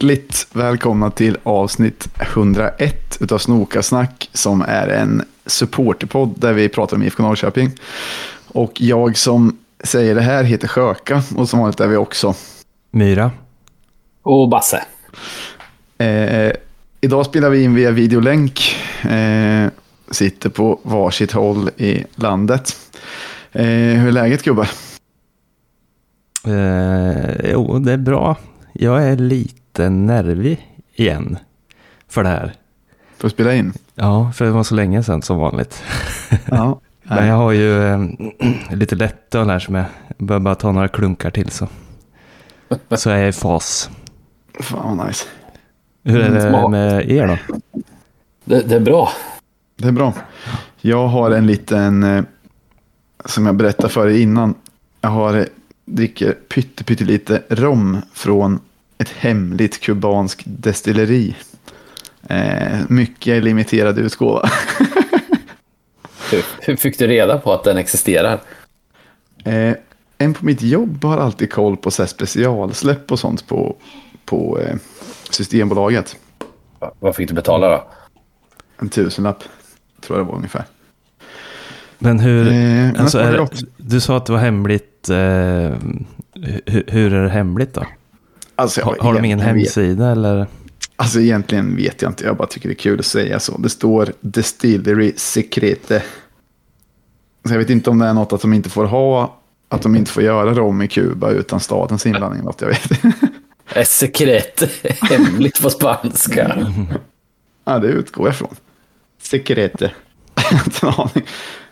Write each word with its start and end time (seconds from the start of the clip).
Hjärtligt 0.00 0.46
välkomna 0.52 1.10
till 1.10 1.36
avsnitt 1.42 2.08
101 2.20 3.18
utav 3.20 3.38
Snokasnack 3.38 4.30
som 4.32 4.62
är 4.62 4.88
en 4.88 5.22
supporterpodd 5.46 6.34
där 6.36 6.52
vi 6.52 6.68
pratar 6.68 6.96
om 6.96 7.02
IFK 7.02 7.22
Norrköping. 7.22 7.70
Och 8.46 8.80
jag 8.80 9.16
som 9.16 9.58
säger 9.84 10.14
det 10.14 10.20
här 10.20 10.44
heter 10.44 10.68
Sjöka 10.68 11.22
och 11.36 11.48
som 11.48 11.58
vanligt 11.58 11.80
är 11.80 11.88
vi 11.88 11.96
också 11.96 12.34
Myra. 12.90 13.30
Och 14.22 14.48
Basse. 14.48 14.84
Eh, 15.98 16.52
idag 17.00 17.26
spelar 17.26 17.50
vi 17.50 17.64
in 17.64 17.74
via 17.74 17.90
videolänk. 17.90 18.76
Eh, 19.02 19.66
sitter 20.10 20.48
på 20.48 20.80
varsitt 20.82 21.32
håll 21.32 21.70
i 21.76 22.04
landet. 22.14 22.76
Eh, 23.52 23.64
hur 23.66 24.08
är 24.08 24.12
läget 24.12 24.42
gubbar? 24.42 24.70
Eh, 26.46 27.50
jo, 27.52 27.78
det 27.78 27.92
är 27.92 27.96
bra. 27.96 28.36
Jag 28.72 29.04
är 29.04 29.16
lite 29.16 29.59
nervig 29.78 30.68
igen 30.94 31.38
för 32.08 32.22
det 32.22 32.28
här. 32.28 32.54
För 33.16 33.26
att 33.26 33.32
spela 33.32 33.54
in? 33.54 33.72
Ja, 33.94 34.32
för 34.34 34.44
det 34.44 34.50
var 34.50 34.62
så 34.62 34.74
länge 34.74 35.02
sedan 35.02 35.22
som 35.22 35.38
vanligt. 35.38 35.82
Ja. 36.50 36.80
Men 37.02 37.26
jag 37.26 37.34
har 37.36 37.52
ju 37.52 37.84
eh, 37.84 38.00
lite 38.70 38.94
lättöl 38.96 39.50
här 39.50 39.58
som 39.58 39.74
jag 39.74 39.84
behöver 40.18 40.44
bara 40.44 40.54
ta 40.54 40.72
några 40.72 40.88
klunkar 40.88 41.30
till 41.30 41.50
så. 41.50 41.68
Så 42.96 43.10
är 43.10 43.16
jag 43.16 43.28
i 43.28 43.32
fas. 43.32 43.90
Fan 44.60 44.96
vad 44.98 45.06
nice. 45.06 45.26
Hur 46.04 46.20
är 46.20 46.28
Mm, 46.28 46.52
det 46.52 46.68
med 46.68 47.10
er 47.10 47.26
då? 47.26 47.60
Det, 48.44 48.60
det 48.68 48.74
är 48.76 48.80
bra. 48.80 49.08
Det 49.76 49.88
är 49.88 49.92
bra. 49.92 50.14
Jag 50.80 51.08
har 51.08 51.30
en 51.30 51.46
liten, 51.46 52.02
eh, 52.02 52.24
som 53.24 53.46
jag 53.46 53.54
berättade 53.56 53.88
för 53.88 54.08
er 54.08 54.18
innan. 54.18 54.54
Jag 55.00 55.10
har, 55.10 55.34
eh, 55.34 55.44
dricker 55.84 56.32
pytte, 56.32 56.84
pyttelite 56.84 57.42
rom 57.48 58.02
från 58.12 58.60
ett 59.00 59.08
hemligt 59.08 59.80
kubansk 59.80 60.42
destilleri. 60.44 61.36
Eh, 62.28 62.78
mycket 62.88 63.44
limiterad 63.44 63.98
utgåva. 63.98 64.50
Hur, 66.30 66.44
hur 66.60 66.76
fick 66.76 66.98
du 66.98 67.06
reda 67.06 67.38
på 67.38 67.52
att 67.52 67.64
den 67.64 67.76
existerar? 67.76 68.40
Eh, 69.44 69.74
en 70.18 70.34
på 70.34 70.44
mitt 70.44 70.62
jobb 70.62 71.04
har 71.04 71.18
alltid 71.18 71.52
koll 71.52 71.76
på 71.76 71.90
så 71.90 72.06
specialsläpp 72.06 73.12
och 73.12 73.18
sånt 73.18 73.46
på, 73.46 73.76
på 74.24 74.58
eh, 74.58 74.76
Systembolaget. 75.30 76.16
Vad 76.98 77.16
fick 77.16 77.28
du 77.28 77.34
betala 77.34 77.68
då? 77.68 77.84
En 78.78 78.88
tusenlapp, 78.88 79.44
tror 80.00 80.18
jag 80.18 80.26
det 80.26 80.30
var 80.30 80.36
ungefär. 80.36 80.64
Men 81.98 82.20
hur, 82.20 82.46
Eh, 82.46 82.52
men 82.52 82.96
alltså 82.96 83.20
jag 83.20 83.34
är, 83.34 83.48
du 83.76 84.00
sa 84.00 84.16
att 84.16 84.26
det 84.26 84.32
var 84.32 84.40
hemligt. 84.40 85.08
Eh, 85.08 85.16
hur, 86.66 86.84
hur 86.86 87.14
är 87.14 87.22
det 87.22 87.30
hemligt 87.30 87.74
då? 87.74 87.86
Alltså, 88.60 88.80
jag 88.80 88.86
Har, 88.86 88.96
har 89.00 89.14
de 89.14 89.24
ingen 89.24 89.24
egentligen 89.40 89.54
vet- 89.56 89.76
hemsida 89.76 90.10
eller? 90.12 90.46
Alltså 90.96 91.20
egentligen 91.20 91.76
vet 91.76 92.02
jag 92.02 92.10
inte, 92.10 92.24
jag 92.24 92.36
bara 92.36 92.48
tycker 92.48 92.68
det 92.68 92.72
är 92.72 92.76
kul 92.76 92.98
att 92.98 93.06
säga 93.06 93.40
så. 93.40 93.58
Det 93.58 93.68
står 93.68 94.12
Distillery 94.20 95.12
Secrete. 95.16 96.02
Så 97.46 97.52
jag 97.54 97.58
vet 97.58 97.70
inte 97.70 97.90
om 97.90 97.98
det 97.98 98.06
är 98.06 98.14
något 98.14 98.32
att 98.32 98.40
de 98.40 98.52
inte 98.52 98.70
får 98.70 98.84
ha, 98.84 99.38
att 99.68 99.82
de 99.82 99.96
inte 99.96 100.10
får 100.10 100.22
göra 100.22 100.54
rom 100.54 100.82
i 100.82 100.88
Kuba 100.88 101.30
utan 101.30 101.60
stadens 101.60 102.06
inblandning. 102.06 102.44
Något 102.44 102.60
jag 102.60 102.68
vet. 102.68 103.88
Sekret. 103.88 104.62
Hemligt 105.02 105.62
på 105.62 105.70
spanska. 105.70 106.66
ja, 107.64 107.78
det 107.78 107.88
utgår 107.88 108.26
jag 108.26 108.34
ifrån. 108.34 108.54
Secrete. 109.22 109.90
Jag 110.34 110.42
har 110.58 110.64
inte 110.64 110.86
en 110.86 110.92
aning. 110.96 111.26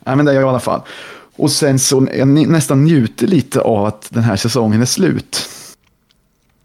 Nej, 0.06 0.16
men 0.16 0.24
det 0.26 0.32
är 0.32 0.34
jag 0.34 0.44
i 0.44 0.48
alla 0.48 0.60
fall. 0.60 0.80
Och 1.36 1.50
sen 1.50 1.78
så, 1.78 2.08
jag 2.16 2.28
ni- 2.28 2.46
nästan 2.46 2.84
njuter 2.84 3.26
lite 3.26 3.60
av 3.60 3.84
att 3.86 4.06
den 4.10 4.22
här 4.22 4.36
säsongen 4.36 4.80
är 4.82 4.86
slut. 4.86 5.48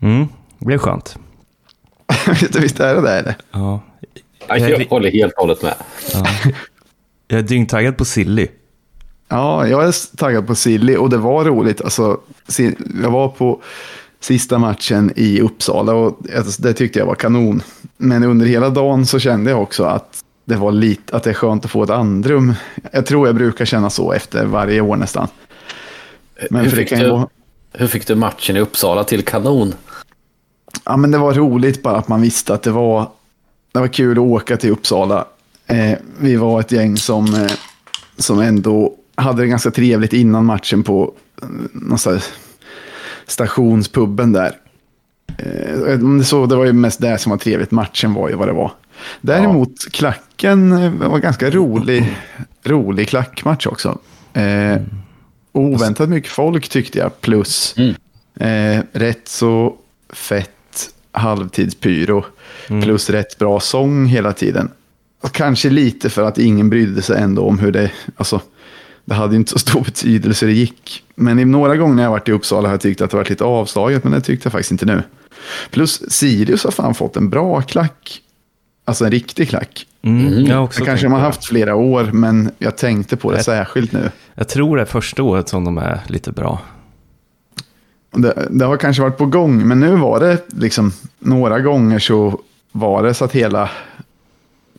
Mm, 0.03 0.27
det 0.59 0.65
blir 0.65 0.77
skönt. 0.77 1.17
Visst- 2.53 2.79
är 2.79 2.95
det 2.95 3.01
det? 3.01 3.11
Eller? 3.19 3.35
Ja. 3.51 3.81
Ja, 4.47 4.57
Jag 4.57 4.85
håller 4.85 5.11
helt 5.11 5.33
och 5.33 5.41
hållet 5.41 5.61
med. 5.61 5.73
ja. 6.13 6.25
Jag 7.27 7.39
är 7.39 7.43
dyngtaggad 7.43 7.97
på 7.97 8.05
Silly. 8.05 8.47
Ja, 9.29 9.67
jag 9.67 9.83
är 9.85 10.15
taggad 10.17 10.47
på 10.47 10.55
Silly 10.55 10.95
och 10.95 11.09
det 11.09 11.17
var 11.17 11.45
roligt. 11.45 11.81
Alltså, 11.81 12.19
jag 13.03 13.11
var 13.11 13.27
på 13.27 13.61
sista 14.19 14.57
matchen 14.59 15.11
i 15.15 15.41
Uppsala 15.41 15.93
och 15.93 16.19
alltså, 16.37 16.61
det 16.61 16.73
tyckte 16.73 16.99
jag 16.99 17.05
var 17.05 17.15
kanon. 17.15 17.61
Men 17.97 18.23
under 18.23 18.45
hela 18.45 18.69
dagen 18.69 19.05
så 19.05 19.19
kände 19.19 19.51
jag 19.51 19.61
också 19.61 19.83
att 19.83 20.23
det 20.45 20.55
var 20.55 20.71
lite, 20.71 21.15
att 21.15 21.23
det 21.23 21.29
är 21.29 21.33
skönt 21.33 21.65
att 21.65 21.71
få 21.71 21.83
ett 21.83 21.89
andrum. 21.89 22.53
Jag 22.91 23.05
tror 23.05 23.27
jag 23.27 23.35
brukar 23.35 23.65
känna 23.65 23.89
så 23.89 24.11
efter 24.11 24.45
varje 24.45 24.81
år 24.81 24.95
nästan. 24.95 25.27
Men 26.49 26.65
Hur 26.65 26.71
fick, 26.71 26.89
du, 26.89 27.09
vara, 27.09 27.27
hur 27.73 27.87
fick 27.87 28.07
du 28.07 28.15
matchen 28.15 28.57
i 28.57 28.59
Uppsala 28.59 29.03
till 29.03 29.23
kanon? 29.25 29.73
Ja, 30.85 30.97
men 30.97 31.11
det 31.11 31.17
var 31.17 31.33
roligt 31.33 31.83
bara 31.83 31.97
att 31.97 32.07
man 32.07 32.21
visste 32.21 32.53
att 32.53 32.63
det 32.63 32.71
var, 32.71 33.09
det 33.71 33.79
var 33.79 33.87
kul 33.87 34.11
att 34.11 34.17
åka 34.23 34.57
till 34.57 34.71
Uppsala. 34.71 35.25
Eh, 35.67 35.97
vi 36.19 36.35
var 36.35 36.59
ett 36.59 36.71
gäng 36.71 36.97
som, 36.97 37.33
eh, 37.33 37.51
som 38.17 38.39
ändå 38.39 38.93
hade 39.15 39.41
det 39.41 39.47
ganska 39.47 39.71
trevligt 39.71 40.13
innan 40.13 40.45
matchen 40.45 40.83
på 40.83 41.13
eh, 41.41 42.19
stationspubben 43.27 44.33
där. 44.33 44.51
Eh, 45.37 46.21
så, 46.23 46.45
det 46.45 46.55
var 46.55 46.65
ju 46.65 46.73
mest 46.73 47.01
det 47.01 47.17
som 47.17 47.29
var 47.29 47.37
trevligt. 47.37 47.71
Matchen 47.71 48.13
var 48.13 48.29
ju 48.29 48.35
vad 48.35 48.47
det 48.47 48.53
var. 48.53 48.71
Däremot 49.21 49.91
klacken 49.91 50.71
eh, 50.71 50.91
var 51.09 51.19
ganska 51.19 51.49
rolig, 51.49 52.17
rolig 52.63 53.09
klackmatch 53.09 53.67
också. 53.67 53.97
Eh, 54.33 54.81
oväntat 55.51 56.09
mycket 56.09 56.31
folk 56.31 56.69
tyckte 56.69 56.99
jag, 56.99 57.21
plus 57.21 57.75
Mm. 57.77 57.95
eh, 58.39 58.83
rätt 58.91 59.27
så 59.27 59.75
fett 60.09 60.51
halvtidspyro, 61.13 62.25
plus 62.83 63.09
rätt 63.09 63.37
bra 63.37 63.59
sång 63.59 64.05
hela 64.05 64.33
tiden. 64.33 64.69
Och 65.23 65.31
kanske 65.31 65.69
lite 65.69 66.09
för 66.09 66.23
att 66.23 66.37
ingen 66.37 66.69
brydde 66.69 67.01
sig 67.01 67.21
ändå 67.21 67.41
om 67.43 67.59
hur 67.59 67.71
det, 67.71 67.91
alltså, 68.17 68.41
det 69.05 69.13
hade 69.13 69.35
inte 69.35 69.51
så 69.51 69.59
stor 69.59 69.81
betydelse 69.83 70.45
det 70.45 70.51
gick. 70.51 71.03
Men 71.15 71.39
i 71.39 71.45
några 71.45 71.77
gånger 71.77 71.95
när 71.95 72.03
jag 72.03 72.09
varit 72.11 72.29
i 72.29 72.31
Uppsala 72.31 72.67
har 72.67 72.73
jag 72.73 72.81
tyckt 72.81 73.01
att 73.01 73.11
det 73.11 73.17
varit 73.17 73.29
lite 73.29 73.43
avslaget, 73.43 74.03
men 74.03 74.13
det 74.13 74.21
tyckte 74.21 74.45
jag 74.47 74.51
faktiskt 74.51 74.71
inte 74.71 74.85
nu. 74.85 75.03
Plus 75.71 76.01
Sirius 76.11 76.63
har 76.63 76.71
fan 76.71 76.95
fått 76.95 77.17
en 77.17 77.29
bra 77.29 77.61
klack. 77.61 78.19
Alltså 78.85 79.05
en 79.05 79.11
riktig 79.11 79.49
klack. 79.49 79.85
Mm, 80.01 80.45
Jag, 80.45 80.55
har 80.55 80.63
också 80.63 80.79
Det 80.79 80.85
kanske 80.85 81.03
tänkt 81.03 81.11
de 81.11 81.13
har 81.13 81.19
på 81.19 81.25
haft 81.25 81.45
flera 81.45 81.75
år, 81.75 82.03
men 82.13 82.51
jag 82.59 82.77
tänkte 82.77 83.17
på 83.17 83.31
det 83.31 83.37
Ett- 83.37 83.45
särskilt 83.45 83.91
nu. 83.91 84.11
Jag 84.35 84.47
tror 84.47 84.75
det 84.75 84.81
är 84.81 84.85
första 84.85 85.23
året 85.23 85.49
som 85.49 85.63
de 85.65 85.77
är 85.77 85.99
lite 86.07 86.31
bra. 86.31 86.59
Det, 88.13 88.47
det 88.49 88.65
har 88.65 88.77
kanske 88.77 89.01
varit 89.01 89.17
på 89.17 89.25
gång, 89.25 89.67
men 89.67 89.79
nu 89.79 89.95
var 89.95 90.19
det 90.19 90.41
liksom 90.47 90.91
några 91.19 91.59
gånger 91.59 91.99
så 91.99 92.39
var 92.71 93.03
det 93.03 93.13
så 93.13 93.25
att 93.25 93.31
hela 93.31 93.69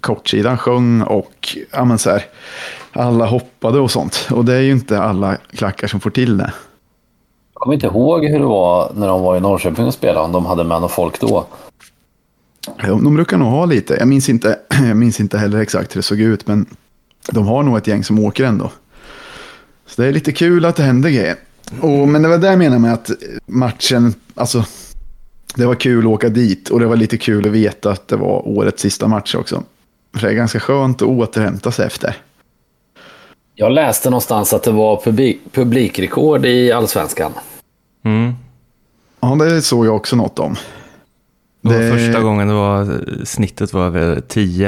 kortsidan 0.00 0.58
sjöng 0.58 1.02
och 1.02 1.56
ja, 1.72 1.84
men 1.84 1.98
så 1.98 2.10
här, 2.10 2.24
alla 2.92 3.26
hoppade 3.26 3.78
och 3.78 3.90
sånt. 3.90 4.28
Och 4.30 4.44
det 4.44 4.54
är 4.54 4.60
ju 4.60 4.70
inte 4.70 5.00
alla 5.00 5.36
klackar 5.50 5.88
som 5.88 6.00
får 6.00 6.10
till 6.10 6.36
det. 6.36 6.52
Jag 7.54 7.60
kommer 7.60 7.74
inte 7.74 7.86
ihåg 7.86 8.24
hur 8.24 8.38
det 8.38 8.44
var 8.44 8.92
när 8.94 9.08
de 9.08 9.22
var 9.22 9.36
i 9.36 9.40
Norrköping 9.40 9.86
och 9.86 9.94
spelade, 9.94 10.26
om 10.26 10.32
de 10.32 10.46
hade 10.46 10.64
med 10.64 10.80
någon 10.80 10.90
folk 10.90 11.20
då. 11.20 11.46
De, 12.82 13.14
brukar 13.14 13.36
nog 13.36 13.48
ha 13.48 13.64
lite. 13.64 13.94
Jag 13.94 14.08
minns, 14.08 14.28
inte, 14.28 14.58
jag 14.88 14.96
minns 14.96 15.20
inte 15.20 15.38
heller 15.38 15.60
exakt 15.60 15.96
hur 15.96 15.98
det 15.98 16.02
såg 16.02 16.20
ut, 16.20 16.46
men 16.46 16.66
de 17.30 17.46
har 17.46 17.62
nog 17.62 17.76
ett 17.76 17.86
gäng 17.86 18.04
som 18.04 18.18
åker 18.18 18.44
ändå. 18.44 18.70
Så 19.86 20.02
det 20.02 20.08
är 20.08 20.12
lite 20.12 20.32
kul 20.32 20.64
att 20.64 20.76
det 20.76 20.82
händer 20.82 21.10
grejer. 21.10 21.36
Och, 21.80 22.08
men 22.08 22.22
det 22.22 22.28
var 22.28 22.38
det 22.38 22.46
jag 22.46 22.58
menade 22.58 22.80
med 22.80 22.92
att 22.92 23.10
matchen, 23.46 24.14
alltså, 24.34 24.64
det 25.54 25.66
var 25.66 25.74
kul 25.74 26.04
att 26.06 26.12
åka 26.12 26.28
dit 26.28 26.68
och 26.70 26.80
det 26.80 26.86
var 26.86 26.96
lite 26.96 27.16
kul 27.16 27.46
att 27.46 27.52
veta 27.52 27.90
att 27.90 28.08
det 28.08 28.16
var 28.16 28.48
årets 28.48 28.82
sista 28.82 29.08
match 29.08 29.34
också. 29.34 29.62
För 30.14 30.26
det 30.26 30.32
är 30.32 30.36
ganska 30.36 30.60
skönt 30.60 31.02
att 31.02 31.08
återhämta 31.08 31.72
sig 31.72 31.86
efter. 31.86 32.16
Jag 33.54 33.72
läste 33.72 34.10
någonstans 34.10 34.52
att 34.52 34.62
det 34.62 34.70
var 34.70 35.00
publik, 35.04 35.40
publikrekord 35.52 36.46
i 36.46 36.72
allsvenskan. 36.72 37.32
Mm. 38.04 38.32
Ja, 39.20 39.34
det 39.34 39.62
såg 39.62 39.86
jag 39.86 39.96
också 39.96 40.16
något 40.16 40.38
om. 40.38 40.56
Det 41.60 41.68
var 41.68 41.78
Det- 41.78 41.90
första 41.90 42.20
gången 42.20 42.48
det 42.48 42.54
var, 42.54 43.00
snittet 43.24 43.72
var 43.72 43.86
över 43.86 44.20
10. 44.28 44.66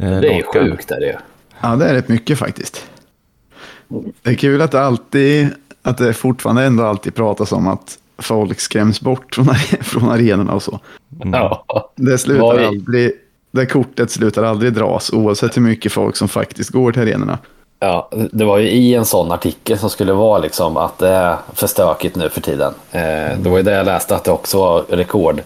Eh, 0.00 0.20
Det 0.20 0.28
är 0.38 0.42
sjukt. 0.52 0.90
Är 0.90 1.00
det. 1.00 1.18
Ja, 1.60 1.76
det 1.76 1.84
är 1.88 1.94
rätt 1.94 2.08
mycket 2.08 2.38
faktiskt. 2.38 2.84
Det 4.22 4.30
är 4.30 4.34
kul 4.34 4.60
att 4.62 4.70
det 4.70 4.80
alltid, 4.82 5.48
att 5.82 5.98
det 5.98 6.12
fortfarande 6.12 6.64
ändå 6.64 6.84
alltid 6.84 7.14
pratas 7.14 7.52
om 7.52 7.68
att 7.68 7.98
folk 8.18 8.60
skräms 8.60 9.00
bort 9.00 9.34
från, 9.34 9.54
från 9.80 10.10
arenorna 10.10 10.52
och 10.52 10.62
så. 10.62 10.80
Ja. 11.24 11.64
Det 11.96 12.18
slutar 12.18 12.64
aldrig, 12.64 13.12
det 13.50 13.66
kortet 13.66 14.10
slutar 14.10 14.42
aldrig 14.42 14.72
dras 14.72 15.12
oavsett 15.12 15.56
hur 15.56 15.62
mycket 15.62 15.92
folk 15.92 16.16
som 16.16 16.28
faktiskt 16.28 16.70
går 16.70 16.92
till 16.92 17.02
arenorna. 17.02 17.38
Ja, 17.80 18.10
det 18.32 18.44
var 18.44 18.58
ju 18.58 18.70
i 18.70 18.94
en 18.94 19.04
sån 19.04 19.32
artikel 19.32 19.78
som 19.78 19.90
skulle 19.90 20.12
vara 20.12 20.38
liksom 20.38 20.76
att 20.76 20.98
det 20.98 21.08
är 21.08 21.36
för 21.54 21.66
stökigt 21.66 22.16
nu 22.16 22.28
för 22.28 22.40
tiden. 22.40 22.74
Eh, 22.90 23.38
det 23.38 23.48
var 23.50 23.56
ju 23.56 23.62
det 23.62 23.72
jag 23.72 23.86
läste 23.86 24.16
att 24.16 24.24
det 24.24 24.30
också 24.30 24.58
var 24.58 24.84
rekord. 24.88 25.42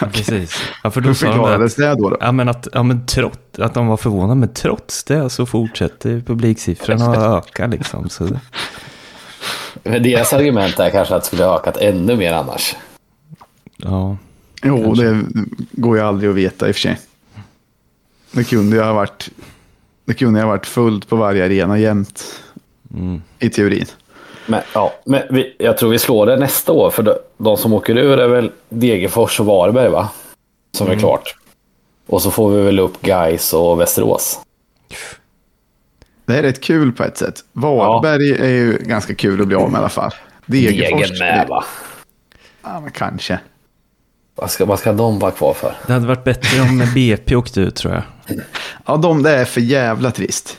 Precis. 0.12 0.62
Ja, 0.82 0.90
för 0.90 1.00
då 1.00 1.08
Hur 1.08 1.14
sa 1.14 1.26
de 1.26 1.32
förklarades 1.32 1.72
att, 1.72 1.78
det 1.78 2.02
då? 2.02 2.10
då? 2.10 2.16
ja, 2.20 2.32
men 2.32 2.48
att, 2.48 2.68
ja, 2.72 2.82
men 2.82 3.06
trots, 3.06 3.38
att 3.58 3.74
de 3.74 3.86
var 3.86 3.96
förvånade, 3.96 4.34
men 4.34 4.54
trots 4.54 5.04
det 5.04 5.30
så 5.30 5.46
fortsätter 5.46 6.20
publiksiffrorna 6.20 7.10
att 7.10 7.46
öka. 7.46 7.66
Liksom, 7.66 8.08
så 8.08 8.28
Men 9.82 10.02
deras 10.02 10.32
argument 10.32 10.78
är 10.78 10.90
kanske 10.90 11.14
att 11.14 11.22
det 11.22 11.26
skulle 11.26 11.44
ha 11.44 11.58
ökat 11.58 11.76
ännu 11.76 12.16
mer 12.16 12.32
annars. 12.32 12.76
Ja, 13.76 14.16
Jo, 14.66 14.84
Kanske. 14.84 15.04
det 15.04 15.24
går 15.70 15.96
ju 15.96 16.02
aldrig 16.02 16.30
att 16.30 16.36
veta 16.36 16.68
i 16.68 16.70
och 16.70 16.74
för 16.74 16.80
sig. 16.80 16.98
Det 18.30 18.44
kunde 18.44 18.76
ju 18.76 18.82
ha 18.82 18.92
varit, 18.92 19.28
det 20.04 20.14
kunde 20.14 20.40
ju 20.40 20.44
ha 20.44 20.52
varit 20.52 20.66
fullt 20.66 21.08
på 21.08 21.16
varje 21.16 21.44
arena 21.44 21.78
jämt 21.78 22.24
mm. 22.94 23.22
i 23.38 23.50
teorin. 23.50 23.86
Men, 24.46 24.62
ja, 24.74 24.92
men 25.04 25.22
vi, 25.30 25.56
jag 25.58 25.78
tror 25.78 25.90
vi 25.90 25.98
slår 25.98 26.26
det 26.26 26.36
nästa 26.36 26.72
år. 26.72 26.90
För 26.90 27.02
de, 27.02 27.14
de 27.36 27.56
som 27.56 27.72
åker 27.72 27.96
ur 27.98 28.18
är 28.18 28.28
väl 28.28 28.50
Degerfors 28.68 29.40
och 29.40 29.46
Varberg 29.46 29.88
va? 29.88 30.08
Som 30.72 30.88
är 30.88 30.98
klart. 30.98 31.36
Och 32.06 32.22
så 32.22 32.30
får 32.30 32.50
vi 32.50 32.62
väl 32.62 32.78
upp 32.78 33.02
Gais 33.02 33.52
och 33.52 33.80
Västerås. 33.80 34.40
Det 36.26 36.38
är 36.38 36.42
rätt 36.42 36.60
kul 36.60 36.92
på 36.92 37.04
ett 37.04 37.18
sätt. 37.18 37.44
Varberg 37.52 38.32
är 38.32 38.48
ju 38.48 38.78
ganska 38.78 39.14
kul 39.14 39.40
att 39.40 39.46
bli 39.46 39.56
av 39.56 39.70
med 39.70 39.78
i 39.78 39.80
alla 39.80 39.88
fall. 39.88 40.12
Degerfors. 40.46 41.00
Degen 41.00 41.18
med 41.18 41.46
va? 41.48 41.64
Ja, 42.62 42.80
men 42.80 42.90
kanske. 42.90 43.38
Vad 44.34 44.50
ska, 44.50 44.64
vad 44.64 44.78
ska 44.78 44.92
de 44.92 45.18
vara 45.18 45.30
kvar 45.30 45.54
för? 45.54 45.74
Det 45.86 45.92
hade 45.92 46.06
varit 46.06 46.24
bättre 46.24 46.60
om 46.60 46.82
BP 46.94 47.36
åkte 47.36 47.60
ut 47.60 47.74
tror 47.74 47.94
jag. 47.94 48.02
Ja, 48.86 48.96
de 48.96 49.22
det 49.22 49.30
är 49.30 49.44
för 49.44 49.60
jävla 49.60 50.10
trist. 50.10 50.58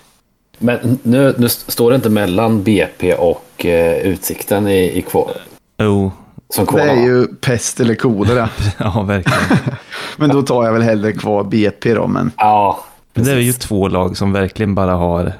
Men 0.57 0.99
nu, 1.03 1.35
nu 1.37 1.49
står 1.49 1.89
det 1.91 1.95
inte 1.95 2.09
mellan 2.09 2.63
BP 2.63 3.13
och 3.13 3.65
eh, 3.65 3.97
Utsikten 3.97 4.67
i, 4.67 4.97
i 4.97 5.01
kvar. 5.01 5.31
Oh, 5.77 6.11
Som 6.49 6.65
Det 6.65 6.81
är 6.81 7.05
ju 7.05 7.27
pest 7.27 7.79
eller 7.79 7.95
kolera. 7.95 8.49
ja 8.77 9.01
verkligen. 9.01 9.75
Men 10.17 10.29
då 10.29 10.41
tar 10.41 10.65
jag 10.65 10.73
väl 10.73 10.81
hellre 10.81 11.11
kvar 11.11 11.43
BP 11.43 11.93
då. 11.93 12.07
Men 12.07 12.31
Ja, 12.37 12.79
Men 13.13 13.25
det 13.25 13.31
är 13.31 13.35
ju 13.39 13.53
två 13.53 13.87
lag 13.87 14.17
som 14.17 14.33
verkligen 14.33 14.75
bara 14.75 14.93
har 14.93 15.33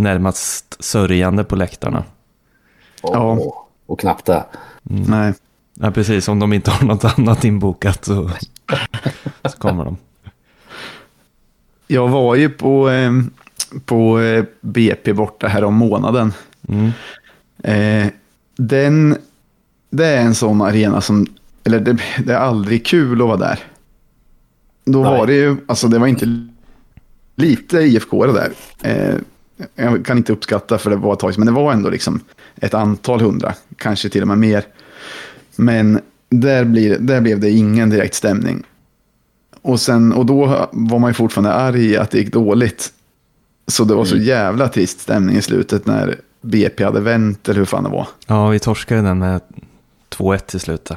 närmast 0.00 0.84
sörjande 0.84 1.44
på 1.44 1.56
läktarna. 1.56 2.04
och, 3.02 3.16
Ja. 3.16 3.38
och, 3.86 4.00
knappt 4.00 4.26
det. 4.26 4.44
nej. 4.82 5.34
Ja, 5.74 5.90
precis. 5.90 6.28
Om 6.28 6.38
de 6.38 6.52
inte 6.52 6.70
har 6.70 6.86
något 6.86 7.04
annat 7.18 7.44
inbokat 7.44 8.04
så, 8.04 8.30
så 9.44 9.58
kommer 9.58 9.84
de. 9.84 9.96
Jag 11.86 12.08
var 12.08 12.34
ju 12.34 12.48
på, 12.50 12.90
eh, 12.90 13.12
på 13.84 14.20
eh, 14.20 14.44
BP 14.60 15.12
borta 15.12 15.48
här 15.48 15.64
om 15.64 15.74
månaden. 15.74 16.32
Mm. 16.68 16.90
Eh, 17.62 18.12
den, 18.56 19.16
det 19.90 20.06
är 20.06 20.20
en 20.22 20.34
sån 20.34 20.62
arena 20.62 21.00
som, 21.00 21.26
eller 21.64 21.80
det, 21.80 21.98
det 22.24 22.32
är 22.32 22.38
aldrig 22.38 22.86
kul 22.86 23.20
att 23.22 23.26
vara 23.28 23.36
där. 23.36 23.58
Då 24.84 25.02
Nej. 25.02 25.18
var 25.18 25.26
det 25.26 25.34
ju, 25.34 25.56
alltså 25.66 25.88
det 25.88 25.98
var 25.98 26.06
inte 26.06 26.46
lite 27.36 27.78
IFK 27.78 28.26
där. 28.26 28.52
Jag 29.74 30.04
kan 30.04 30.18
inte 30.18 30.32
uppskatta 30.32 30.78
för 30.78 30.90
det 30.90 30.96
var 30.96 31.12
ett 31.12 31.18
tag 31.18 31.38
men 31.38 31.46
det 31.46 31.52
var 31.52 31.72
ändå 31.72 31.90
liksom 31.90 32.20
ett 32.56 32.74
antal 32.74 33.20
hundra, 33.20 33.54
kanske 33.76 34.08
till 34.08 34.22
och 34.22 34.28
med 34.28 34.38
mer. 34.38 34.64
Men 35.56 36.00
där, 36.28 36.64
blir, 36.64 36.98
där 36.98 37.20
blev 37.20 37.40
det 37.40 37.50
ingen 37.50 37.90
direkt 37.90 38.14
stämning. 38.14 38.62
Och, 39.62 39.80
sen, 39.80 40.12
och 40.12 40.26
då 40.26 40.68
var 40.72 40.98
man 40.98 41.10
ju 41.10 41.14
fortfarande 41.14 41.52
arg 41.52 41.96
att 41.96 42.10
det 42.10 42.18
gick 42.18 42.32
dåligt. 42.32 42.92
Så 43.66 43.84
det 43.84 43.94
var 43.94 44.04
så 44.04 44.16
jävla 44.16 44.68
trist 44.68 45.00
stämning 45.00 45.36
i 45.36 45.42
slutet 45.42 45.86
när 45.86 46.20
BP 46.40 46.84
hade 46.84 47.00
vänt, 47.00 47.48
eller 47.48 47.58
hur 47.58 47.64
fan 47.64 47.84
det 47.84 47.90
var. 47.90 48.08
Ja, 48.26 48.48
vi 48.48 48.58
torskade 48.58 49.02
den 49.02 49.18
med 49.18 49.40
2-1 50.10 50.38
till 50.38 50.60
slut. 50.60 50.84
där. 50.84 50.96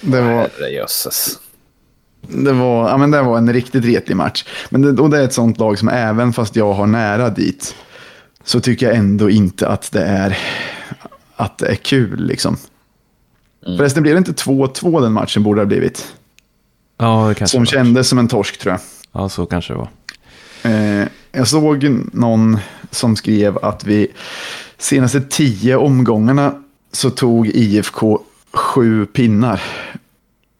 Det 0.00 0.20
var, 0.20 0.48
Herrejösses. 0.58 1.38
Det 2.28 2.52
var, 2.52 2.88
ja, 2.88 2.96
men 2.96 3.10
det 3.10 3.22
var 3.22 3.38
en 3.38 3.52
riktigt 3.52 3.84
retlig 3.84 4.16
match. 4.16 4.44
Men 4.70 4.82
det, 4.82 5.02
och 5.02 5.10
det 5.10 5.18
är 5.18 5.24
ett 5.24 5.32
sånt 5.32 5.58
lag 5.58 5.78
som 5.78 5.88
även 5.88 6.32
fast 6.32 6.56
jag 6.56 6.72
har 6.72 6.86
nära 6.86 7.30
dit, 7.30 7.74
så 8.44 8.60
tycker 8.60 8.86
jag 8.86 8.96
ändå 8.96 9.30
inte 9.30 9.68
att 9.68 9.92
det 9.92 10.02
är, 10.02 10.38
att 11.36 11.58
det 11.58 11.66
är 11.66 11.74
kul 11.74 12.26
liksom. 12.26 12.56
Förresten 13.76 14.02
blev 14.02 14.14
det 14.14 14.18
inte 14.18 14.32
2-2 14.32 15.00
den 15.00 15.12
matchen 15.12 15.42
borde 15.42 15.60
det 15.60 15.64
ha 15.64 15.66
blivit. 15.66 16.14
Ja, 16.98 17.26
det 17.28 17.34
kanske 17.34 17.52
Som 17.54 17.60
var. 17.60 17.66
kändes 17.66 18.08
som 18.08 18.18
en 18.18 18.28
torsk 18.28 18.58
tror 18.58 18.72
jag. 18.72 18.80
Ja, 19.12 19.28
så 19.28 19.46
kanske 19.46 19.72
det 19.72 19.78
var. 19.78 19.88
Eh, 20.62 21.06
jag 21.32 21.48
såg 21.48 21.84
någon 22.12 22.58
som 22.90 23.16
skrev 23.16 23.58
att 23.58 23.84
vi 23.84 24.08
senaste 24.78 25.20
tio 25.20 25.76
omgångarna 25.76 26.62
så 26.92 27.10
tog 27.10 27.46
IFK 27.46 28.20
sju 28.52 29.06
pinnar. 29.06 29.62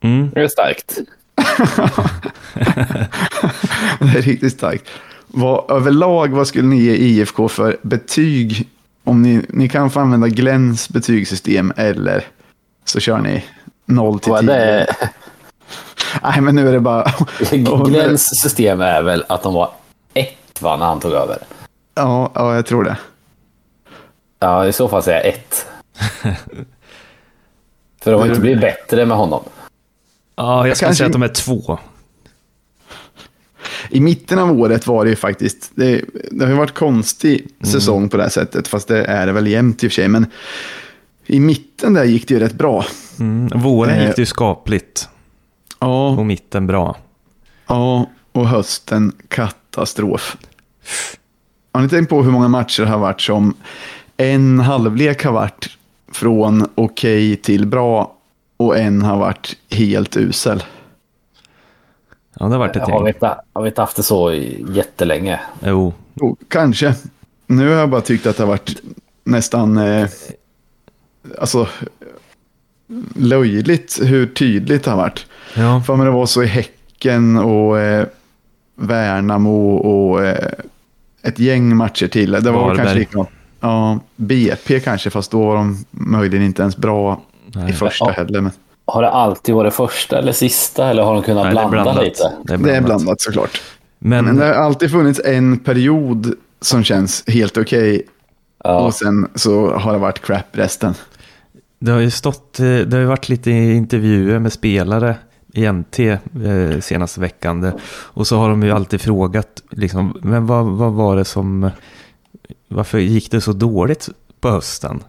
Mm. 0.02 0.30
Det 0.30 0.40
är 0.40 0.48
starkt. 0.48 0.98
Det 3.99 4.19
är 4.19 4.23
riktigt 4.23 4.53
starkt. 4.53 4.88
Vad, 5.26 5.70
överlag, 5.70 6.29
vad 6.29 6.47
skulle 6.49 6.69
ni 6.69 6.76
ge 6.76 6.94
IFK 6.94 7.49
för 7.49 7.76
betyg? 7.82 8.69
Om 9.05 9.23
ni, 9.23 9.47
ni 9.49 9.69
kan 9.69 9.91
få 9.91 10.00
använda 10.00 10.29
Glens 10.29 10.88
betygssystem 10.88 11.73
eller 11.76 12.25
så 12.85 13.00
kör 13.00 13.19
ni 13.19 13.44
0 13.87 14.20
till 14.20 14.32
Vad 14.32 14.41
10. 14.41 14.47
det, 14.53 14.87
Nej, 16.23 16.41
men 16.41 16.55
nu 16.55 16.69
är 16.69 16.73
det 16.73 16.81
bara... 16.81 17.12
Glens 17.87 18.41
system 18.41 18.81
är 18.81 19.03
väl 19.03 19.25
att 19.29 19.43
de 19.43 19.55
var 19.55 19.70
ett 20.14 20.62
va, 20.62 20.76
när 20.76 20.87
han 20.87 21.00
tog 21.00 21.12
över. 21.12 21.38
Ja, 21.94 22.31
ja, 22.35 22.55
jag 22.55 22.67
tror 22.67 22.85
det. 22.85 22.97
Ja, 24.38 24.67
i 24.67 24.73
så 24.73 24.88
fall 24.88 25.03
säger 25.03 25.19
jag 25.19 25.26
ett. 25.26 25.67
För 28.03 28.12
de 28.12 28.20
har 28.20 28.26
inte 28.26 28.41
blivit 28.41 28.61
bättre 28.61 29.06
med 29.06 29.17
honom. 29.17 29.44
Ja, 30.36 30.66
jag 30.68 30.76
skulle 30.76 30.86
Kanske- 30.88 30.98
säga 30.98 31.06
att 31.06 31.12
de 31.12 31.22
är 31.22 31.28
två. 31.28 31.78
I 33.90 34.00
mitten 34.00 34.38
av 34.38 34.60
året 34.60 34.86
var 34.86 35.04
det 35.04 35.10
ju 35.10 35.16
faktiskt, 35.16 35.70
det, 35.74 36.04
det 36.30 36.44
har 36.44 36.50
ju 36.52 36.58
varit 36.58 36.74
konstig 36.74 37.48
säsong 37.64 38.08
på 38.08 38.16
det 38.16 38.22
här 38.22 38.30
sättet, 38.30 38.68
fast 38.68 38.88
det 38.88 39.04
är 39.04 39.26
det 39.26 39.32
väl 39.32 39.46
jämt 39.46 39.84
i 39.84 39.86
och 39.86 39.90
för 39.92 39.94
sig, 39.94 40.08
men 40.08 40.26
i 41.26 41.40
mitten 41.40 41.94
där 41.94 42.04
gick 42.04 42.28
det 42.28 42.34
ju 42.34 42.40
rätt 42.40 42.54
bra. 42.54 42.84
Mm. 43.20 43.60
Våren 43.62 43.98
Eh. 43.98 44.06
gick 44.06 44.16
det 44.16 44.22
ju 44.22 44.26
skapligt 44.26 45.08
Ja, 45.80 46.08
och 46.08 46.26
mitten 46.26 46.66
bra. 46.66 46.96
ja 47.66 48.10
och 48.32 48.48
hösten 48.48 49.12
katastrof. 49.28 50.36
Har 51.72 51.81
ni 51.82 51.88
tänkt 51.88 52.08
på 52.10 52.22
hur 52.22 52.31
många 52.31 52.48
matcher 52.48 52.82
det 52.82 52.88
har 52.88 52.98
varit 52.98 53.20
som 53.20 53.55
en 54.16 54.60
halvlek 54.60 55.24
har 55.24 55.32
varit 55.32 55.69
från 56.12 56.69
okej 56.74 57.36
till 57.36 57.66
bra 57.66 58.16
och 58.56 58.79
en 58.79 59.03
har 59.03 59.17
varit 59.19 59.56
helt 59.70 60.17
usel? 60.17 60.63
Ja, 62.39 62.46
det 62.46 62.53
har 62.53 62.58
varit 62.58 62.77
ett 62.77 62.82
Har 62.82 63.03
vi, 63.05 63.08
inte, 63.08 63.36
har 63.53 63.63
vi 63.63 63.69
inte 63.69 63.81
haft 63.81 63.96
det 63.96 64.03
så 64.03 64.32
i- 64.32 64.65
jättelänge? 64.70 65.41
Jo, 65.63 65.94
Jo, 66.15 66.36
kanske. 66.48 66.94
Nu 67.46 67.69
har 67.69 67.75
jag 67.75 67.91
bara 67.91 68.01
tyckt 68.01 68.27
att 68.27 68.36
det 68.36 68.43
har 68.43 68.48
varit 68.48 68.82
nästan 69.25 69.77
eh, 69.77 70.08
alltså, 71.39 71.69
löjligt 73.15 73.98
hur 74.03 74.27
tydligt 74.27 74.84
det 74.84 74.91
har 74.91 74.98
varit. 74.98 75.27
ja. 75.55 75.82
För 75.86 75.96
mig 75.96 76.05
det 76.06 76.13
var 76.13 76.27
så 76.27 76.43
i 76.43 76.46
Häcken 76.46 77.36
och 77.36 77.79
eh, 77.79 78.06
Värnamo 78.75 79.77
och 79.77 80.25
eh, 80.25 80.53
ett 81.22 81.39
gäng 81.39 81.77
matcher 81.77 82.06
till. 82.08 82.31
Det 82.32 82.41
var 82.51 82.53
Varberg. 82.60 82.77
kanske 82.77 82.98
likadant. 82.98 83.29
Ja, 83.60 83.98
BP 84.17 84.81
kanske, 84.81 85.10
fast 85.10 85.31
då 85.31 85.46
var 85.46 85.55
de 85.56 85.84
möjligen 85.91 86.44
inte 86.44 86.63
ens 86.63 86.77
bra 86.77 87.20
i 87.56 87.63
Nej. 87.65 87.72
första 87.72 88.05
Ja. 88.05 88.10
heller. 88.13 88.41
Men 88.41 88.53
Har 88.86 89.03
det 89.03 89.10
alltid 89.10 89.55
varit 89.55 89.75
första 89.75 90.19
eller 90.19 90.32
sista? 90.32 90.89
Eller 90.91 91.03
har 91.03 91.15
de 91.15 91.22
kunnat 91.22 91.44
Nej, 91.44 91.51
det 91.55 91.69
blanda 91.69 91.82
blandat. 91.82 92.05
lite? 92.05 92.32
Det 92.44 92.55
är 92.55 92.58
det 92.58 92.63
är 92.77 92.81
blandat. 92.81 92.84
blandat 93.03 93.20
såklart. 93.20 93.60
Men, 93.98 94.25
Men 94.25 94.36
det 94.36 94.44
har 94.46 94.53
alltid 94.55 94.91
funnits 94.91 95.20
en 95.25 95.58
period 95.58 96.34
som 96.60 96.84
känns 96.84 97.25
helt 97.27 97.56
okej. 97.56 98.03
Ja. 98.65 98.79
Och 98.81 98.94
sen 98.94 99.29
så 99.34 99.70
har 99.75 99.93
det 99.93 99.98
varit 99.98 100.22
crap 100.22 100.46
resten. 100.53 100.94
Det 101.79 101.93
har 101.93 101.98
ju 102.01 102.10
stått, 102.10 102.60
eh, 102.60 102.65
det 102.67 102.93
har 102.93 102.98
ju 103.01 103.05
varit 103.06 103.29
lite 103.29 103.51
intervjuer 103.51 104.39
med 104.39 104.53
spelare 104.53 105.17
i 105.53 105.67
NT 105.72 105.98
eh, 106.01 106.19
senaste 106.81 107.20
veckan. 107.20 107.60
Det- 107.60 107.75
Och 107.89 108.27
så 108.27 108.39
har 108.39 108.48
de 108.48 108.63
ju 108.63 108.70
alltid 108.72 109.01
frågat, 109.01 109.63
liksom, 109.70 110.19
men 110.22 110.46
vad, 110.46 110.67
vad 110.67 110.93
var 110.93 111.17
det 111.17 111.25
som, 111.25 111.70
varför 112.69 112.98
gick 112.98 113.31
det 113.31 113.41
så 113.41 113.53
dåligt 113.53 114.08
på 114.41 114.48
hösten? 114.51 115.03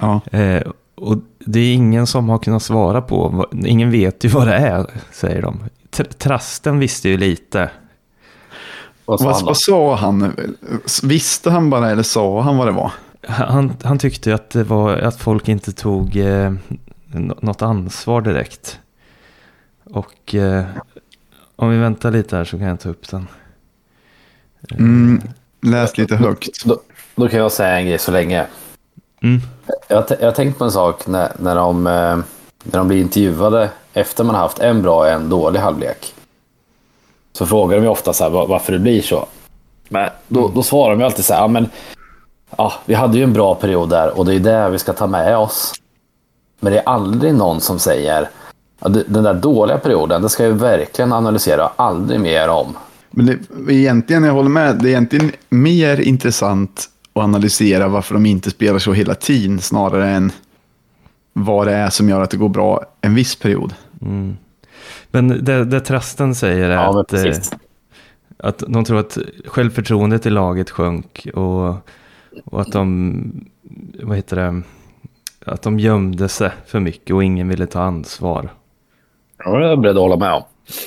Ja. 0.00 0.20
Eh, 0.32 0.62
och 0.94 1.16
det 1.38 1.60
är 1.60 1.74
ingen 1.74 2.06
som 2.06 2.28
har 2.28 2.38
kunnat 2.38 2.62
svara 2.62 3.02
på, 3.02 3.46
ingen 3.66 3.90
vet 3.90 4.24
ju 4.24 4.28
vad 4.28 4.46
det 4.46 4.54
är, 4.54 4.86
säger 5.12 5.42
de. 5.42 5.60
Tr- 5.90 6.12
Trasten 6.18 6.78
visste 6.78 7.08
ju 7.08 7.16
lite. 7.16 7.70
Vad 9.04 9.20
sa 9.20 9.24
Vad, 9.26 9.34
han 9.34 9.42
då? 9.42 9.46
vad 9.46 9.56
sa 9.56 9.94
han? 9.96 10.32
Visste 11.02 11.50
han 11.50 11.70
bara 11.70 11.90
eller 11.90 12.02
sa 12.02 12.40
han 12.42 12.56
vad 12.56 12.66
det 12.68 12.72
var? 12.72 12.92
Han, 13.28 13.72
han 13.82 13.98
tyckte 13.98 14.34
att 14.34 14.50
det 14.50 14.64
var 14.64 14.96
att 14.96 15.20
folk 15.20 15.48
inte 15.48 15.72
tog 15.72 16.16
eh, 16.16 16.52
nå- 17.06 17.38
något 17.42 17.62
ansvar 17.62 18.20
direkt. 18.20 18.78
Och 19.84 20.34
eh, 20.34 20.64
om 21.56 21.70
vi 21.70 21.76
väntar 21.78 22.10
lite 22.10 22.36
här 22.36 22.44
så 22.44 22.58
kan 22.58 22.66
jag 22.66 22.80
ta 22.80 22.88
upp 22.88 23.08
den. 23.10 23.26
Mm, 24.70 25.20
läs 25.62 25.98
lite 25.98 26.16
högt. 26.16 26.64
Då, 26.64 26.80
då 27.14 27.28
kan 27.28 27.38
jag 27.40 27.52
säga 27.52 27.78
en 27.78 27.86
grej 27.86 27.98
så 27.98 28.12
länge. 28.12 28.46
Mm. 29.24 29.40
Jag, 29.88 30.04
jag 30.20 30.34
tänkt 30.34 30.58
på 30.58 30.64
en 30.64 30.70
sak 30.72 31.06
när, 31.06 31.32
när, 31.38 31.54
de, 31.54 31.86
eh, 31.86 32.16
när 32.64 32.78
de 32.78 32.88
blir 32.88 33.00
intervjuade 33.00 33.70
efter 33.92 34.24
man 34.24 34.34
har 34.34 34.42
haft 34.42 34.58
en 34.58 34.82
bra 34.82 34.98
och 34.98 35.08
en 35.08 35.28
dålig 35.28 35.60
halvlek. 35.60 36.14
Så 37.32 37.46
frågar 37.46 37.76
de 37.76 37.82
ju 37.82 37.88
ofta 37.88 38.12
så 38.12 38.24
här, 38.24 38.30
var- 38.30 38.46
varför 38.46 38.72
det 38.72 38.78
blir 38.78 39.02
så. 39.02 39.26
Men 39.88 40.10
då, 40.28 40.48
då 40.54 40.62
svarar 40.62 40.90
de 40.90 41.00
ju 41.00 41.06
alltid 41.06 41.24
så 41.24 41.34
här, 41.34 41.40
ja, 41.40 41.48
men, 41.48 41.68
ja, 42.56 42.72
vi 42.84 42.94
hade 42.94 43.18
ju 43.18 43.24
en 43.24 43.32
bra 43.32 43.54
period 43.54 43.88
där 43.90 44.18
och 44.18 44.26
det 44.26 44.34
är 44.34 44.40
det 44.40 44.68
vi 44.68 44.78
ska 44.78 44.92
ta 44.92 45.06
med 45.06 45.36
oss. 45.36 45.72
Men 46.60 46.72
det 46.72 46.78
är 46.78 46.88
aldrig 46.88 47.34
någon 47.34 47.60
som 47.60 47.78
säger, 47.78 48.28
Ja, 48.80 48.88
den 48.88 49.24
där 49.24 49.34
dåliga 49.34 49.78
perioden, 49.78 50.22
det 50.22 50.28
ska 50.28 50.44
jag 50.44 50.52
verkligen 50.52 51.12
analysera. 51.12 51.70
Aldrig 51.76 52.20
mer 52.20 52.48
om. 52.48 52.76
Men 53.10 53.26
det, 53.26 53.72
egentligen, 53.74 54.24
jag 54.24 54.32
håller 54.32 54.50
med, 54.50 54.76
det 54.76 54.88
är 54.88 54.90
egentligen 54.90 55.32
mer 55.48 56.00
intressant 56.00 56.90
att 57.14 57.22
analysera 57.22 57.88
varför 57.88 58.14
de 58.14 58.26
inte 58.26 58.50
spelar 58.50 58.78
så 58.78 58.92
hela 58.92 59.14
tiden 59.14 59.60
snarare 59.60 60.10
än 60.10 60.32
vad 61.32 61.66
det 61.66 61.72
är 61.72 61.90
som 61.90 62.08
gör 62.08 62.20
att 62.20 62.30
det 62.30 62.36
går 62.36 62.48
bra 62.48 62.84
en 63.00 63.14
viss 63.14 63.36
period. 63.36 63.74
Men 65.10 65.44
det, 65.44 65.64
det 65.64 65.80
Trasten 65.80 66.34
säger 66.34 66.70
är 66.70 66.74
Ja, 66.74 67.00
att, 67.00 67.12
eh, 67.12 67.32
att 68.38 68.62
de 68.68 68.84
tror 68.84 68.98
att 68.98 69.18
självförtroendet 69.46 70.26
i 70.26 70.30
laget 70.30 70.70
sjönk 70.70 71.26
och, 71.34 71.68
och 72.44 72.60
att 72.60 72.72
de, 72.72 73.46
vad 74.02 74.16
heter 74.16 74.36
det, 74.36 74.62
att 75.46 75.62
de 75.62 75.78
gömde 75.78 76.28
sig 76.28 76.50
för 76.66 76.80
mycket 76.80 77.14
och 77.14 77.24
ingen 77.24 77.48
ville 77.48 77.66
ta 77.66 77.82
ansvar. 77.82 78.48
Ja, 79.38 79.58
det 79.58 79.66
är 79.66 79.68
jag 79.70 79.80
beredd 79.80 79.96
att 79.96 80.02
hålla 80.02 80.16
med 80.16 80.32
om. 80.32 80.42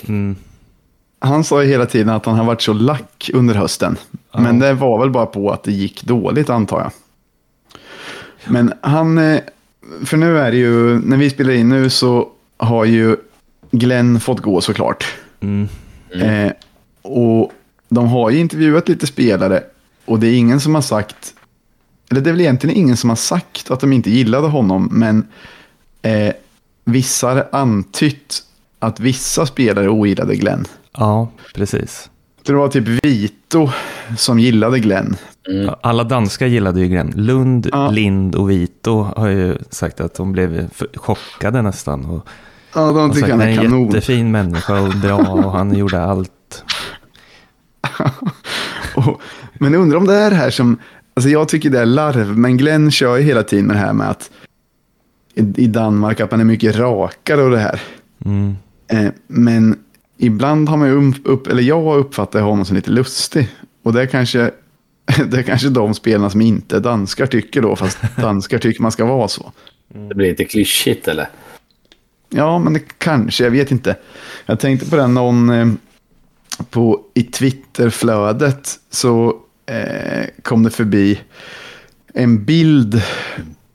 Mm. 0.08 0.36
Han 1.20 1.44
sa 1.44 1.64
ju 1.64 1.70
hela 1.70 1.86
tiden 1.86 2.10
att 2.10 2.26
han 2.26 2.36
har 2.36 2.46
varit 2.46 2.62
så 2.62 2.74
lack 2.74 3.30
under 3.34 3.56
hösten. 3.56 3.98
Men 4.44 4.60
det 4.60 4.74
var 4.74 5.00
väl 5.00 5.10
bara 5.10 5.26
på 5.26 5.52
att 5.52 5.64
det 5.64 5.72
gick 5.72 6.04
dåligt 6.04 6.50
antar 6.50 6.80
jag. 6.80 6.92
Men 8.52 8.74
han, 8.82 9.18
eh, 9.18 9.40
för 10.06 10.18
nu 10.18 10.38
är 10.38 10.52
det 10.52 10.58
ju, 10.58 11.00
när 11.00 11.18
vi 11.18 11.30
spelar 11.30 11.54
in 11.54 11.70
nu 11.70 11.90
så 11.90 12.28
har 12.58 12.86
ju 12.86 13.18
Glenn 13.72 14.20
fått 14.20 14.40
gå 14.40 14.62
såklart. 14.62 15.06
Mm. 15.40 15.68
Eh, 16.12 16.52
och 17.02 17.52
de 17.90 18.08
har 18.08 18.30
ju 18.30 18.40
intervjuat 18.40 18.90
lite 18.90 19.08
spelare 19.08 19.64
och 20.06 20.20
det 20.20 20.28
är 20.28 20.34
ingen 20.34 20.60
som 20.60 20.76
har 20.76 20.82
sagt, 20.82 21.34
eller 22.10 22.22
det 22.22 22.30
är 22.30 22.32
väl 22.32 22.42
egentligen 22.42 22.78
ingen 22.78 22.98
som 22.98 23.10
har 23.10 23.18
sagt 23.18 23.72
att 23.72 23.80
de 23.80 23.94
inte 23.94 24.10
gillade 24.10 24.48
honom, 24.48 24.90
men 24.92 25.28
eh, 26.02 26.34
vissa 26.84 27.28
har 27.28 27.48
antytt 27.52 28.44
att 28.80 29.00
vissa 29.00 29.46
spelare 29.46 29.90
ogillade 29.90 30.36
Glenn. 30.36 30.66
Ja, 30.98 31.30
precis. 31.54 32.10
Det 32.48 32.54
var 32.54 32.68
typ 32.68 32.88
Vito 33.06 33.70
som 34.18 34.40
gillade 34.40 34.80
Glenn. 34.80 35.16
Alla 35.82 36.04
danskar 36.04 36.46
gillade 36.48 36.80
ju 36.80 36.88
Glenn. 36.88 37.14
Lund, 37.16 37.70
Ja. 37.72 37.90
Lind 37.92 38.36
och 38.36 38.50
Vito 38.50 39.02
har 39.16 39.28
ju 39.28 39.58
sagt 39.70 40.02
att 40.02 40.14
de 40.16 40.32
blev 40.32 40.70
chockade 40.96 41.62
nästan. 41.62 42.06
Och, 42.06 42.28
Ja, 42.76 42.82
de 42.92 43.10
och 43.10 43.16
sagt 43.16 43.16
tycker 43.16 43.26
att 43.26 43.32
han 43.32 43.40
han 43.40 43.48
är 43.50 43.54
är 43.54 43.58
en 43.58 43.64
kanon. 43.72 43.86
jättefin 43.86 44.32
människa 44.32 44.82
och 44.82 44.94
bra 44.94 45.18
och 45.46 45.52
han 45.52 45.76
gjorde 45.76 46.04
allt. 46.04 46.64
Och, 48.96 49.22
men 49.54 49.74
jag 49.74 49.82
undrar 49.82 49.98
om 49.98 50.08
det 50.08 50.16
är 50.16 50.30
det 50.30 50.36
här 50.36 50.50
som, 50.50 50.78
alltså 51.14 51.30
jag 51.30 51.48
tycker 51.50 51.70
det 51.70 51.80
är 51.80 51.86
larv, 51.86 52.38
men 52.38 52.58
Glenn 52.58 52.92
kör 52.92 53.18
ju 53.18 53.24
hela 53.24 53.44
tiden 53.44 53.66
med 53.66 53.76
det 53.76 53.80
här 53.80 53.94
med 53.94 54.10
att 54.10 54.32
i, 55.36 55.42
i 55.64 55.68
Danmark 55.68 56.20
att 56.20 56.32
man 56.32 56.40
är 56.40 56.44
mycket 56.46 56.76
rakare 56.76 57.42
och 57.42 57.52
det 57.52 57.60
här. 57.60 57.82
Mm. 58.26 58.56
Eh, 58.88 59.12
men 59.28 59.80
ibland 60.18 60.70
har 60.70 60.78
man 60.78 60.88
ju 60.88 61.14
upp, 61.24 61.48
eller 61.48 61.64
jag 61.64 61.98
uppfattar 61.98 62.42
honom 62.42 62.66
som 62.66 62.76
lite 62.76 62.92
lustig. 62.92 63.50
Och 63.84 63.94
det 63.94 64.02
är 64.02 64.06
kanske, 64.06 64.52
det 65.28 65.38
är 65.38 65.44
kanske 65.44 65.70
de 65.70 65.94
spelarna 65.94 66.30
som 66.30 66.42
inte 66.42 66.80
danskar 66.80 67.26
tycker 67.26 67.62
då, 67.62 67.76
fast 67.76 67.98
danskar 68.16 68.58
tycker 68.58 68.82
man 68.82 68.92
ska 68.92 69.06
vara 69.06 69.28
så. 69.28 69.52
Det 70.10 70.16
blir 70.16 70.30
lite 70.30 70.46
klyschigt 70.46 71.08
eller? 71.08 71.30
Ja, 72.30 72.60
men 72.60 72.74
det 72.74 72.80
kanske, 72.98 73.44
jag 73.44 73.52
vet 73.52 73.72
inte. 73.72 73.96
Jag 74.46 74.60
tänkte 74.60 74.90
på 74.90 74.96
den 74.96 75.14
någon 75.14 75.50
eh, 75.50 75.68
på, 76.70 77.02
i 77.14 77.24
Twitterflödet 77.24 78.80
så 78.90 79.36
eh, 79.66 80.26
kom 80.42 80.64
det 80.64 80.70
förbi 80.70 81.20
en 82.14 82.46
bild 82.46 83.02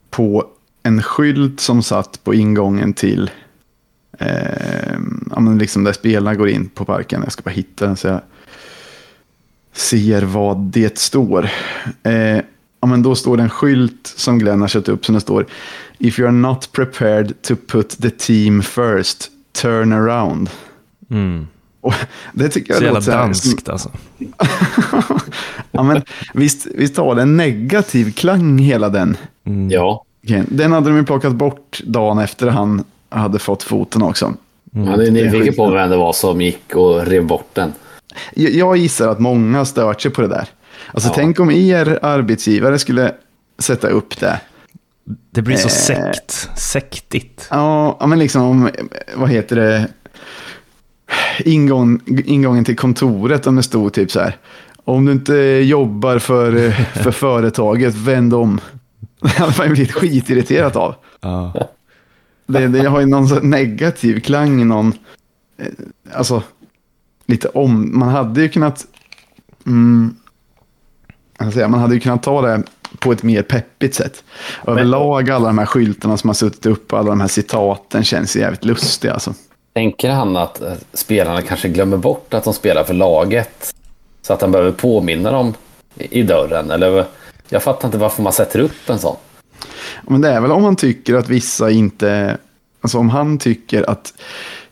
på 0.09 0.45
en 0.83 1.03
skylt 1.03 1.59
som 1.59 1.83
satt 1.83 2.23
på 2.23 2.33
ingången 2.33 2.93
till 2.93 3.31
eh, 4.19 4.97
ja, 5.31 5.39
men 5.39 5.57
liksom 5.57 5.83
där 5.83 5.93
spelarna 5.93 6.35
går 6.35 6.49
in 6.49 6.69
på 6.69 6.85
parken. 6.85 7.21
Jag 7.23 7.31
ska 7.31 7.41
bara 7.41 7.51
hitta 7.51 7.85
den 7.85 7.97
så 7.97 8.07
jag 8.07 8.21
ser 9.73 10.21
vad 10.21 10.57
det 10.57 10.97
står. 10.97 11.49
Eh, 12.03 12.39
ja, 12.81 12.87
men 12.87 13.03
då 13.03 13.15
står 13.15 13.37
det 13.37 13.43
en 13.43 13.49
skylt 13.49 14.13
som 14.15 14.39
Glenn 14.39 14.61
har 14.61 14.67
satt 14.67 14.89
upp 14.89 15.05
som 15.05 15.15
det 15.15 15.21
står 15.21 15.45
If 15.97 16.19
you're 16.19 16.31
not 16.31 16.71
prepared 16.71 17.41
to 17.41 17.55
put 17.55 17.89
the 17.89 18.09
team 18.09 18.61
first, 18.61 19.31
turn 19.61 19.93
around. 19.93 20.49
Mm. 21.09 21.47
Och 21.81 21.93
det 22.33 22.49
tycker 22.49 22.73
jag 22.73 22.77
Så 22.77 22.83
jävla 22.83 22.99
danskt 22.99 23.69
alltså. 23.69 23.91
ja, 25.71 25.83
men 25.83 26.01
visst, 26.33 26.67
visst 26.75 26.97
har 26.97 27.15
det 27.15 27.21
en 27.21 27.37
negativ 27.37 28.13
klang 28.13 28.57
hela 28.57 28.89
den. 28.89 29.17
Mm. 29.45 29.69
Ja. 29.71 30.05
Den 30.47 30.71
hade 30.71 30.89
de 30.89 30.97
ju 30.97 31.03
plockat 31.03 31.35
bort 31.35 31.81
dagen 31.85 32.19
efter 32.19 32.47
han 32.47 32.83
hade 33.19 33.39
fått 33.39 33.63
foten 33.63 34.01
också. 34.01 34.33
Man 34.71 35.01
är 35.01 35.11
nyfiken 35.11 35.53
på 35.55 35.69
vem 35.71 35.89
det 35.89 35.97
var 35.97 36.13
som 36.13 36.41
gick 36.41 36.75
och 36.75 37.05
rev 37.05 37.25
bort 37.25 37.49
den. 37.53 37.73
Jag, 38.33 38.51
jag 38.51 38.77
gissar 38.77 39.07
att 39.07 39.19
många 39.19 39.65
stört 39.65 40.01
sig 40.01 40.11
på 40.11 40.21
det 40.21 40.27
där. 40.27 40.47
Alltså 40.93 41.09
Ja. 41.09 41.13
tänk 41.15 41.39
om 41.39 41.51
er 41.51 41.99
arbetsgivare 42.01 42.79
skulle 42.79 43.11
sätta 43.59 43.87
upp 43.89 44.19
det. 44.19 44.39
Det 45.31 45.41
blir 45.41 45.55
så 45.57 45.67
Eh. 45.67 45.71
sekt, 45.71 46.49
sektigt. 46.59 47.47
Ja, 47.51 48.05
men 48.07 48.19
liksom, 48.19 48.41
om, 48.41 48.69
vad 49.15 49.29
heter 49.29 49.55
det? 49.55 49.87
Ingång, 51.45 51.99
ingången 52.25 52.65
till 52.65 52.75
kontoret, 52.77 53.47
om 53.47 53.55
det 53.55 53.63
stod 53.63 53.93
typ 53.93 54.11
så 54.11 54.19
här. 54.19 54.37
Om 54.85 55.05
du 55.05 55.11
inte 55.11 55.33
jobbar 55.63 56.19
för, 56.19 56.71
för 56.71 57.11
företaget, 57.21 57.95
vänd 57.95 58.33
om. 58.33 58.59
Det 59.21 59.27
hade 59.29 59.53
man 59.57 59.69
blivit 59.73 59.91
skitirriterat 59.91 60.75
av. 60.75 60.95
Ja. 61.21 61.53
Det, 62.53 62.67
det 62.67 62.89
har 62.89 62.99
ju 62.99 63.05
någon 63.05 63.49
negativ 63.49 64.19
klang 64.19 64.61
i 64.61 64.65
någon, 64.65 64.93
eh, 65.57 65.67
alltså, 66.13 66.43
lite 67.25 67.47
om. 67.47 67.99
Man 67.99 68.09
hade 68.09 68.41
ju 68.41 68.49
kunnat, 68.49 68.85
mm, 69.65 70.15
säga, 71.53 71.67
man 71.67 71.79
hade 71.79 71.93
ju 71.93 71.99
kunnat 71.99 72.23
ta 72.23 72.41
det 72.41 72.63
på 72.99 73.11
ett 73.11 73.23
mer 73.23 73.41
peppigt 73.41 73.95
sätt. 73.95 74.23
Överlag 74.67 75.29
alla 75.29 75.47
de 75.47 75.57
här 75.57 75.65
skyltarna 75.65 76.17
som 76.17 76.29
har 76.29 76.33
suttit 76.33 76.65
upp, 76.65 76.93
alla 76.93 77.09
de 77.09 77.21
här 77.21 77.27
citaten 77.27 78.03
känns 78.03 78.35
jävligt 78.35 78.65
lustiga 78.65 79.13
alltså. 79.13 79.33
Tänker 79.73 80.09
han 80.09 80.37
att 80.37 80.61
eh, 80.61 80.73
spelarna 80.93 81.41
kanske 81.41 81.69
glömmer 81.69 81.97
bort 81.97 82.33
att 82.33 82.43
de 82.43 82.53
spelar 82.53 82.83
för 82.83 82.93
laget? 82.93 83.75
Så 84.21 84.33
att 84.33 84.41
han 84.41 84.51
behöver 84.51 84.71
påminna 84.71 85.31
dem 85.31 85.53
i 85.97 86.23
dörren? 86.23 86.71
Eller 86.71 87.05
jag 87.49 87.63
fattar 87.63 87.87
inte 87.87 87.97
varför 87.97 88.23
man 88.23 88.33
sätter 88.33 88.59
upp 88.59 88.89
en 88.89 88.99
sån. 88.99 89.15
Men 90.07 90.21
det 90.21 90.29
är 90.29 90.41
väl 90.41 90.51
om 90.51 90.61
man 90.61 90.75
tycker 90.75 91.13
att 91.13 91.29
vissa 91.29 91.71
inte, 91.71 92.37
alltså 92.81 92.97
om 92.97 93.09
han 93.09 93.37
tycker 93.37 93.89
att 93.89 94.13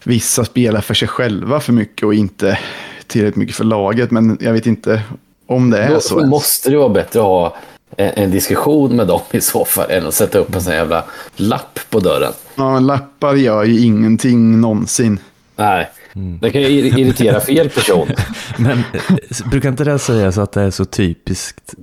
vissa 0.04 0.46
spelar 0.46 0.82
för 0.82 0.94
sig 0.94 1.08
själva 1.08 1.60
för 1.60 1.74
mycket 1.74 2.06
och 2.06 2.14
inte 2.14 2.60
tillräckligt 3.08 3.36
mycket 3.36 3.56
för 3.56 3.64
laget. 3.64 4.12
Men 4.12 4.38
jag 4.42 4.54
vet 4.54 4.66
inte 4.66 5.02
om 5.46 5.70
det 5.70 5.78
är 5.78 6.00
så. 6.00 6.20
Då 6.20 6.26
måste 6.26 6.70
det 6.70 6.78
vara 6.78 6.90
bättre 6.90 7.20
att 7.20 7.26
ha 7.26 7.58
en, 7.98 8.12
en 8.24 8.32
diskussion 8.32 8.96
med 8.96 9.08
dem 9.08 9.22
i 9.32 9.42
så 9.42 9.66
fall 9.66 9.90
än 9.90 10.08
att 10.08 10.14
sätta 10.14 10.40
upp 10.40 10.56
en 10.56 10.62
sån 10.62 10.74
jävla 10.74 11.04
lapp 11.36 11.80
på 11.90 12.00
dörren. 12.00 12.34
Ja, 12.56 12.74
men 12.74 12.88
lappar 12.88 13.36
gör 13.36 13.64
ju 13.64 13.80
ingenting 13.80 14.62
någonsin. 14.62 15.20
Nej, 15.56 15.90
det 16.14 16.52
kan 16.52 16.62
ju 16.62 16.68
ir- 16.68 17.00
irritera 17.00 17.40
fel 17.40 17.70
person. 17.70 18.08
Men 18.58 18.78
eh, 18.94 19.50
brukar 19.50 19.70
inte 19.70 19.84
det 19.84 20.00
sägas 20.00 20.38
att 20.38 20.52
det 20.52 20.62
är 20.62 20.72
så 20.72 20.86
typiskt 20.86 21.74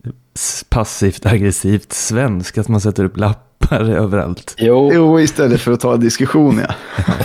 passivt 0.69 1.27
aggressivt 1.27 1.93
svenskt 1.93 2.59
att 2.59 2.69
man 2.69 2.81
sätter 2.81 3.05
upp 3.05 3.17
lappar 3.17 3.91
överallt? 3.91 4.55
Jo, 4.59 4.91
Jo, 4.95 5.21
istället 5.21 5.61
för 5.61 5.73
att 5.73 5.81
ta 5.81 5.95
en 5.95 6.01
diskussion 6.01 6.63
ja. 6.69 6.75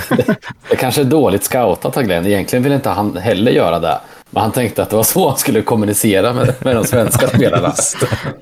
det 0.69 0.75
kanske 0.75 1.01
är 1.01 1.05
dåligt 1.05 1.43
scoutat 1.43 1.97
av 1.97 2.03
Glenn. 2.03 2.25
Egentligen 2.25 2.63
vill 2.63 2.73
inte 2.73 2.89
han 2.89 3.17
heller 3.17 3.51
göra 3.51 3.79
det. 3.79 3.99
Men 4.29 4.41
han 4.43 4.51
tänkte 4.51 4.83
att 4.83 4.89
det 4.89 4.95
var 4.95 5.03
så 5.03 5.29
han 5.29 5.37
skulle 5.37 5.61
kommunicera 5.61 6.33
med, 6.33 6.53
med 6.59 6.75
de 6.75 6.85
svenska 6.85 7.27
spelarna. 7.27 7.73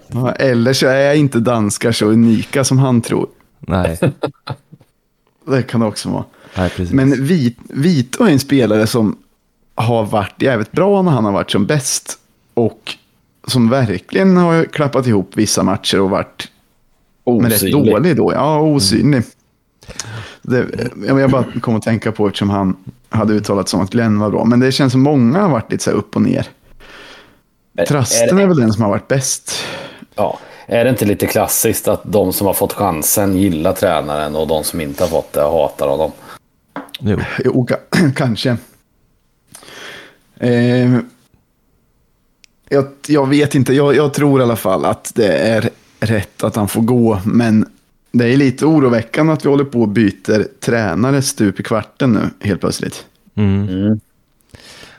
Ja, 0.07 0.31
Eller 0.31 0.73
så 0.73 0.87
är 0.87 1.13
inte 1.13 1.39
danskar 1.39 1.91
så 1.91 2.05
unika 2.05 2.63
som 2.63 2.79
han 2.79 3.01
tror. 3.01 3.27
Nej, 3.59 3.99
Det 5.47 5.63
kan 5.63 5.79
det 5.79 5.85
också 5.87 6.09
vara. 6.09 6.23
Nej. 6.55 6.71
Men 6.91 7.23
Vit, 7.25 7.57
Vito 7.69 8.23
är 8.23 8.29
en 8.31 8.39
spelare 8.39 8.87
som 8.87 9.17
har 9.75 10.05
varit 10.05 10.41
jävligt 10.41 10.71
bra 10.71 11.01
när 11.01 11.11
han 11.11 11.25
har 11.25 11.31
varit 11.31 11.51
som 11.51 11.65
bäst. 11.65 12.17
Och 12.53 12.95
som 13.47 13.69
verkligen 13.69 14.37
har 14.37 14.63
klappat 14.65 15.07
ihop 15.07 15.31
vissa 15.33 15.63
matcher 15.63 15.99
och 15.99 16.09
varit 16.09 16.47
men 17.25 17.41
rätt 17.51 17.53
Osynlig. 17.63 17.93
dålig 17.93 18.15
då. 18.17 18.33
Ja, 18.33 18.59
osynlig. 18.59 19.23
Det, 20.41 20.65
jag 21.07 21.31
bara 21.31 21.45
kom 21.61 21.75
att 21.75 21.83
tänka 21.83 22.11
på 22.11 22.27
eftersom 22.27 22.49
han 22.49 22.75
hade 23.09 23.33
uttalat 23.33 23.69
som 23.69 23.81
att 23.81 23.89
Glenn 23.89 24.19
var 24.19 24.29
bra. 24.29 24.45
Men 24.45 24.59
det 24.59 24.71
känns 24.71 24.91
som 24.91 25.01
många 25.01 25.41
har 25.41 25.49
varit 25.49 25.71
lite 25.71 25.83
så 25.83 25.89
här 25.89 25.97
upp 25.97 26.15
och 26.15 26.21
ner. 26.21 26.47
Trasten 27.87 28.37
är- 28.37 28.43
är 28.43 28.47
väl 28.47 28.57
den 28.57 28.73
som 28.73 28.83
har 28.83 28.89
varit 28.89 29.07
bäst. 29.07 29.63
Ja, 30.15 30.39
är 30.65 30.83
det 30.83 30.89
inte 30.89 31.05
lite 31.05 31.25
klassiskt 31.27 31.87
att 31.87 32.01
de 32.03 32.33
som 32.33 32.47
har 32.47 32.53
fått 32.53 32.73
chansen 32.73 33.37
gillar 33.37 33.73
tränaren 33.73 34.35
och 34.35 34.47
de 34.47 34.63
som 34.63 34.81
inte 34.81 35.03
har 35.03 35.09
fått 35.09 35.33
det 35.33 35.41
hatar 35.41 35.87
honom? 35.87 36.11
Jo. 37.03 37.19
Jo, 37.45 37.67
ka- 37.69 38.11
kanske. 38.15 38.57
Eh, 40.37 40.97
jag, 42.69 42.87
jag 43.07 43.29
vet 43.29 43.55
inte, 43.55 43.73
jag, 43.73 43.95
jag 43.95 44.13
tror 44.13 44.39
i 44.39 44.43
alla 44.43 44.55
fall 44.55 44.85
att 44.85 45.11
det 45.15 45.37
är 45.37 45.69
rätt 45.99 46.43
att 46.43 46.55
han 46.55 46.67
får 46.67 46.81
gå. 46.81 47.21
Men 47.25 47.65
det 48.11 48.25
är 48.33 48.37
lite 48.37 48.65
oroväckande 48.65 49.33
att 49.33 49.45
vi 49.45 49.49
håller 49.49 49.63
på 49.63 49.81
och 49.81 49.89
byter 49.89 50.47
tränare 50.59 51.21
stup 51.21 51.59
i 51.59 51.63
kvarten 51.63 52.11
nu 52.11 52.47
helt 52.47 52.61
plötsligt. 52.61 53.05
Mm. 53.35 53.69
Mm. 53.69 53.99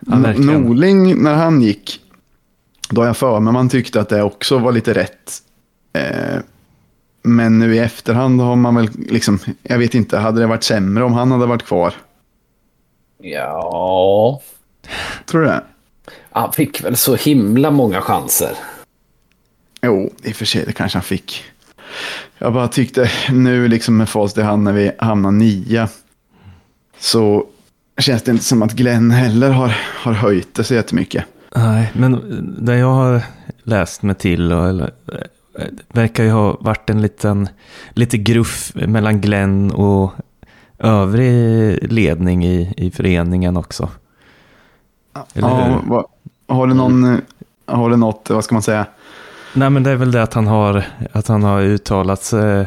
Ja. 0.07 0.33
Norling, 0.33 1.23
när 1.23 1.35
han 1.35 1.63
gick, 1.63 2.01
då 2.91 3.01
har 3.01 3.07
jag 3.07 3.17
för 3.17 3.41
mig 3.41 3.53
man 3.53 3.69
tyckte 3.69 4.01
att 4.01 4.09
det 4.09 4.23
också 4.23 4.59
var 4.59 4.73
lite 4.73 4.95
rätt. 4.95 5.43
Eh, 5.93 6.39
men 7.23 7.59
nu 7.59 7.75
i 7.75 7.79
efterhand 7.79 8.41
har 8.41 8.57
man 8.57 8.75
väl 8.75 8.91
liksom, 9.09 9.39
jag 9.63 9.79
vet 9.79 9.95
inte, 9.95 10.19
hade 10.19 10.41
det 10.41 10.47
varit 10.47 10.63
sämre 10.65 11.05
om 11.05 11.13
han 11.13 11.31
hade 11.31 11.47
varit 11.47 11.63
kvar? 11.67 11.95
Ja, 13.19 14.41
Tror 15.27 15.41
du 15.41 15.47
det? 15.47 15.63
han 16.31 16.53
fick 16.53 16.85
väl 16.85 16.97
så 16.97 17.15
himla 17.15 17.71
många 17.71 18.01
chanser. 18.01 18.51
Jo, 19.83 20.11
i 20.23 20.33
och 20.33 20.37
för 20.37 20.45
sig, 20.45 20.65
det 20.67 20.73
kanske 20.73 20.99
han 20.99 21.03
fick. 21.03 21.45
Jag 22.39 22.53
bara 22.53 22.69
tyckte 22.69 23.11
nu 23.31 23.69
liksom 23.69 23.97
med 23.97 24.09
facit 24.09 24.39
i 24.39 24.43
hand 24.43 24.63
när 24.63 24.73
vi 24.73 24.93
hamnar 24.99 25.31
nia. 25.31 25.89
Så 26.99 27.47
känns 27.99 28.23
det 28.23 28.31
inte 28.31 28.45
som 28.45 28.63
att 28.63 28.73
Glenn 28.73 29.11
heller 29.11 29.51
har, 29.51 29.77
har 29.79 30.13
höjt 30.13 30.55
det 30.55 30.65
så 30.65 30.75
jättemycket. 30.75 31.25
Nej, 31.57 31.91
men 31.95 32.21
det 32.61 32.77
jag 32.77 32.93
har 32.93 33.23
läst 33.63 34.03
mig 34.03 34.15
till 34.15 34.53
och, 34.53 34.69
eller, 34.69 34.91
verkar 35.93 36.25
ju 36.25 36.31
ha 36.31 36.57
varit 36.61 36.91
en 36.91 37.03
liten 37.03 37.49
lite 37.91 38.19
gruff 38.19 38.73
mellan 38.75 39.21
Glenn 39.21 39.71
och 39.71 40.13
övrig 40.79 41.93
ledning 41.93 42.45
i, 42.45 42.75
i 42.77 42.91
föreningen 42.91 43.57
också. 43.57 43.89
Eller 45.35 45.49
Ja, 45.49 45.81
vad, 45.87 46.07
har 46.47 46.67
du 46.67 46.75
någon, 46.75 47.21
har 47.67 47.91
du 47.91 47.97
något, 47.97 48.31
vad 48.31 48.45
ska 48.45 48.55
man 48.55 48.63
säga? 48.63 48.87
Nej, 49.55 49.71
men 49.71 49.83
det 49.83 49.91
är 49.91 49.97
väl 49.97 50.13
det 50.13 50.23
att 50.23 50.35
han 50.35 50.47
har, 50.47 50.85
att 51.13 51.29
han 51.29 51.43
har 51.43 51.63
uttalat 51.63 52.23
sig 52.23 52.67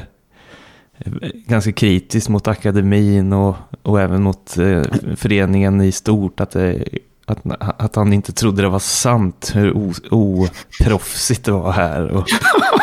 ganska 1.47 1.71
kritiskt 1.71 2.29
mot 2.29 2.47
akademin 2.47 3.33
och, 3.33 3.55
och 3.81 4.01
även 4.01 4.23
mot 4.23 4.57
eh, 4.57 4.83
föreningen 5.15 5.81
i 5.81 5.91
stort. 5.91 6.39
Att, 6.39 6.51
det, 6.51 6.87
att, 7.25 7.39
att 7.81 7.95
han 7.95 8.13
inte 8.13 8.33
trodde 8.33 8.61
det 8.61 8.69
var 8.69 8.79
sant 8.79 9.51
hur 9.53 9.73
oproffsigt 10.13 11.45
det 11.45 11.51
var 11.51 11.71
här. 11.71 12.07
Och, 12.11 12.27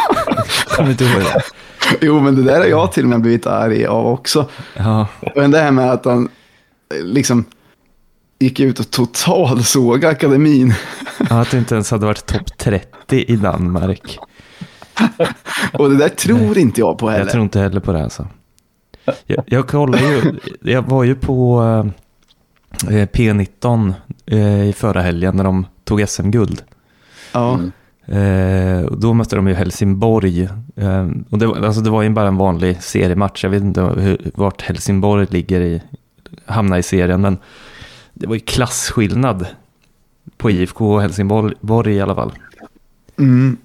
kommer 0.76 0.90
inte 0.90 1.04
ihåg 1.04 1.22
det? 1.22 1.42
Jo, 2.00 2.20
men 2.20 2.34
det 2.36 2.42
där 2.42 2.58
har 2.58 2.66
jag 2.66 2.92
till 2.92 3.02
och 3.04 3.10
med 3.10 3.20
blivit 3.20 3.46
arg 3.46 3.86
av 3.86 4.06
också. 4.06 4.48
Ja, 4.76 5.06
Men 5.36 5.50
det 5.50 5.58
här 5.58 5.70
med 5.70 5.90
att 5.90 6.04
han 6.04 6.28
eh, 6.94 7.04
liksom 7.04 7.44
gick 8.38 8.60
ut 8.60 8.80
och 8.80 8.90
total 8.90 9.64
såg 9.64 10.04
akademin. 10.04 10.74
att 11.30 11.50
det 11.50 11.58
inte 11.58 11.74
ens 11.74 11.90
hade 11.90 12.06
varit 12.06 12.26
topp 12.26 12.58
30 12.58 12.86
i 13.32 13.36
Danmark. 13.36 14.18
Och 15.72 15.90
det 15.90 15.96
där 15.96 16.08
tror 16.08 16.58
inte 16.58 16.80
jag 16.80 16.98
på 16.98 17.10
Jag 17.10 17.18
heller. 17.18 17.30
tror 17.30 17.42
inte 17.44 17.60
heller 17.60 17.80
på 17.80 17.92
det 17.92 18.02
alltså. 18.04 18.26
Jag, 19.26 19.44
jag 19.46 19.68
kollade 19.68 20.04
ju, 20.04 20.34
jag 20.60 20.82
var 20.82 21.04
ju 21.04 21.14
på 21.14 21.62
eh, 21.62 21.92
P19 22.88 23.94
eh, 24.26 24.68
i 24.68 24.72
förra 24.72 25.00
helgen 25.02 25.36
när 25.36 25.44
de 25.44 25.66
tog 25.84 26.08
SM-guld. 26.08 26.62
Ja, 27.32 27.54
Mm. 27.54 27.72
Eh, 28.06 28.84
och 28.84 29.00
då 29.00 29.14
mötte 29.14 29.36
de 29.36 29.48
ju 29.48 29.54
Helsingborg. 29.54 30.42
Eh, 30.76 31.08
och 31.30 31.38
det, 31.38 31.46
var- 31.46 31.56
alltså 31.66 31.80
det 31.80 31.90
var 31.90 32.02
ju 32.02 32.10
bara 32.10 32.28
en 32.28 32.36
vanlig 32.36 32.82
seriematch. 32.82 33.44
Jag 33.44 33.50
vet 33.50 33.62
inte 33.62 33.80
hur, 33.82 34.30
vart 34.34 34.62
Helsingborg 34.62 35.26
ligger 35.30 35.60
i, 35.60 35.82
hamnar 36.46 36.78
i 36.78 36.82
serien. 36.82 37.20
Men 37.20 37.38
det 38.14 38.26
var 38.26 38.34
ju 38.34 38.40
klasskillnad 38.40 39.46
på 40.36 40.50
IFK 40.50 40.94
och 40.94 41.00
Helsingborg 41.02 41.54
Borg 41.60 41.94
i 41.94 42.00
alla 42.00 42.14
fall. 42.14 42.32
mm. 43.18 43.56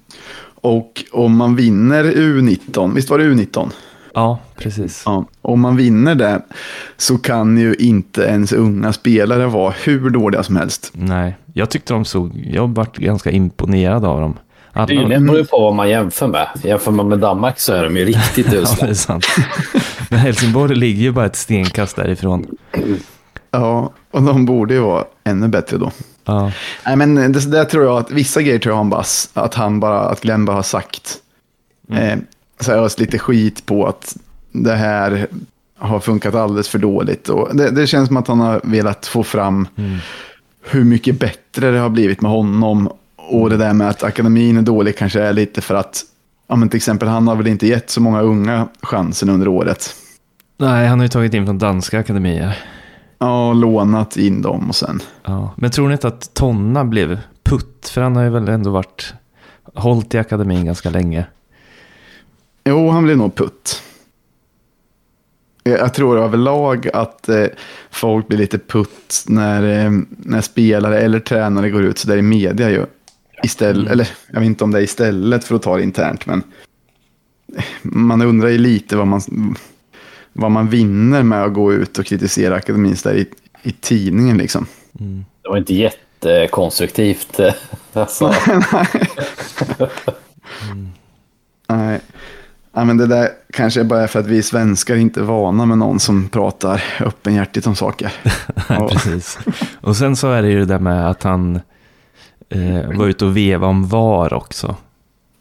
Och 0.62 1.04
om 1.12 1.38
man 1.38 1.56
vinner 1.56 2.04
U19, 2.04 2.94
visst 2.96 3.10
var 3.10 3.18
det 3.18 3.24
U19? 3.26 3.72
Ja, 4.18 4.40
precis. 4.58 5.04
Ja. 5.06 5.26
Om 5.42 5.60
man 5.62 5.76
vinner 5.78 6.16
det 6.16 6.42
så 6.98 7.18
kan 7.18 7.58
ju 7.58 7.74
inte 7.76 8.22
ens 8.22 8.54
unga 8.54 8.94
spelare 8.94 9.46
vara 9.46 9.74
hur 9.84 10.10
dåliga 10.10 10.44
som 10.44 10.56
helst. 10.56 10.92
Nej, 10.94 11.38
jag 11.54 11.70
tyckte 11.70 11.94
de 11.94 12.06
såg, 12.06 12.32
jag 12.52 12.68
varit 12.68 12.98
ganska 12.98 13.32
imponerad 13.32 14.06
av 14.06 14.22
dem. 14.22 14.38
Alla, 14.74 14.86
Det 14.86 14.96
det 15.10 15.20
beror 15.20 15.38
ju 15.38 15.46
på 15.46 15.60
vad 15.60 15.76
man 15.76 15.90
jämför 15.90 16.28
med. 16.28 16.48
Jämför 16.64 16.92
man 16.92 17.08
med 17.08 17.20
Danmark 17.20 17.60
så 17.60 17.74
är 17.74 17.84
de 17.84 17.98
ju 17.98 18.06
riktigt 18.06 18.46
ja, 18.46 18.52
det 18.52 18.58
usla. 18.58 18.88
är 18.88 18.94
sant. 18.94 19.26
Men 20.10 20.20
Helsingborg 20.20 20.76
ligger 20.76 21.02
ju 21.02 21.12
bara 21.12 21.26
ett 21.26 21.36
stenkast 21.36 21.96
därifrån. 21.96 22.46
Ja, 23.52 23.92
och 24.12 24.24
de 24.24 24.46
borde 24.46 24.74
ju 24.74 24.80
vara 24.80 25.06
ännu 25.24 25.48
bättre 25.48 25.78
då. 25.78 25.92
Ja, 26.26 26.52
Nej, 26.86 26.96
men 26.96 27.16
det 27.16 27.52
där 27.52 27.66
tror 27.66 27.86
jag 27.86 27.98
att 27.98 28.12
vissa 28.12 28.42
grejer 28.42 28.60
tror 28.60 28.72
jag 28.74 28.78
han 28.78 28.90
bara, 28.90 29.04
att 29.34 29.54
han 29.54 29.80
bara, 29.80 30.00
att 30.00 30.22
Glenn 30.22 30.46
bara 30.46 30.56
har 30.56 30.64
sagt. 30.64 31.16
Eh, 31.92 32.18
så 32.60 32.72
jag 32.72 32.78
har 32.78 33.00
lite 33.00 33.20
skit 33.20 33.66
på 33.66 33.88
att 33.88 34.18
det 34.52 34.76
här 34.76 35.28
har 35.78 36.00
funkat 36.00 36.36
alldeles 36.36 36.70
för 36.70 36.80
dåligt. 36.80 37.30
Och 37.30 37.56
det, 37.56 37.72
det 37.72 37.88
känns 37.88 38.08
som 38.08 38.18
att 38.18 38.28
han 38.28 38.40
har 38.40 38.62
velat 38.64 39.06
få 39.06 39.24
fram 39.24 39.68
hur 40.70 40.84
mycket 40.84 41.20
bättre 41.20 41.72
det 41.72 41.80
har 41.80 41.90
blivit 41.90 42.22
med 42.22 42.32
honom. 42.32 42.90
Och 43.16 43.50
det 43.50 43.58
där 43.58 43.74
med 43.74 43.90
att 43.90 44.04
akademin 44.04 44.58
är 44.58 44.62
dålig 44.62 44.98
kanske 44.98 45.22
är 45.22 45.34
lite 45.34 45.62
för 45.62 45.76
att, 45.76 46.04
ja 46.48 46.56
men 46.56 46.70
till 46.70 46.78
exempel 46.78 47.08
han 47.08 47.28
har 47.28 47.36
väl 47.36 47.48
inte 47.48 47.68
gett 47.68 47.90
så 47.90 48.02
många 48.02 48.22
unga 48.22 48.68
chansen 48.82 49.30
under 49.30 49.48
året. 49.48 49.96
nej, 50.58 50.88
han 50.88 51.00
har 51.00 51.06
ju 51.06 51.10
tagit 51.10 51.34
in 51.34 51.46
från 51.46 51.58
danska 51.58 52.00
akademier. 52.00 52.58
Ja, 53.20 53.54
lånat 53.54 54.18
in 54.18 54.42
dem 54.42 54.70
och 54.70 54.76
sen. 54.76 55.00
Ja, 55.26 55.54
men 55.56 55.72
tror 55.72 55.88
ni 55.88 55.94
inte 55.94 56.08
att 56.08 56.34
Tonna 56.34 56.86
blev 56.86 57.20
putt? 57.44 57.90
För 57.90 58.02
han 58.02 58.16
har 58.16 58.24
ju 58.24 58.30
väl 58.30 58.48
ändå 58.48 58.70
varit 58.70 59.14
hållit 59.74 60.14
i 60.14 60.18
akademin 60.18 60.66
ganska 60.66 60.90
länge. 60.90 61.26
Jo, 62.68 62.90
han 62.90 63.04
blev 63.04 63.18
nog 63.18 63.36
putt. 63.36 63.82
Jag 65.64 65.80
jag 65.80 65.94
tror 65.94 66.18
överlag 66.18 66.90
att 66.94 67.30
eh, 67.30 67.46
folk 67.92 68.28
blir 68.28 68.38
lite 68.38 68.58
putt 68.60 69.24
när, 69.28 69.86
eh, 69.86 69.92
när 70.10 70.42
spelare 70.42 71.00
eller 71.00 71.20
tränare 71.20 71.70
går 71.70 71.84
ut 71.84 71.98
så 71.98 72.08
där 72.08 72.18
i 72.18 72.22
media. 72.22 72.70
Ju. 72.70 72.86
Istället, 73.44 73.92
Eller 73.92 74.10
jag 74.32 74.40
vet 74.40 74.48
inte 74.48 74.64
om 74.64 74.72
det 74.72 74.80
är 74.80 74.84
istället 74.84 75.44
för 75.44 75.56
att 75.56 75.62
ta 75.62 75.78
det 75.78 75.84
internt, 75.84 76.26
men 76.26 76.44
man 77.82 78.22
undrar 78.22 78.50
ju 78.50 78.58
lite 78.58 78.96
vad 78.96 79.08
man, 79.08 79.22
vad 80.34 80.52
man 80.52 80.70
vinner 80.70 81.24
med 81.24 81.44
att 81.44 81.54
gå 81.54 81.74
ut 81.74 82.00
och 82.00 82.06
kritisera 82.06 82.56
akademin 82.56 82.96
där 83.04 83.16
i, 83.16 83.26
i 83.64 83.72
tidningen. 83.72 84.38
Liksom. 84.38 84.66
Det 85.42 85.50
var 85.50 85.58
inte 85.58 85.74
jättekonstruktivt. 85.74 87.40
eh, 87.40 87.54
Alltså. 87.94 88.34
Nej. 91.68 92.00
Ja, 92.78 92.84
men 92.84 92.98
det 92.98 93.08
där 93.08 93.30
kanske 93.54 93.84
bara 93.84 94.02
är 94.02 94.08
för 94.08 94.20
att 94.20 94.28
vi 94.28 94.44
svenskar 94.44 94.96
inte 94.96 95.20
är 95.20 95.24
vana 95.24 95.66
med 95.66 95.78
någon 95.78 96.00
som 96.00 96.30
pratar 96.30 96.84
öppenhjärtigt 97.00 97.68
om 97.68 97.76
saker. 97.76 98.14
Ja. 98.70 98.90
Precis. 98.92 99.40
Och 99.82 99.98
sen 99.98 100.16
så 100.16 100.32
är 100.32 100.42
det 100.42 100.48
ju 100.50 100.60
det 100.60 100.66
där 100.66 100.80
med 100.80 101.10
att 101.10 101.24
han 101.24 101.56
eh, 102.50 102.98
var 102.98 103.08
ute 103.08 103.26
och 103.26 103.38
veva 103.38 103.68
om 103.68 103.88
VAR 103.88 104.34
också. 104.34 104.76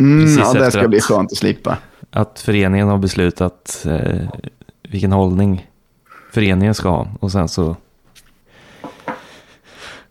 Mm, 0.00 0.38
ja, 0.38 0.52
det 0.52 0.70
ska 0.70 0.80
att- 0.82 0.90
bli 0.90 1.00
skönt 1.00 1.32
att 1.32 1.38
slippa. 1.38 1.76
Att 2.10 2.40
föreningen 2.40 2.88
har 2.88 2.98
beslutat 2.98 3.86
eh, 3.86 4.28
vilken 4.88 5.12
hållning 5.12 5.66
föreningen 6.32 6.74
ska 6.74 6.88
ha. 6.88 7.08
Och 7.20 7.32
sen 7.32 7.48
så... 7.48 7.76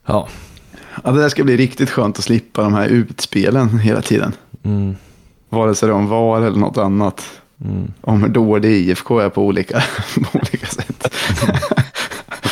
Ja, 0.06 0.28
Ja, 1.04 1.12
det 1.12 1.22
där 1.22 1.30
ska 1.30 1.44
bli 1.44 1.58
riktigt 1.58 1.90
skönt 1.90 2.18
att 2.18 2.24
slippa 2.24 2.62
de 2.64 2.74
här 2.74 2.88
utspelen 2.88 3.80
hela 3.80 4.02
tiden. 4.02 4.34
mm, 4.64 4.96
Vare 5.56 5.76
sig 5.76 5.92
om 5.92 6.08
VAR 6.08 6.42
eller 6.42 6.60
något 6.60 6.78
annat. 6.78 7.42
mm. 7.66 7.92
Om 8.02 8.22
hur 8.24 8.30
dålig 8.30 8.72
IFK 8.72 9.20
är 9.20 9.30
på 9.30 9.42
olika, 9.46 9.84
på 10.32 10.38
olika 10.40 10.68
sätt. 10.68 11.08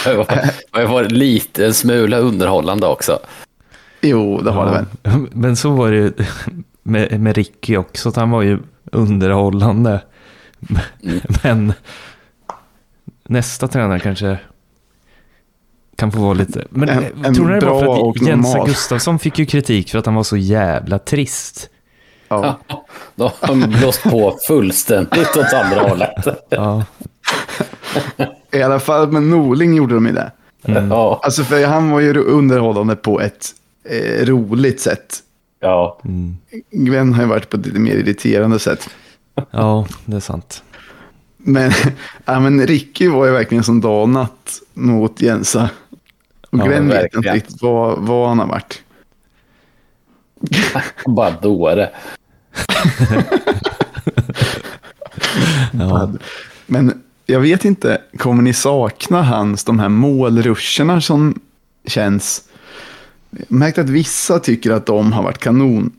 Det 0.06 0.14
var- 0.16 0.26
det 0.72 0.82
har 0.82 0.94
varit 0.94 1.12
lite 1.12 1.66
en 1.66 1.74
smula 1.74 2.18
underhållande 2.18 2.88
också. 2.88 3.20
Jo, 4.02 4.42
det 4.42 4.52
har 4.52 4.66
det 4.66 4.72
väl. 4.72 4.86
Ja, 5.04 5.12
Men 5.32 5.56
så 5.56 5.70
var 5.70 5.92
det 5.92 5.98
ju 5.98 6.14
med, 6.84 7.20
med 7.22 7.36
Ricky 7.36 7.78
också. 7.78 8.12
Han 8.16 8.30
var 8.32 8.42
ju 8.42 8.60
underhållande. 8.92 10.02
Mm. 11.04 11.20
Men 11.44 11.74
nästa 13.28 13.68
tränare 13.68 14.00
kanske 14.00 14.38
kan 15.96 16.12
få 16.12 16.20
vara 16.20 16.34
lite... 16.34 16.68
Men 16.70 16.90
En- 16.90 17.34
tror 17.36 17.50
ni 17.50 17.60
det 17.60 17.66
var 17.66 17.80
för 17.82 18.10
att 18.22 18.28
Jensa. 18.28 18.66
Gustafsson 18.66 19.20
fick 19.20 19.40
ju 19.40 19.46
kritik 19.46 19.92
för 19.92 20.00
att 20.00 20.06
han 20.06 20.16
var 20.16 20.24
så 20.24 20.38
jävla 20.38 21.00
trist? 21.00 21.70
Ja. 22.28 22.60
Då 23.16 23.32
har 23.40 23.48
de 23.48 23.60
blåst 23.80 24.04
på 24.04 24.38
fullständigt 24.48 25.38
åt 25.38 25.54
andra 25.54 25.82
hållet. 25.82 26.28
Ja, 26.50 26.86
I 28.52 28.62
alla 28.62 28.80
fall 28.80 29.12
med 29.12 29.24
Norling 29.24 29.74
gjorde 29.74 29.94
de 29.96 30.06
ju 30.06 30.12
det. 30.14 30.32
Ja, 30.66 31.20
Alltså 31.24 31.44
för 31.44 31.66
han 31.66 31.92
var 31.92 32.00
ju 32.00 32.18
underhållande 32.24 32.96
på 32.96 33.22
ett 33.22 33.50
eh, 33.90 34.26
roligt 34.26 34.82
sätt. 34.82 35.20
ja. 35.60 36.00
mm. 36.06 36.38
Glenn 36.72 37.14
har 37.14 37.24
ju 37.24 37.30
varit 37.30 37.50
på 37.50 37.58
ett 37.58 37.66
lite 37.66 37.80
mer 37.80 37.96
irriterande 37.96 38.60
sätt. 38.60 38.90
ja, 39.52 39.88
det 40.06 40.16
är 40.16 40.20
sant. 40.20 40.64
Men, 41.38 41.72
ja, 42.26 42.40
men 42.40 42.68
Ricky 42.68 43.08
var 43.08 43.26
ju 43.26 43.32
verkligen 43.32 43.64
som 43.64 43.82
dag 43.82 44.02
och 44.02 44.10
natt 44.10 44.60
mot 44.74 45.22
Jensa. 45.22 45.70
Och 46.52 46.60
Ja, 46.60 46.66
Glenn 46.66 46.88
vet 46.88 46.98
verkligen. 46.98 47.20
inte 47.26 47.36
riktigt 47.36 47.62
vad, 47.62 48.00
vad 48.00 48.30
han 48.30 48.40
har 48.40 48.48
varit. 48.48 48.83
Bara 51.06 51.32
dåre. 51.32 51.90
Ja. 55.72 56.12
Men 56.66 57.02
jag 57.26 57.40
vet 57.40 57.66
inte, 57.66 58.02
kommer 58.18 58.44
ni 58.44 58.54
sakna 58.54 59.24
hans, 59.24 59.64
de 59.64 59.80
här 59.80 59.90
målruscherna 59.90 61.02
som 61.02 61.40
känns... 61.88 62.42
Jag 63.30 63.52
märkt 63.52 63.78
att 63.78 63.90
vissa 63.90 64.40
tycker 64.40 64.72
att 64.72 64.86
de 64.86 65.12
har 65.14 65.24
varit 65.24 65.38
kanon. 65.38 65.92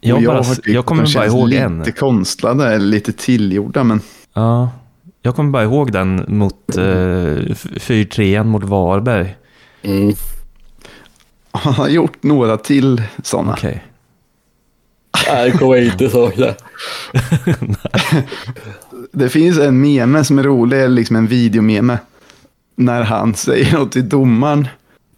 Jag, 0.00 0.16
Och 0.16 0.22
bara, 0.24 0.36
har 0.36 0.54
tyckt 0.54 0.68
jag 0.68 0.80
att 0.80 0.86
kommer 0.86 1.02
de 1.04 1.12
bara 1.14 1.24
känns 1.24 1.34
ihåg 1.34 1.48
lite 1.48 1.62
en. 1.62 1.92
konstlade 1.92 2.74
eller 2.74 2.86
lite 2.86 3.12
tillgjorda, 3.12 3.84
men 3.84 4.00
Ja, 4.34 4.70
jag 5.22 5.36
kommer 5.36 5.50
bara 5.50 5.64
ihåg 5.64 5.92
den 5.92 6.24
mot 6.28 6.76
eh, 6.76 6.82
4-3 6.82 8.44
mot 8.44 8.64
Varberg. 8.64 9.36
Mm. 9.82 10.14
Han 11.56 11.74
har 11.74 11.88
gjort 11.88 12.22
några 12.22 12.56
till 12.56 13.02
sådana. 13.22 13.52
Okej. 13.52 13.84
Nej, 15.28 15.50
det 15.50 15.58
kommer 15.58 15.76
jag 15.76 15.84
inte 15.84 16.10
sakna. 16.10 16.46
Det 19.12 19.28
finns 19.28 19.58
en 19.58 19.80
meme 19.80 20.24
som 20.24 20.38
är 20.38 20.42
rolig, 20.42 20.90
liksom 20.90 21.16
en 21.16 21.26
videomeme. 21.26 21.98
När 22.74 23.02
han 23.02 23.34
säger 23.34 23.72
något 23.72 23.92
till 23.92 24.08
domaren 24.08 24.68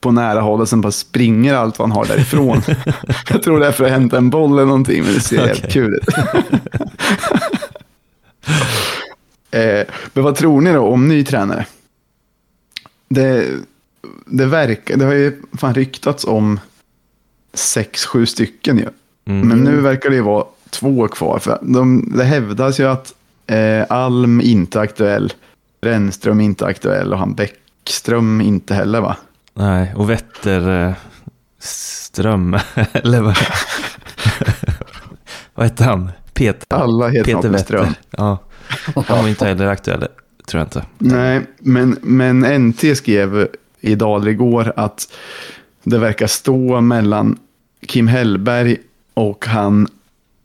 på 0.01 0.11
nära 0.11 0.40
håll 0.40 0.61
och 0.61 0.68
sen 0.68 0.81
bara 0.81 0.92
springer 0.92 1.55
allt 1.55 1.79
vad 1.79 1.88
han 1.88 1.96
har 1.96 2.07
därifrån. 2.07 2.62
jag 3.31 3.42
tror 3.42 3.61
det 3.61 3.66
är 3.66 3.72
för 3.72 3.85
att 3.85 3.90
hämta 3.90 4.16
en 4.16 4.31
boll 4.31 4.53
eller 4.53 4.64
någonting, 4.64 5.05
men 5.05 5.14
det 5.14 5.20
ser 5.20 5.46
helt 5.46 5.59
Okej. 5.59 5.70
kul 5.70 5.94
ut. 5.94 6.09
eh, 9.51 9.83
men 10.12 10.24
vad 10.24 10.37
tror 10.37 10.61
ni 10.61 10.72
då 10.72 10.81
om 10.81 11.09
ny 11.09 11.24
tränare? 11.24 11.66
Det, 13.09 13.46
det 14.26 14.46
verkar, 14.46 14.96
det 14.96 15.04
har 15.04 15.12
ju 15.12 15.42
fan 15.58 15.74
ryktats 15.74 16.24
om 16.24 16.61
sex, 17.54 18.06
sju 18.06 18.26
stycken 18.26 18.78
ju. 18.78 18.88
Mm. 19.24 19.48
Men 19.48 19.58
nu 19.58 19.80
verkar 19.80 20.11
det 20.11 20.16
ju 20.16 20.22
vara 20.22 20.44
två 20.70 21.08
kvar. 21.08 21.38
För 21.38 21.58
de, 21.62 22.12
det 22.16 22.24
hävdas 22.24 22.80
ju 22.80 22.84
att 22.84 23.14
eh, 23.46 23.84
Alm 23.88 24.40
inte 24.40 24.78
är 24.78 24.82
aktuell, 24.82 25.32
Brännström 25.80 26.40
inte 26.40 26.64
är 26.64 26.68
aktuell 26.68 27.12
och 27.12 27.18
han 27.18 27.34
Bäckström 27.34 28.40
inte 28.40 28.74
heller 28.74 29.00
va? 29.00 29.16
Nej, 29.54 29.92
och 29.96 30.11
Wetter 30.11 30.87
eh, 30.87 30.94
eller 32.92 33.22
vad? 33.22 33.34
vad 35.54 35.66
hette 35.66 35.84
han? 35.84 36.11
Peter, 36.32 36.76
Alla 36.76 37.08
heter 37.08 37.34
Peter 37.34 37.58
Ström. 37.58 37.82
Wetter. 37.82 38.00
Ja, 38.11 38.38
han 38.94 39.22
var 39.22 39.28
inte 39.28 39.46
heller 39.46 39.66
aktuell, 39.66 40.06
tror 40.46 40.61
jag 40.61 40.66
inte. 40.66 40.84
Nej, 40.98 41.46
men, 41.58 41.98
men 42.02 42.68
NT 42.68 42.96
skrev 42.96 43.48
i 43.81 43.95
Daler 43.95 44.29
igår 44.29 44.73
att 44.77 45.12
det 45.85 45.99
verkar 45.99 46.27
stå 46.27 46.81
mellan 46.81 47.38
Kim 47.87 48.09
Hellberg 48.09 48.77
och 49.14 49.47
han 49.47 49.88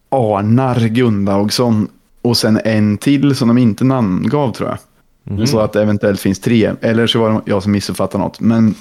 Arnar 0.10 0.80
Gunnarsson 0.88 1.88
och 2.22 2.38
sen 2.38 2.60
en 2.66 2.98
till 2.98 3.36
som 3.36 3.48
de 3.48 3.58
inte 3.58 3.84
namngav 3.84 4.52
tror 4.52 4.70
jag. 4.70 4.78
Mhm. 5.24 5.48
Så 5.48 5.60
att 5.60 5.74
det 5.74 5.82
eventuellt 5.82 6.20
finns 6.20 6.40
tre. 6.40 6.74
Eller 6.82 7.08
så 7.08 7.20
var 7.20 7.32
det 7.32 7.42
jag 7.46 7.64
som 7.64 7.72
missuppfattade 7.72 8.24
något. 8.24 8.40
Men, 8.40 8.76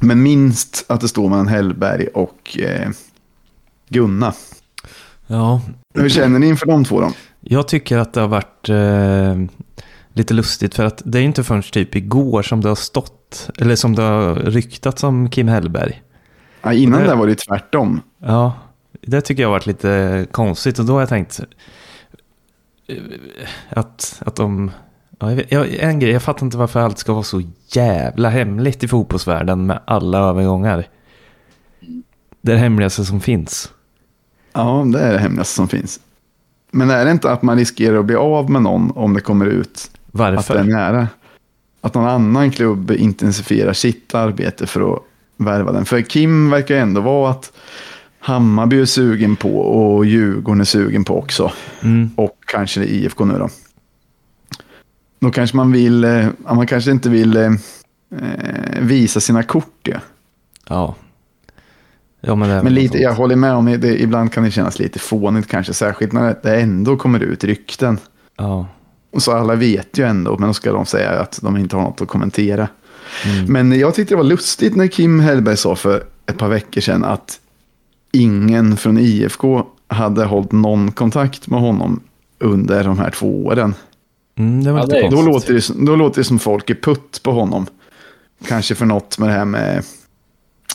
men 0.00 0.22
minst 0.22 0.84
att 0.86 1.00
det 1.00 1.08
står 1.08 1.28
mellan 1.28 1.48
Hellberg 1.48 2.06
och 2.06 2.58
eh, 2.58 2.90
Gunna. 3.88 4.32
Ja, 5.26 5.60
Hur 5.94 6.08
känner 6.08 6.38
ni 6.38 6.46
inför 6.48 6.66
de 6.66 6.84
två 6.84 7.00
då? 7.00 7.12
jag 7.40 7.68
tycker 7.68 7.98
att 7.98 8.12
det 8.12 8.20
har 8.20 8.28
varit 8.28 8.68
eh, 8.68 9.61
lite 10.12 10.34
lustigt 10.34 10.74
för 10.74 10.84
att 10.84 11.02
det 11.04 11.18
är 11.18 11.22
inte 11.22 11.44
förrän 11.44 11.62
typ 11.62 11.96
igår 11.96 12.42
som 12.42 12.60
det 12.60 12.68
har 12.68 12.76
stått, 12.76 13.50
eller 13.58 13.76
som 13.76 13.94
det 13.94 14.02
har 14.02 14.34
ryktats 14.34 15.04
om 15.04 15.30
Kim 15.30 15.48
Hellberg. 15.48 16.02
Ja, 16.62 16.72
innan 16.72 17.00
Det- 17.00 17.06
det 17.06 17.14
var 17.14 17.26
det 17.26 17.34
tvärtom. 17.34 18.00
Ja, 18.18 18.52
det 19.00 19.20
tycker 19.20 19.42
jag 19.42 19.48
har 19.48 19.52
varit 19.52 19.66
lite 19.66 20.26
konstigt 20.30 20.78
och 20.78 20.84
då 20.84 20.92
har 20.92 21.00
jag 21.00 21.08
tänkt 21.08 21.40
eh, 22.86 22.96
att, 23.68 24.22
att 24.26 24.36
de... 24.36 24.70
Ja, 25.48 25.64
en 25.64 25.98
grej, 25.98 26.12
jag 26.12 26.22
fattar 26.22 26.46
inte 26.46 26.56
varför 26.56 26.80
allt 26.80 26.98
ska 26.98 27.12
vara 27.12 27.22
så 27.22 27.42
jävla 27.68 28.28
hemligt 28.28 28.84
i 28.84 28.88
fotbollsvärlden 28.88 29.66
med 29.66 29.80
alla 29.84 30.18
övergångar. 30.18 30.86
Det 32.40 32.52
är 32.52 32.56
det 32.56 32.60
hemligaste 32.62 33.04
som 33.04 33.20
finns. 33.20 33.72
Ja, 34.52 34.84
det 34.92 35.00
är 35.00 35.12
det 35.12 35.18
hemligaste 35.18 35.54
som 35.54 35.68
finns. 35.68 36.00
Men 36.70 36.90
är 36.90 37.04
det 37.04 37.10
inte 37.10 37.30
att 37.32 37.42
man 37.42 37.56
riskerar 37.58 37.98
att 37.98 38.04
bli 38.04 38.16
av 38.16 38.50
med 38.50 38.62
någon 38.62 38.90
om 38.90 39.14
det 39.14 39.20
kommer 39.20 39.46
ut 39.46 39.90
att 40.12 40.18
Varför? 40.18 40.54
det 40.54 40.60
är 40.60 40.64
nära? 40.64 41.08
Att 41.80 41.94
någon 41.94 42.08
annan 42.08 42.50
klubb 42.50 42.90
intensifierar 42.90 43.72
sitt 43.72 44.14
arbete 44.14 44.66
för 44.66 44.94
att 44.94 45.02
värva 45.36 45.72
den. 45.72 45.84
För 45.84 46.00
Kim 46.00 46.50
verkar 46.50 46.76
ändå 46.76 47.00
vara 47.00 47.30
att 47.30 47.52
Hammarby 48.18 48.80
är 48.80 48.84
sugen 48.84 49.36
på 49.36 49.58
och 49.58 50.06
Djurgården 50.06 50.60
är 50.60 50.64
sugen 50.64 51.04
på 51.04 51.18
också. 51.18 51.52
Mm, 51.82 52.10
Och 52.16 52.38
kanske 52.46 52.84
IFK 52.84 53.24
nu 53.24 53.38
då. 53.38 53.48
Då 55.20 55.30
kanske 55.30 55.56
man 55.56 55.72
vill, 55.72 56.04
eh, 56.04 56.28
ja, 56.46 56.54
man 56.54 56.66
kanske 56.66 56.90
inte 56.90 57.08
vill 57.10 57.36
eh, 57.36 57.52
eh, 58.20 58.80
visa 58.80 59.20
sina 59.20 59.42
kort. 59.42 59.88
Ja. 59.88 60.00
ja. 60.68 60.94
Ja, 62.24 62.34
men 62.34 62.64
Men 62.64 62.74
lite, 62.74 62.98
jag 62.98 63.14
håller 63.14 63.36
med 63.36 63.54
om 63.54 63.64
det, 63.64 64.02
ibland 64.02 64.32
kan 64.32 64.44
det 64.44 64.50
kännas 64.50 64.78
lite 64.78 64.98
fånigt 64.98 65.48
kanske, 65.48 65.74
särskilt 65.74 66.12
när 66.12 66.36
det 66.42 66.60
ändå 66.60 66.96
kommer 66.96 67.20
ut 67.20 67.44
rykten. 67.44 67.98
Ja. 68.36 68.66
Och 69.12 69.22
så 69.22 69.32
alla 69.32 69.54
vet 69.54 69.98
ju 69.98 70.06
ändå, 70.06 70.36
men 70.38 70.48
då 70.48 70.54
ska 70.54 70.72
de 70.72 70.86
säga 70.86 71.10
att 71.10 71.38
de 71.42 71.56
inte 71.56 71.76
har 71.76 71.82
något 71.82 72.00
att 72.00 72.08
kommentera. 72.08 72.68
Mm. 73.24 73.52
Men 73.52 73.78
jag 73.78 73.94
tyckte 73.94 74.14
det 74.14 74.16
var 74.18 74.24
lustigt 74.24 74.76
när 74.76 74.86
Kim 74.86 75.20
Hellberg 75.20 75.56
sa 75.56 75.76
för 75.76 76.04
ett 76.26 76.38
par 76.38 76.48
veckor 76.48 76.80
sedan 76.80 77.04
att 77.04 77.38
ingen 78.12 78.76
från 78.76 78.98
IFK 78.98 79.66
hade 79.88 80.24
hållit 80.24 80.52
någon 80.52 80.92
kontakt 80.92 81.48
med 81.48 81.60
honom 81.60 82.00
under 82.38 82.84
de 82.84 82.98
här 82.98 83.10
två 83.10 83.46
åren. 83.46 83.74
Mm, 84.38 84.64
det 84.64 84.72
var 84.72 84.78
Ja, 84.78 84.84
lite 84.84 85.00
det 85.00 85.08
Då 85.10 85.22
låter, 85.22 85.54
det, 85.54 85.60
som- 85.60 85.84
då 85.84 85.96
låter 85.96 86.20
det 86.20 86.24
som 86.24 86.38
folk 86.38 86.70
är 86.70 86.74
putt 86.74 87.20
på 87.22 87.32
honom. 87.32 87.66
Kanske 88.48 88.74
för 88.74 88.86
något 88.86 89.18
med 89.18 89.28
det 89.28 89.32
här 89.32 89.44
med, 89.44 89.84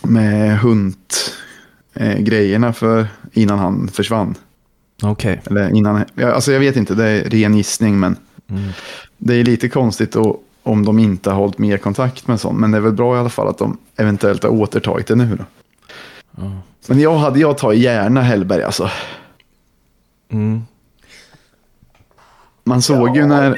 med 0.04 0.60
hunt 0.60 1.34
eh, 1.93 2.17
grejerna 2.19 2.73
för 2.73 3.08
innan 3.34 3.60
han 3.60 3.88
försvann. 3.88 4.36
Okej. 5.04 5.41
Eller 5.45 5.76
innan, 5.76 6.04
ja, 6.15 6.32
alltså 6.32 6.52
jag 6.52 6.60
vet 6.60 6.76
inte, 6.76 6.95
det 6.95 7.06
är 7.10 7.30
ren 7.30 7.58
gissning 7.58 8.00
men 8.00 8.15
Mm. 8.50 8.70
det 9.18 9.34
är 9.34 9.44
lite 9.44 9.70
konstigt 9.70 10.12
då, 10.12 10.40
om 10.64 10.86
de 10.86 11.00
inte 11.00 11.30
har 11.30 11.38
hållit 11.38 11.58
mer 11.58 11.78
kontakt 11.78 12.28
med 12.28 12.40
sånt. 12.40 12.60
Men 12.60 12.72
det 12.72 12.78
är 12.78 12.82
väl 12.82 12.94
bra 12.94 13.16
i 13.16 13.20
alla 13.20 13.30
fall 13.30 13.48
att 13.48 13.58
de 13.58 13.78
eventuellt 13.96 14.44
har 14.44 14.50
återtagit 14.50 15.08
det 15.08 15.16
nu 15.16 15.36
då. 15.36 15.44
Ja. 16.38 16.52
Men 16.88 17.00
jag 17.00 17.18
hade 17.18 17.40
jag 17.40 17.58
tagit 17.58 17.82
gärna 17.82 18.22
Hellberg 18.22 18.64
alltså. 18.64 18.90
Mm. 20.30 20.62
Man 22.64 22.82
såg 22.82 23.16
ju 23.16 23.22
Ja. 23.22 23.28
när... 23.28 23.58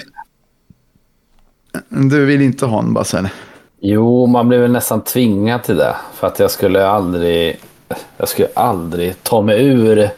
Du 1.90 2.26
vill 2.26 2.42
inte 2.42 2.66
ha 2.66 2.80
en 2.80 2.94
Bass 2.94 3.14
eller? 3.14 3.32
Jo, 3.80 4.26
man 4.26 4.48
blev 4.48 4.62
väl 4.62 4.72
nästan 4.72 5.02
tvingad 5.02 5.64
till 5.64 5.78
det. 5.78 5.96
För 6.14 6.28
att 6.28 6.40
jag 6.40 6.52
skulle 6.52 6.88
aldrig, 6.88 7.60
jag 8.18 8.30
skulle 8.30 8.48
aldrig 8.56 9.24
ta 9.24 9.42
mig 9.42 9.66
ur 9.66 10.10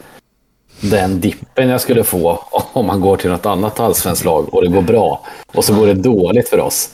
den 0.82 1.20
dippen 1.20 1.68
jag 1.68 1.80
skulle 1.80 2.04
få 2.04 2.44
om 2.72 2.86
man 2.86 3.00
går 3.00 3.16
till 3.16 3.30
något 3.30 3.46
annat 3.46 3.80
allsvenskt 3.80 4.24
lag 4.24 4.54
och 4.54 4.62
det 4.62 4.68
går 4.68 4.82
bra. 4.82 5.20
Och 5.54 5.64
så 5.64 5.74
går 5.74 5.86
det 5.86 5.94
dåligt 5.94 6.48
för 6.48 6.60
oss. 6.60 6.90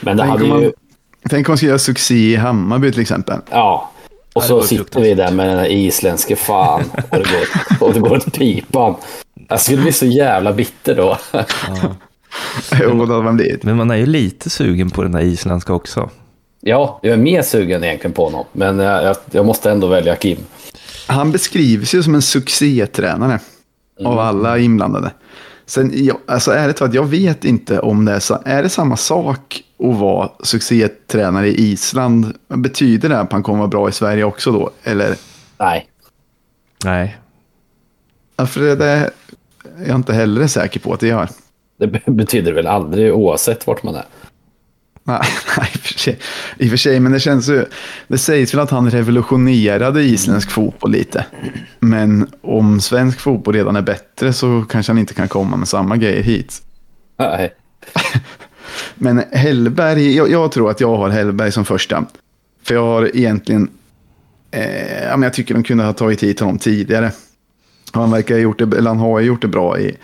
Men 0.00 0.16
det 0.16 0.22
Tänk 0.22 0.30
hade 0.32 0.44
om 0.44 0.48
man- 0.50 0.62
ju... 0.62 0.72
Tänk 1.30 1.48
om 1.48 1.50
man 1.52 1.56
ska 1.58 1.66
göra 1.66 1.78
succé 1.78 2.14
i 2.14 2.36
Hammarby 2.36 2.92
till 2.92 3.00
exempel. 3.00 3.38
Ja. 3.50 3.90
Och 4.32 4.42
så 4.42 4.62
sitter 4.62 5.00
vi 5.00 5.14
där 5.14 5.30
med 5.30 5.48
den 5.48 5.58
här 5.58 5.66
isländske 5.66 6.36
fan 6.36 6.84
och 7.10 7.16
det 7.18 7.24
går, 7.30 7.86
och 7.88 7.94
det 7.94 8.00
går 8.00 8.16
åt 8.16 8.32
pipan. 8.32 8.94
Jag 9.48 9.60
skulle 9.60 9.82
bli 9.82 9.92
så 9.92 10.06
jävla 10.06 10.52
bitter 10.52 10.94
då. 10.94 11.18
Jo, 12.82 12.90
det 13.06 13.12
hade 13.12 13.22
man 13.24 13.36
blivit. 13.36 13.62
Men 13.62 13.76
man 13.76 13.90
är 13.90 13.96
ju 13.96 14.06
lite 14.06 14.50
sugen 14.50 14.90
på 14.90 15.02
den 15.02 15.12
där 15.12 15.20
isländska 15.20 15.72
också. 15.74 16.10
Ja, 16.60 16.98
jag 17.02 17.12
är 17.12 17.16
mer 17.16 17.42
sugen 17.42 17.84
egentligen 17.84 18.12
på 18.14 18.24
honom. 18.24 18.44
Men 18.52 18.78
jag, 18.78 19.16
jag 19.30 19.46
måste 19.46 19.70
ändå 19.70 19.86
välja 19.86 20.16
Kim. 20.16 20.38
Han 21.08 21.32
beskrivs 21.32 21.94
ju 21.94 22.02
som 22.02 22.14
en 22.14 22.22
succétränare 22.22 23.40
av 24.04 24.18
alla 24.18 24.58
inblandade. 24.58 25.10
Sen, 25.66 25.92
jag, 25.94 26.16
alltså 26.26 26.52
ärligt 26.52 26.76
talat, 26.76 26.94
jag 26.94 27.06
vet 27.06 27.44
inte 27.44 27.80
om 27.80 28.04
det 28.04 28.12
är 28.12 28.20
så. 28.20 28.38
Är 28.44 28.62
det 28.62 28.68
samma 28.68 28.96
sak 28.96 29.62
att 29.78 29.96
vara 29.98 30.30
succétränare 30.42 31.48
i 31.48 31.60
Island? 31.72 32.34
Betyder 32.48 33.08
det 33.08 33.20
att 33.20 33.32
han 33.32 33.42
kommer 33.42 33.58
vara 33.58 33.68
bra 33.68 33.88
i 33.88 33.92
Sverige 33.92 34.24
också 34.24 34.52
då? 34.52 34.70
Eller? 34.82 35.16
Nej. 35.58 35.88
Nej. 36.84 37.18
Ja, 38.36 38.46
För 38.46 38.60
det, 38.60 38.76
det 38.76 38.86
är 38.86 39.10
jag 39.86 39.96
inte 39.96 40.12
heller 40.12 40.46
säker 40.46 40.80
på 40.80 40.92
att 40.92 41.00
det 41.00 41.06
gör. 41.08 41.28
Det 41.78 41.86
be- 41.86 42.02
betyder 42.06 42.52
väl 42.52 42.66
aldrig 42.66 43.14
oavsett 43.14 43.66
vart 43.66 43.82
man 43.82 43.94
är. 43.94 44.04
Nej, 45.08 45.20
nej, 45.58 45.70
i 45.74 45.76
och 45.76 45.80
för 45.80 45.98
sig. 45.98 46.18
I 46.58 46.66
och 46.66 46.70
för 46.70 46.76
sig, 46.76 47.00
men 47.00 47.12
det 47.12 47.20
känns 47.20 47.48
ju... 47.48 47.64
Det 48.08 48.18
sägs 48.18 48.54
väl 48.54 48.60
att 48.60 48.70
han 48.70 48.90
revolutionerade 48.90 50.02
isländsk 50.02 50.50
fotboll 50.50 50.90
lite. 50.90 51.26
Men 51.80 52.30
om 52.40 52.80
svensk 52.80 53.20
fotboll 53.20 53.54
redan 53.54 53.76
är 53.76 53.82
bättre 53.82 54.32
så 54.32 54.64
kanske 54.68 54.92
han 54.92 54.98
inte 54.98 55.14
kan 55.14 55.28
komma 55.28 55.56
med 55.56 55.68
samma 55.68 55.96
grejer 55.96 56.22
hit. 56.22 56.62
Nej. 57.18 57.54
Men 58.94 59.22
Hellberg, 59.32 60.16
jag, 60.16 60.30
jag 60.30 60.52
tror 60.52 60.70
att 60.70 60.80
jag 60.80 60.96
har 60.96 61.08
Hellberg 61.08 61.52
som 61.52 61.64
första. 61.64 62.04
För 62.62 62.74
jag 62.74 62.82
har 62.84 63.16
egentligen... 63.16 63.70
Eh, 64.50 65.02
ja, 65.04 65.16
men 65.16 65.22
jag 65.22 65.32
tycker 65.32 65.54
de 65.54 65.62
kunde 65.62 65.84
ha 65.84 65.92
tagit 65.92 66.22
hit 66.22 66.40
honom 66.40 66.58
tidigare. 66.58 67.12
Han 67.92 68.10
verkar 68.10 68.34
ha 68.34 68.40
gjort 68.40 68.58
det, 68.58 68.76
eller 68.76 68.90
han 68.90 68.98
har 68.98 69.20
gjort 69.20 69.42
det 69.42 69.48
bra 69.48 69.78
i 69.80 69.96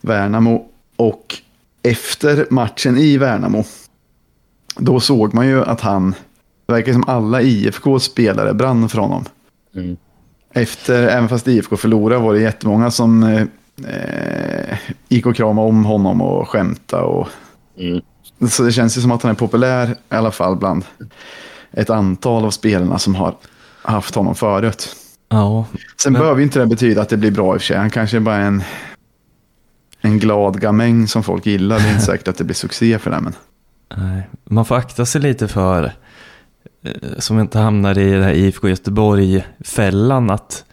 Värnamo. 0.00 0.66
Och 0.96 1.36
efter 1.82 2.46
matchen 2.50 2.98
i 2.98 3.18
Värnamo, 3.18 3.64
då 4.76 5.00
såg 5.00 5.34
man 5.34 5.46
ju 5.46 5.64
att 5.64 5.80
han, 5.80 6.14
det 6.66 6.72
verkar 6.72 6.92
som 6.92 7.04
alla 7.06 7.42
IFK-spelare 7.42 8.54
brann 8.54 8.88
för 8.88 8.98
honom. 8.98 9.24
Mm. 9.74 9.96
Efter, 10.54 11.02
även 11.08 11.28
fast 11.28 11.48
IFK 11.48 11.76
förlorade 11.76 12.20
var 12.20 12.34
det 12.34 12.40
jättemånga 12.40 12.90
som 12.90 13.22
eh, 13.22 14.78
gick 15.08 15.26
och 15.26 15.36
kramade 15.36 15.68
om 15.68 15.84
honom 15.84 16.22
och 16.22 16.48
skämtade. 16.48 17.02
Och, 17.02 17.28
Mm. 17.78 18.00
så 18.50 18.62
det 18.62 18.72
känns 18.72 18.96
ju 18.98 19.00
som 19.00 19.10
att 19.10 19.22
han 19.22 19.30
är 19.30 19.34
populär 19.34 19.90
i 19.90 20.14
alla 20.14 20.30
fall 20.30 20.56
bland 20.56 20.84
ett 21.72 21.90
antal 21.90 22.44
av 22.44 22.50
spelarna 22.50 22.98
som 22.98 23.14
har 23.14 23.34
haft 23.82 24.14
honom 24.14 24.34
förut. 24.34 24.96
Ja, 25.28 25.66
Sen 26.02 26.12
Men- 26.12 26.20
behöver 26.20 26.38
ju 26.38 26.44
inte 26.44 26.58
det 26.58 26.66
betyda 26.66 27.02
att 27.02 27.08
det 27.08 27.16
blir 27.16 27.30
bra 27.30 27.54
i 27.54 27.56
och 27.56 27.60
för 27.60 27.66
sig. 27.66 27.76
Han 27.76 27.90
kanske 27.90 28.16
är 28.16 28.20
bara 28.20 28.36
en, 28.36 28.62
en 30.00 30.18
glad 30.18 30.60
gamäng 30.60 31.08
som 31.08 31.22
folk 31.22 31.46
gillar. 31.46 31.78
Det 31.78 31.84
är 31.84 31.90
inte 31.92 32.02
säkert 32.06 32.28
att 32.28 32.36
det 32.36 32.44
blir 32.44 32.54
succé 32.54 32.98
för 32.98 33.10
dem. 33.10 33.24
Men... 33.24 33.32
nej. 33.96 34.22
man 34.44 34.64
får 34.64 34.76
akta 34.76 35.06
sig 35.06 35.20
lite 35.20 35.48
för, 35.48 35.92
eh, 36.84 36.90
som 37.18 37.40
inte 37.40 37.58
hamnar 37.58 37.98
i 37.98 38.10
det 38.12 38.24
här 38.24 38.32
IFK 38.32 38.68
Göteborg-fällan, 38.68 40.30
att, 40.30 40.64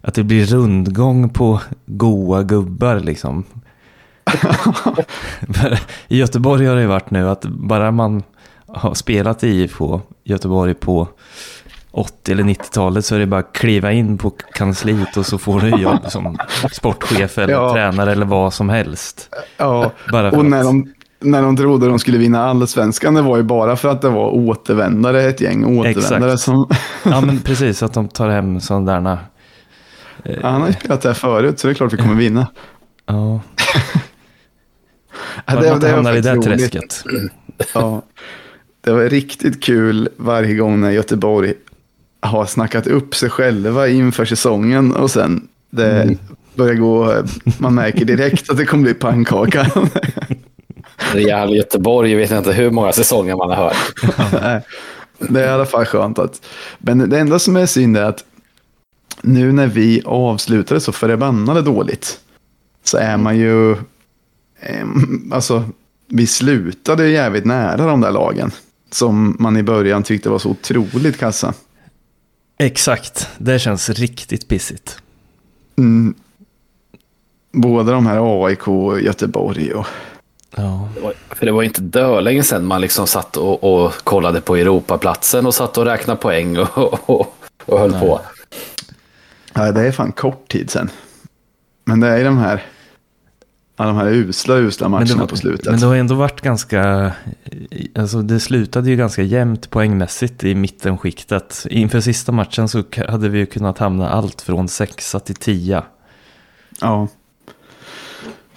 att 0.00 0.14
det 0.14 0.22
blir 0.24 0.44
rundgång 0.46 1.28
på 1.28 1.60
goa 1.86 2.42
gubbar 2.42 3.00
liksom. 3.00 3.44
I 6.08 6.18
Göteborg 6.18 6.66
har 6.66 6.74
det 6.74 6.80
ju 6.80 6.86
varit 6.86 7.10
nu 7.10 7.28
att 7.28 7.42
bara 7.44 7.90
man 7.90 8.22
har 8.66 8.94
spelat 8.94 9.44
i 9.44 9.48
IFK 9.48 10.00
Göteborg 10.24 10.74
på 10.74 11.08
80 11.90 12.32
eller 12.32 12.42
90-talet 12.44 13.04
så 13.04 13.14
är 13.14 13.18
det 13.18 13.26
bara 13.26 13.40
att 13.40 13.52
kliva 13.52 13.92
in 13.92 14.18
på 14.18 14.30
kansliet 14.30 15.16
och 15.16 15.26
så 15.26 15.38
får 15.38 15.60
du 15.60 15.68
jobb 15.68 15.98
som 16.08 16.38
sportchef 16.72 17.38
eller 17.38 17.54
Ja. 17.54 17.72
tränare 17.72 18.12
eller 18.12 18.26
vad 18.26 18.54
som 18.54 18.68
helst. 18.68 19.34
Ja, 19.56 19.92
Bara 20.12 20.30
och 20.30 20.44
när 20.44 20.58
att- 20.58 20.64
de, 20.64 20.92
när 21.20 21.42
de 21.42 21.56
trodde 21.56 21.86
de 21.86 21.98
skulle 21.98 22.18
vinna 22.18 22.44
allsvenskan, 22.44 23.14
det 23.14 23.22
var 23.22 23.36
ju 23.36 23.42
bara 23.42 23.76
för 23.76 23.88
att 23.88 24.02
det 24.02 24.08
var 24.08 24.30
återvändare, 24.30 25.22
ett 25.22 25.40
gäng 25.40 25.64
återvändare 25.64 26.32
Exakt. 26.32 26.40
som... 26.44 26.68
Ja 27.02 27.20
men 27.20 27.40
precis, 27.40 27.82
att 27.82 27.94
de 27.94 28.08
tar 28.08 28.28
hem 28.28 28.60
sådana 28.60 29.00
där. 29.00 29.18
Ja, 30.22 30.48
han 30.48 30.60
har 30.60 30.68
ju 30.68 30.74
spelat 30.74 31.02
där 31.02 31.14
förut, 31.14 31.58
så 31.58 31.66
det 31.66 31.72
är 31.72 31.74
klart 31.74 31.92
vi 31.92 31.96
kommer 31.96 32.14
vinna. 32.14 32.46
Ja, 33.06 33.40
Ja, 35.46 35.54
man 35.54 35.66
inte 35.66 35.86
var 35.86 35.94
hamnar 35.94 36.16
i 36.16 36.20
det 36.20 36.42
träsket. 36.42 37.04
Ja, 37.74 38.02
det 38.80 38.90
var 38.90 39.02
riktigt 39.02 39.62
kul 39.62 40.08
varje 40.16 40.54
gång 40.54 40.80
när 40.80 40.90
Göteborg 40.90 41.54
har 42.20 42.46
snackat 42.46 42.86
upp 42.86 43.14
sig 43.14 43.30
själva 43.30 43.88
inför 43.88 44.24
säsongen 44.24 44.92
och 44.92 45.10
sen 45.10 45.48
det 45.70 46.16
börjar 46.54 46.74
gå, 46.74 47.22
man 47.58 47.74
märker 47.74 48.04
direkt 48.04 48.50
att 48.50 48.56
det 48.56 48.66
kommer 48.66 48.82
bli 48.82 48.94
pannkaka. 48.94 49.66
Real 51.12 51.56
Göteborg, 51.56 52.10
jag 52.10 52.18
vet 52.18 52.30
inte 52.30 52.52
hur 52.52 52.70
många 52.70 52.92
säsonger 52.92 53.36
man 53.36 53.50
har 53.50 53.56
hört. 53.56 53.76
Nej, 54.42 54.62
det 55.18 55.40
är 55.40 55.46
i 55.46 55.50
alla 55.50 55.66
fall 55.66 55.84
skönt 55.84 56.18
att, 56.18 56.46
men 56.78 57.10
det 57.10 57.18
enda 57.18 57.38
som 57.38 57.56
är 57.56 57.66
synd 57.66 57.96
är 57.96 58.04
att 58.04 58.24
nu 59.22 59.52
när 59.52 59.66
vi 59.66 60.02
avslutade 60.04 60.80
så 60.80 60.92
förbannade 60.92 61.62
dåligt 61.62 62.20
så 62.84 62.98
är 62.98 63.16
man 63.16 63.38
ju, 63.38 63.76
alltså 65.32 65.64
vi 66.06 66.26
slutade 66.26 67.08
jävligt 67.08 67.44
nära 67.44 67.86
de 67.86 68.00
där 68.00 68.12
lagen 68.12 68.50
som 68.90 69.36
man 69.38 69.56
i 69.56 69.62
början 69.62 70.02
tyckte 70.02 70.30
var 70.30 70.38
så 70.38 70.50
otroligt 70.50 71.18
kassa. 71.18 71.54
Exakt, 72.58 73.28
det 73.38 73.58
känns 73.58 73.90
riktigt 73.90 74.48
pissigt. 74.48 75.02
Mm. 75.78 76.14
Båda 77.52 77.92
de 77.92 78.06
här 78.06 78.46
AIK 78.46 78.68
och 78.68 79.00
Göteborg 79.00 79.72
och 79.72 79.86
Ja, 80.56 80.88
Det 80.94 81.00
var- 81.00 81.12
För 81.30 81.46
det 81.46 81.52
var 81.52 81.62
inte 81.62 81.80
dölänge 81.80 82.42
sedan 82.42 82.66
man 82.66 82.80
liksom 82.80 83.06
satt 83.06 83.36
och, 83.36 83.64
och 83.84 83.92
kollade 84.04 84.40
på 84.40 84.56
Europaplatsen 84.56 85.46
och 85.46 85.54
satt 85.54 85.78
och 85.78 85.84
räknade 85.84 86.20
poäng 86.20 86.58
och, 86.58 87.10
och, 87.10 87.34
och 87.66 87.78
höll 87.78 87.90
Nej. 87.90 88.00
på. 88.00 88.20
ja, 89.54 89.72
det 89.72 89.80
är 89.86 89.92
fan 89.92 90.12
kort 90.12 90.48
tid 90.48 90.70
sedan. 90.70 90.90
Men 91.84 92.00
det 92.00 92.08
är 92.08 92.24
de 92.24 92.38
här, 92.38 92.62
de 93.76 93.96
här 93.96 94.06
usla, 94.08 94.54
usla 94.56 94.88
matcherna 94.88 95.16
var, 95.16 95.26
på 95.26 95.36
slutet. 95.36 95.66
men 95.66 95.80
det 95.80 95.86
har 95.86 95.96
ändå 95.96 96.14
varit 96.14 96.40
ganska, 96.40 97.12
alltså 97.94 98.22
det 98.22 98.40
slutade 98.40 98.90
ju 98.90 98.96
ganska 98.96 99.22
jämnt 99.22 99.70
poängmässigt 99.70 100.44
i 100.44 100.54
mittenskiktet. 100.54 101.66
Inför 101.70 102.00
sista 102.00 102.32
matchen 102.32 102.68
så 102.68 102.82
hade 103.08 103.28
vi 103.28 103.38
ju 103.38 103.46
kunnat 103.46 103.78
hamna 103.78 104.08
allt 104.10 104.42
från 104.42 104.68
sexa 104.68 105.20
till 105.20 105.34
tia. 105.36 105.84
Ja. 106.80 107.08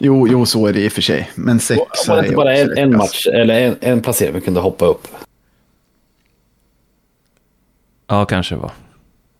Jo, 0.04 0.28
jo, 0.28 0.46
så 0.46 0.68
är 0.68 0.74
det 0.74 0.82
i 0.82 0.88
och 0.88 0.92
för 0.92 1.02
sig. 1.02 1.32
Men 1.36 1.60
sexa 1.60 2.16
det 2.16 2.22
är 2.22 2.24
inte 2.24 2.36
bara 2.36 2.58
en, 2.58 2.78
en 2.78 2.98
match 2.98 3.28
eller 3.28 3.62
en, 3.62 3.76
en 3.82 4.02
placering 4.02 4.34
vi 4.34 4.42
kunde 4.42 4.60
hoppa 4.60 4.86
upp? 4.86 5.08
Ja, 8.08 8.26
kanske 8.26 8.56
det 8.56 8.62
var. 8.62 8.72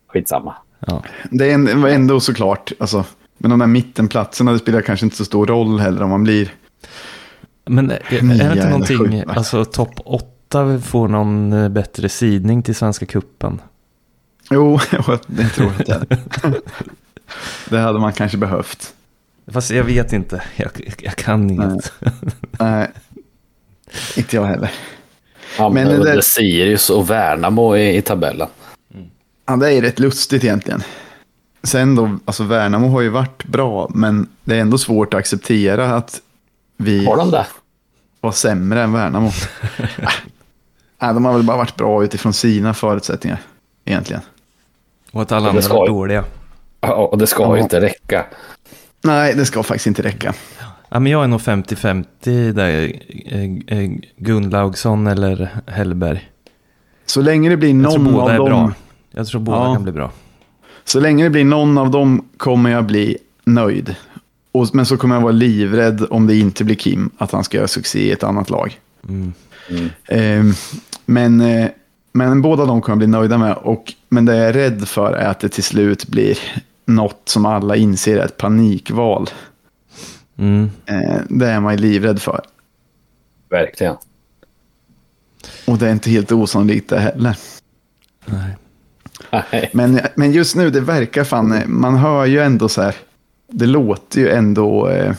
Skitsamma. 0.08 0.56
Ja. 0.80 1.04
Det 1.32 1.52
är 1.52 1.76
var 1.76 1.90
ändå 1.90 2.20
såklart, 2.20 2.72
alltså, 2.80 3.06
men 3.38 3.50
de 3.50 3.60
där 3.60 3.68
mittenplatserna, 3.68 4.52
det 4.52 4.60
spelar 4.60 4.82
kanske 4.82 5.06
inte 5.06 5.16
så 5.16 5.26
stor 5.26 5.48
roll 5.48 5.80
heller 5.80 6.04
om 6.04 6.10
man 6.10 6.24
blir. 6.24 6.54
Men 7.66 7.92
är, 7.92 8.02
är 8.10 8.22
Nia 8.22 8.44
det 8.44 8.54
inte 8.54 8.70
någonting, 8.70 9.24
alltså 9.28 9.66
topp 9.66 9.94
åtta 10.06 10.80
får 10.80 11.08
någon 11.08 11.54
eh, 11.54 11.70
bättre 11.70 12.10
sidning 12.10 12.64
till 12.64 12.76
Svenska 12.76 13.06
Kuppen? 13.06 13.62
Jo, 14.52 14.80
det 15.28 15.50
tror 15.50 15.72
jag 15.88 16.06
det 17.70 17.78
hade 17.78 18.00
man 18.00 18.14
kanske 18.14 18.38
behövt. 18.38 18.94
Fast 19.48 19.72
jag 19.72 19.84
vet 19.84 20.14
inte, 20.14 20.44
jag, 20.56 20.70
jag 20.98 21.16
kan 21.16 21.50
inget. 21.50 21.94
Nej, 22.60 22.88
inte 24.18 24.36
jag 24.36 24.44
heller. 24.46 24.72
Ja, 25.58 25.70
Men 25.70 25.88
men 25.88 26.00
det 26.00 26.04
där- 26.14 26.22
Sirius 26.22 26.90
och 26.90 27.10
Värnamo 27.10 27.76
i, 27.78 27.98
i 27.98 28.02
tabellen. 28.02 28.48
Ja, 29.46 29.56
det 29.56 29.74
är 29.74 29.82
rätt 29.82 30.00
lustigt 30.00 30.44
egentligen. 30.44 30.84
Sen 31.64 31.96
då, 31.96 32.18
alltså 32.26 32.44
Värnamo 32.44 32.88
har 32.88 33.02
ju 33.02 33.10
varit 33.10 33.44
bra, 33.46 33.92
men 33.94 34.28
det 34.44 34.56
är 34.56 34.62
ändå 34.62 34.78
svårt 34.78 35.14
att 35.14 35.18
acceptera 35.20 35.96
att 35.96 36.22
vi 36.78 37.06
Har 37.06 37.18
de 37.18 37.32
det? 37.32 37.46
var 38.22 38.32
sämre 38.32 38.82
än 38.84 38.94
Värnamo. 38.94 39.32
ja, 41.00 41.14
de 41.14 41.26
har 41.26 41.34
väl 41.34 41.44
bara 41.44 41.58
varit 41.58 41.76
bra 41.76 42.04
utifrån 42.04 42.34
sina 42.34 42.74
förutsättningar, 42.74 43.40
egentligen. 43.86 44.22
Och 45.12 45.22
att 45.22 45.32
alla 45.32 45.50
andra 45.50 45.68
var 45.70 45.88
dåliga. 45.88 46.24
Ja, 46.82 46.94
och 46.94 47.18
det 47.18 47.28
ska 47.28 47.56
ju 47.56 47.62
inte 47.64 47.82
räcka. 47.82 48.26
Nej, 49.04 49.36
det 49.36 49.46
ska 49.46 49.64
faktiskt 49.64 49.88
inte 49.88 50.02
räcka. 50.02 50.34
Ja, 50.90 51.00
men 51.00 51.12
jag 51.12 51.24
är 51.24 51.28
nog 51.28 51.40
50-50 51.42 52.52
där. 52.54 52.94
eh, 53.26 53.78
eh, 53.80 53.92
Gunnlaugsson 54.18 55.08
eller 55.08 55.50
Hellberg. 55.68 56.30
Så 57.06 57.22
länge 57.22 57.50
det 57.50 57.58
blir 57.58 57.82
Jag 57.84 57.92
tror 57.92 58.04
någon 58.04 58.14
båda 58.14 58.24
av 58.24 58.30
är 58.30 58.38
dem, 58.38 58.48
bra. 58.48 58.74
Jag 59.12 59.28
tror 59.28 59.42
båda 59.42 59.58
Ja. 59.58 59.74
kan 59.74 59.84
bli 59.84 59.92
bra. 59.92 60.12
så 60.86 61.00
länge 61.00 61.24
det 61.24 61.30
blir 61.30 61.46
någon 61.46 61.78
av 61.78 61.92
dem 61.92 62.26
kommer 62.38 62.70
jag 62.70 62.86
bli 62.86 63.18
nöjd. 63.46 63.96
Och, 64.52 64.68
men 64.76 64.86
så 64.86 64.98
kommer 64.98 65.16
jag 65.16 65.22
vara 65.22 65.32
livrädd 65.32 66.06
om 66.10 66.28
det 66.28 66.36
inte 66.36 66.64
blir 66.64 66.76
Kim, 66.76 67.10
att 67.18 67.32
han 67.32 67.44
ska 67.44 67.58
göra 67.58 67.68
succé 67.68 68.00
i 68.00 68.12
ett 68.12 68.24
annat 68.24 68.50
lag. 68.50 68.80
Mm. 69.10 69.34
Ehm, 70.08 70.54
men, 71.06 71.42
eh, 71.42 71.68
men 72.14 72.42
båda 72.42 72.66
de 72.66 72.82
kommer 72.82 72.94
jag 72.94 72.98
bli 72.98 73.08
nöjda 73.08 73.38
med. 73.38 73.54
Och, 73.54 73.94
men 74.10 74.26
det 74.26 74.36
jag 74.36 74.48
är 74.48 74.54
rädd 74.54 74.88
för 74.88 75.14
är 75.14 75.28
att 75.28 75.40
det 75.40 75.50
till 75.50 75.64
slut 75.64 76.08
blir 76.08 76.38
något 76.96 77.22
som 77.26 77.46
alla 77.46 77.76
inser 77.76 78.18
är 78.18 78.26
ett 78.26 78.38
panikval. 78.38 79.30
Mm. 80.38 80.70
Eh, 80.86 81.22
det 81.30 81.48
är 81.48 81.60
man 81.60 81.74
ju 81.74 81.80
livrädd 81.80 82.22
för. 82.22 82.42
Verkligen. 83.50 83.96
Och 85.68 85.78
det 85.78 85.88
är 85.88 85.92
inte 85.92 86.10
helt 86.10 86.32
osannolikt 86.32 86.90
det 86.90 87.00
heller. 87.00 87.38
Nej. 88.26 88.56
Nej. 89.32 89.70
Men, 89.74 90.00
men 90.16 90.32
just 90.32 90.56
nu, 90.56 90.70
det 90.70 90.82
verkar 90.82 91.24
fan, 91.24 91.52
eh, 91.52 91.68
man 91.68 91.96
hör 91.96 92.26
ju 92.26 92.40
ändå 92.40 92.70
så 92.70 92.82
här, 92.82 92.96
det 93.48 93.66
låter 93.66 94.20
ju 94.20 94.30
ändå, 94.30 94.90
eh, 94.90 95.16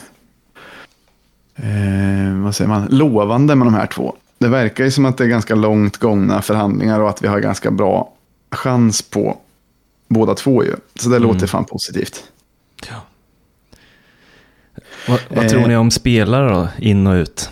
eh, 1.55 2.33
vad 2.43 2.55
säger 2.55 2.69
man, 2.69 2.87
lovande 2.89 3.55
med 3.55 3.67
de 3.67 3.73
här 3.73 3.87
två. 3.87 4.15
Det 4.37 4.47
verkar 4.47 4.83
ju 4.83 4.91
som 4.91 5.05
att 5.05 5.17
det 5.17 5.23
är 5.23 5.27
ganska 5.27 5.55
långt 5.55 5.97
gångna 5.97 6.41
förhandlingar 6.41 6.99
och 6.99 7.09
att 7.09 7.21
vi 7.21 7.27
har 7.27 7.39
ganska 7.39 7.71
bra 7.71 8.13
chans 8.51 9.01
på 9.01 9.37
båda 10.13 10.35
två 10.35 10.63
ju. 10.63 10.75
Så 10.95 11.09
det 11.09 11.19
låter 11.19 11.47
fan 11.47 11.65
positivt. 11.65 12.23
Vad, 15.07 15.19
vad 15.29 15.43
Eh. 15.45 15.49
tror 15.49 15.67
ni 15.67 15.75
om 15.75 15.91
spelare 15.91 16.49
då? 16.53 16.67
In 16.79 17.07
och 17.07 17.13
ut? 17.13 17.49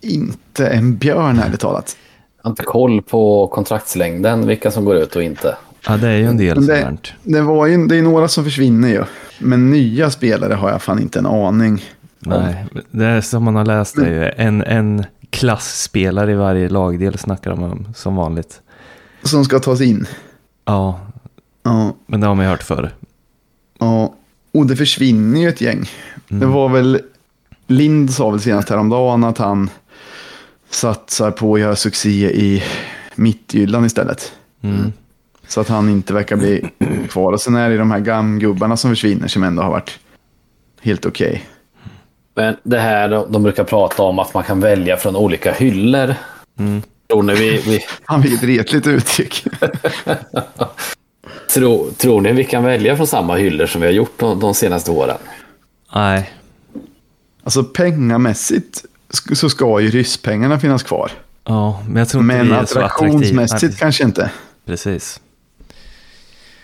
Inte 0.00 0.66
en 0.68 0.96
björn 0.96 1.38
ärligt 1.38 1.60
talat. 1.60 1.96
Jag 2.36 2.44
har 2.44 2.50
inte 2.50 2.62
koll 2.62 3.02
på 3.02 3.46
kontraktslängden, 3.48 4.46
vilka 4.46 4.70
som 4.70 4.84
går 4.84 4.96
ut 4.96 5.16
och 5.16 5.22
inte. 5.22 5.56
Ja, 5.86 5.96
det 5.96 6.08
är 6.08 6.16
ju 6.16 6.24
en 6.26 6.36
del 6.36 6.66
det- 6.66 6.78
sådant. 6.80 7.12
Det, 7.22 7.40
var 7.42 7.66
ju, 7.66 7.86
det 7.86 7.96
är 7.96 8.02
några 8.02 8.28
som 8.28 8.44
försvinner 8.44 8.88
ju. 8.88 9.04
Men 9.38 9.70
nya 9.70 10.10
spelare 10.10 10.54
har 10.54 10.70
jag 10.70 10.82
fan 10.82 10.98
inte 11.00 11.18
en 11.18 11.26
aning. 11.26 11.84
Nej, 12.18 12.64
det 12.90 13.04
är 13.06 13.20
som 13.20 13.42
man 13.44 13.54
har 13.56 13.64
läst 13.64 13.96
det 13.96 14.06
är 14.06 14.24
ju. 14.24 14.44
En, 14.46 14.62
en 14.64 15.04
klassspelare 15.30 16.32
i 16.32 16.34
varje 16.34 16.68
lagdel 16.68 17.18
snackar 17.18 17.50
de 17.50 17.62
om 17.62 17.92
som 17.96 18.16
vanligt. 18.16 18.60
Som 19.22 19.44
ska 19.44 19.58
tas 19.58 19.80
in. 19.80 20.06
Ja, 20.70 21.00
Ja, 21.62 21.94
men 22.06 22.20
det 22.20 22.26
har 22.26 22.34
man 22.34 22.44
ju 22.44 22.50
hört 22.50 22.62
förr. 22.62 22.90
ja. 23.78 24.14
Och 24.52 24.66
det 24.66 24.76
försvinner 24.76 25.40
ju 25.40 25.48
ett 25.48 25.60
gäng. 25.60 25.90
Mm. 26.28 26.40
Det 26.40 26.46
var 26.46 26.68
väl 26.68 27.00
Lind 27.66 28.12
sa 28.12 28.30
väl 28.30 28.40
senast 28.40 28.70
häromdagen 28.70 29.24
att 29.24 29.38
han 29.38 29.70
satsar 30.70 31.30
på 31.30 31.54
att 31.54 31.60
göra 31.60 31.76
succé 31.76 32.30
i 32.30 32.62
mittgyllan 33.14 33.84
istället. 33.84 34.32
Mm. 34.62 34.92
Så 35.48 35.60
att 35.60 35.68
han 35.68 35.88
inte 35.88 36.12
verkar 36.14 36.36
bli 36.36 36.70
kvar. 37.08 37.32
Och 37.32 37.40
sen 37.40 37.54
är 37.54 37.70
det 37.70 37.76
de 37.76 37.90
här 37.90 38.00
gamgubbarna 38.00 38.76
som 38.76 38.90
försvinner 38.90 39.28
som 39.28 39.42
ändå 39.42 39.62
har 39.62 39.70
varit 39.70 39.98
helt 40.80 41.06
okej. 41.06 41.44
Men 42.34 42.56
det 42.62 42.78
här 42.78 43.08
de, 43.08 43.42
brukar 43.42 43.64
prata 43.64 44.02
om 44.02 44.18
att 44.18 44.34
man 44.34 44.42
kan 44.42 44.60
välja 44.60 44.96
från 44.96 45.16
olika 45.16 45.52
hyllor. 45.52 46.14
Tror 47.10 47.22
ni 47.22 47.34
vi, 47.34 47.62
vi, 47.66 47.84
Han 48.04 48.22
fick 48.22 48.32
ett 48.32 48.42
retligt 48.42 48.86
uttryck. 48.86 49.44
tror, 51.54 51.90
tror 51.90 52.20
ni 52.20 52.32
vi 52.32 52.44
kan 52.44 52.64
välja 52.64 52.96
från 52.96 53.06
samma 53.06 53.36
hyllor 53.36 53.66
som 53.66 53.80
vi 53.80 53.86
har 53.86 53.94
gjort 53.94 54.12
de, 54.16 54.40
de 54.40 54.54
senaste 54.54 54.90
åren? 54.90 55.16
Nej, 55.94 56.30
Alltså 57.42 57.64
pengamässigt 57.64 58.84
så 59.32 59.50
ska 59.50 59.80
ju 59.80 59.90
rysspengarna 59.90 60.60
finnas 60.60 60.82
kvar. 60.82 61.12
ja, 61.44 61.82
men 61.86 61.96
jag 61.96 62.08
tror 62.08 62.22
inte 62.22 62.36
Men 62.36 62.46
vi 62.46 62.52
är 62.52 62.64
så 62.64 62.78
attraktionsmässigt 62.78 63.78
kanske 63.78 64.04
inte. 64.04 64.30
Precis. 64.66 65.20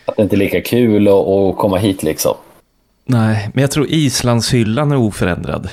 Att 0.05 0.17
det 0.17 0.23
inte 0.23 0.37
är 0.37 0.39
lika 0.39 0.61
kul 0.61 1.09
att, 1.09 1.15
att 1.15 1.57
komma 1.57 1.77
hit 1.77 2.03
liksom. 2.03 2.35
Nej, 3.05 3.51
men 3.55 3.63
jag 3.63 3.71
tror 3.71 3.87
Islandshyllan 3.89 4.93
är 4.93 4.97
oförändrad. 4.97 5.69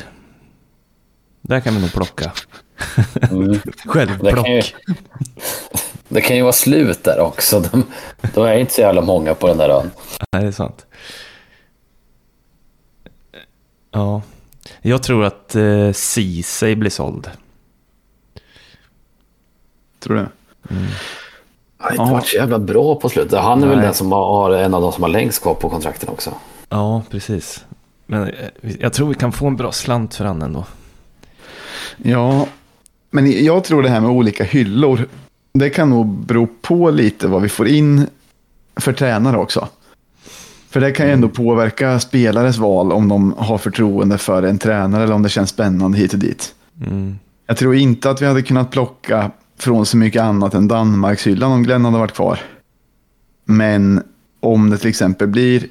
Där 1.42 1.60
kan 1.60 1.76
vi 1.76 1.82
nog 1.82 1.94
plocka. 1.94 2.32
Mm. 3.32 3.52
Det, 3.64 3.72
Självplock. 3.86 4.36
kan 4.46 4.56
ju, 4.56 4.62
det 6.08 6.22
kan 6.22 6.36
ju 6.38 6.42
vara 6.42 6.54
slut 6.54 7.04
där 7.04 7.20
också. 7.20 7.60
De, 7.60 7.84
då 8.34 8.44
är 8.44 8.56
inte 8.58 8.74
så 8.74 8.82
jävla 8.82 9.02
många 9.02 9.34
på 9.36 9.48
den 9.48 9.58
där 9.58 9.70
ön. 9.70 9.92
Nej, 10.32 10.42
det 10.42 10.48
är 10.48 10.52
sant. 10.52 10.86
Ja, 13.92 14.22
jag 14.82 15.04
tror 15.04 15.26
att 15.26 15.56
eh, 15.56 15.92
Ceesay 15.92 16.76
blir 16.76 16.90
såld. 16.90 17.30
Tror 20.00 20.16
du? 20.16 20.28
Han 20.68 20.78
har 21.78 21.92
inte 21.92 22.04
Ja. 22.04 22.06
varit 22.14 22.28
så 22.28 22.36
jävla 22.36 22.60
bra 22.60 22.96
på 22.96 23.10
slutet. 23.10 23.40
Han 23.40 23.64
är 23.64 23.68
väl 23.68 23.78
Nej. 23.78 23.86
den 23.86 23.94
som 23.94 24.12
har, 24.12 24.52
en 24.52 24.74
av 24.74 24.82
de 24.82 24.92
som 24.92 25.04
har 25.04 25.10
längst 25.10 25.42
kvar 25.42 25.54
på 25.54 25.70
kontrakten 25.70 26.10
också. 26.10 26.34
Ja, 26.70 27.04
precis. 27.10 27.66
Men 28.06 28.24
eh, 28.30 28.50
jag 28.80 28.94
tror 28.94 29.08
vi 29.08 29.14
kan 29.16 29.32
få 29.32 29.48
en 29.48 29.56
bra 29.56 29.72
slant 29.72 30.16
för 30.16 30.26
han 30.26 30.42
ändå. 30.42 30.66
Ja, 31.98 32.48
men 33.14 33.46
jag 33.46 33.64
tror 33.64 33.84
det 33.84 33.90
här 33.90 34.02
med 34.02 34.10
olika 34.10 34.44
hyllor, 34.44 35.08
det 35.54 35.70
kan 35.70 35.90
nog 35.90 36.08
bero 36.08 36.48
på 36.62 36.92
lite 36.92 37.28
vad 37.28 37.42
vi 37.42 37.50
får 37.50 37.68
in 37.68 38.08
för 38.76 38.94
tränare 38.94 39.38
också. 39.38 39.68
För 40.70 40.82
det 40.82 40.92
kan 40.92 41.08
ju 41.08 41.14
ändå 41.14 41.30
påverka 41.30 42.00
spelares 42.00 42.58
val 42.58 42.92
om 42.92 43.10
de 43.10 43.34
har 43.38 43.58
förtroende 43.58 44.18
för 44.18 44.44
en 44.44 44.58
tränare 44.58 45.04
eller 45.04 45.14
om 45.14 45.24
det 45.24 45.30
känns 45.30 45.50
spännande 45.50 45.98
hit 45.98 46.14
och 46.14 46.20
dit. 46.20 46.56
Mm. 46.86 47.20
Jag 47.48 47.58
tror 47.58 47.76
inte 47.76 48.10
att 48.10 48.22
vi 48.22 48.26
hade 48.26 48.42
kunnat 48.42 48.72
plocka 48.72 49.32
från 49.58 49.86
så 49.86 49.98
mycket 49.98 50.22
annat 50.22 50.54
än 50.54 50.68
Danmarkshyllan 50.68 51.52
om 51.52 51.64
Glenn 51.64 51.86
hade 51.86 51.98
varit 51.98 52.14
kvar. 52.16 52.40
Men 53.46 54.04
om 54.40 54.70
det 54.70 54.78
till 54.78 54.90
exempel 54.90 55.28
blir, 55.28 55.68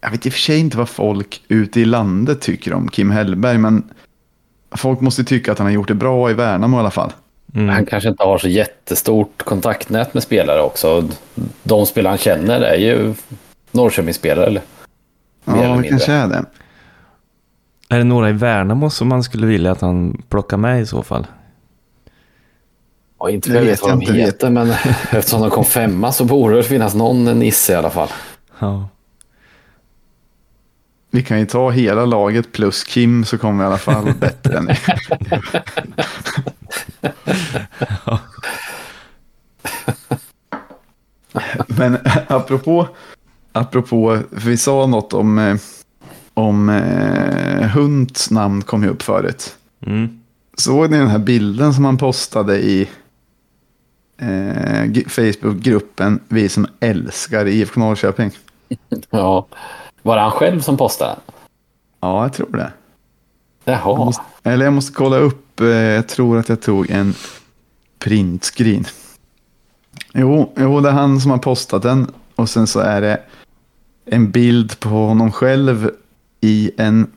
jag 0.00 0.10
vet 0.10 0.26
i 0.26 0.28
och 0.28 0.32
för 0.32 0.40
sig 0.40 0.58
inte 0.58 0.78
vad 0.78 0.88
folk 0.88 1.42
ute 1.48 1.80
i 1.80 1.84
landet 1.84 2.40
tycker 2.40 2.72
om 2.72 2.88
Kim 2.88 3.10
Hellberg, 3.10 3.58
men 3.58 3.82
folk 4.76 5.00
måste 5.00 5.24
tycka 5.24 5.52
att 5.52 5.58
han 5.58 5.66
har 5.66 5.72
gjort 5.72 5.88
det 5.88 5.94
bra 5.94 6.30
i 6.30 6.34
Värnamo 6.34 6.76
i 6.76 6.80
alla 6.80 6.90
fall. 6.90 7.12
Mm. 7.54 7.68
Han 7.68 7.86
kanske 7.86 8.08
inte 8.08 8.24
har 8.24 8.38
så 8.38 8.48
jättestort 8.48 9.42
kontaktnät 9.42 10.14
med 10.14 10.22
spelare 10.22 10.62
också. 10.62 11.08
De 11.62 11.86
spelare 11.86 12.10
han 12.10 12.18
känner 12.18 12.60
är 12.60 12.76
ju 12.76 13.14
Norrköpingsspelare. 13.70 14.46
Eller? 14.46 14.62
Mer 15.44 15.54
eller 15.54 15.68
Ja, 15.68 15.76
det 15.82 15.88
kanske 15.88 16.12
är 16.12 16.28
det. 16.28 16.44
Är 17.88 17.98
det 17.98 18.04
några 18.04 18.30
i 18.30 18.32
Värnamo 18.32 18.90
som 18.90 19.08
man 19.08 19.22
skulle 19.22 19.46
vilja 19.46 19.72
att 19.72 19.80
han 19.80 20.22
plockar 20.28 20.56
med 20.56 20.82
i 20.82 20.86
så 20.86 21.02
fall? 21.02 21.26
Ja, 23.18 23.30
inte 23.30 23.52
jag 23.52 23.60
vet 23.60 23.70
vet 23.70 23.82
vad 23.82 23.90
de 23.90 24.02
inte. 24.02 24.12
heter, 24.12 24.50
men 24.50 24.70
eftersom 25.10 25.40
de 25.40 25.50
kom 25.50 25.64
femma 25.64 26.12
så 26.12 26.24
borde 26.24 26.56
det 26.56 26.62
finnas 26.62 26.94
någon 26.94 27.24
Nisse 27.24 27.72
i 27.72 27.76
alla 27.76 27.90
fall. 27.90 28.08
Ja, 28.58 28.88
Vi 31.10 31.22
kan 31.22 31.40
ju 31.40 31.46
ta 31.46 31.70
hela 31.70 32.04
laget 32.04 32.52
plus 32.52 32.84
Kim 32.84 33.24
så 33.24 33.38
kommer 33.38 33.58
vi 33.58 33.62
i 33.62 33.66
alla 33.66 33.78
fall 33.78 34.14
bättre 34.20 34.58
än 34.58 34.68
Men 41.66 41.98
apropå, 42.28 42.88
apropå, 43.52 44.18
för 44.30 44.50
vi 44.50 44.56
sa 44.56 44.86
något 44.86 45.12
om, 45.12 45.38
eh, 45.38 45.56
om 46.34 46.68
eh, 46.68 47.68
Hunds 47.68 48.30
namn 48.30 48.62
kom 48.62 48.82
ju 48.82 48.88
upp 48.88 49.02
förut. 49.02 49.56
mm. 49.86 50.16
Såg 50.56 50.90
ni 50.90 50.98
den 50.98 51.08
här 51.08 51.18
bilden 51.18 51.74
som 51.74 51.84
han 51.84 51.96
postade 51.96 52.58
i 52.58 52.88
eh, 54.18 54.84
Facebookgruppen 55.08 56.20
Vi 56.28 56.48
som 56.48 56.66
älskar 56.80 57.46
IFK 57.46 57.80
Norrköping? 57.80 58.30
Ja. 59.10 59.46
Var 60.02 60.16
det 60.16 60.22
han 60.22 60.30
själv 60.30 60.60
som 60.60 60.76
postade? 60.76 61.16
Ja, 62.00 62.22
jag 62.22 62.32
tror 62.32 62.50
det. 62.56 62.72
Jag 63.64 63.74
Jaha. 63.74 64.04
måste, 64.04 64.22
eller 64.42 64.64
jag 64.64 64.74
måste 64.74 64.92
kolla 64.92 65.16
upp, 65.16 65.60
eh, 65.60 65.66
jag 65.68 66.08
tror 66.08 66.38
att 66.38 66.48
jag 66.48 66.62
tog 66.62 66.90
en 66.90 67.14
printscreen. 67.98 68.84
Jo, 70.12 70.52
jo, 70.56 70.80
det 70.80 70.88
är 70.88 70.92
han 70.92 71.20
som 71.20 71.30
har 71.30 71.38
postat 71.38 71.82
den. 71.82 72.12
Och 72.34 72.48
sen 72.50 72.66
så 72.66 72.80
är 72.80 73.00
det 73.00 73.20
en 74.04 74.30
bild 74.30 74.80
på 74.80 74.88
honom 74.88 75.32
själv 75.32 75.90
i 76.40 76.70
en 76.76 77.10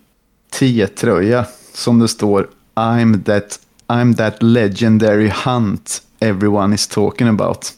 T-tröja 0.60 1.46
som 1.74 2.00
det 2.00 2.08
står 2.08 2.48
I'm 2.76 3.24
that, 3.24 3.60
I'm 3.88 4.16
that 4.16 4.44
legendary 4.44 5.32
hunt 5.46 6.02
everyone 6.20 6.76
is 6.76 6.88
talking 6.88 7.28
about. 7.28 7.74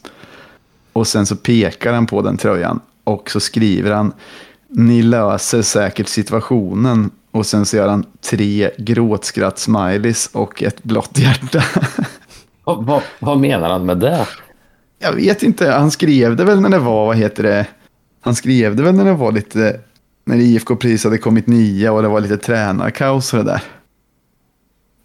Och 0.92 1.06
sen 1.06 1.26
så 1.26 1.36
pekar 1.36 1.92
han 1.92 2.06
på 2.06 2.22
den 2.22 2.36
tröjan 2.36 2.80
och 3.04 3.30
så 3.30 3.40
skriver 3.40 3.92
han 3.92 4.12
Ni 4.78 5.02
löser 5.02 5.62
säkert 5.62 6.08
situationen. 6.08 7.10
Och 7.30 7.46
sen 7.46 7.66
så 7.66 7.76
gör 7.76 7.88
han 7.88 8.04
tre 8.30 8.70
gråtskratt-smileys 8.78 10.30
och 10.32 10.62
ett 10.62 10.82
blått 10.82 11.18
hjärta. 11.18 11.62
Vad, 12.64 12.84
vad, 12.84 13.02
vad 13.18 13.38
menar 13.38 13.70
han 13.70 13.86
med 13.86 13.98
det? 13.98 14.26
Jag 14.98 15.12
vet 15.12 15.42
inte, 15.42 15.70
han 15.70 15.90
skrev 15.90 16.36
det 16.36 16.44
väl 16.44 16.60
när 16.60 16.68
det 16.68 16.78
var, 16.78 17.06
vad 17.06 17.16
heter 17.16 17.42
det? 17.42 17.66
Han 18.20 18.34
skrev 18.34 18.76
det 18.76 18.82
väl 18.82 18.94
när 18.94 19.04
det 19.04 19.12
var 19.12 19.32
lite, 19.32 19.80
när 20.24 20.36
IFK 20.36 20.76
precis 20.76 21.04
hade 21.04 21.18
kommit 21.18 21.46
nia 21.46 21.92
och 21.92 22.02
det 22.02 22.08
var 22.08 22.20
lite 22.20 22.36
tränarkaos 22.36 23.32
och 23.32 23.38
det 23.38 23.44
där. 23.44 23.62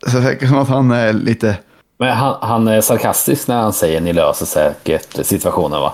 Så 0.07 0.17
det 0.17 0.23
verkar 0.23 0.47
som 0.47 0.57
att 0.57 0.67
han 0.67 0.91
är 0.91 1.13
lite, 1.13 1.57
Men 1.99 2.17
han, 2.17 2.36
han 2.41 2.67
är 2.67 2.81
sarkastisk 2.81 3.47
när 3.47 3.62
han 3.62 3.73
säger 3.73 4.01
ni 4.01 4.13
löser 4.13 4.45
säkert 4.45 5.25
situationen 5.25 5.81
va? 5.81 5.93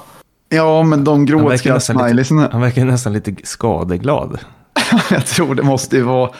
Ja 0.49 0.83
men 0.83 1.03
de 1.03 1.21
lite, 1.21 1.33
gråtskratt-smileysarna, 1.33 2.49
han 2.51 2.61
verkar 2.61 2.85
nästan 2.85 3.13
lite 3.13 3.35
skadeglad. 3.43 4.39
jag 5.11 5.25
tror 5.25 5.55
det 5.55 5.63
måste 5.63 5.95
ju 5.95 6.01
vara 6.01 6.31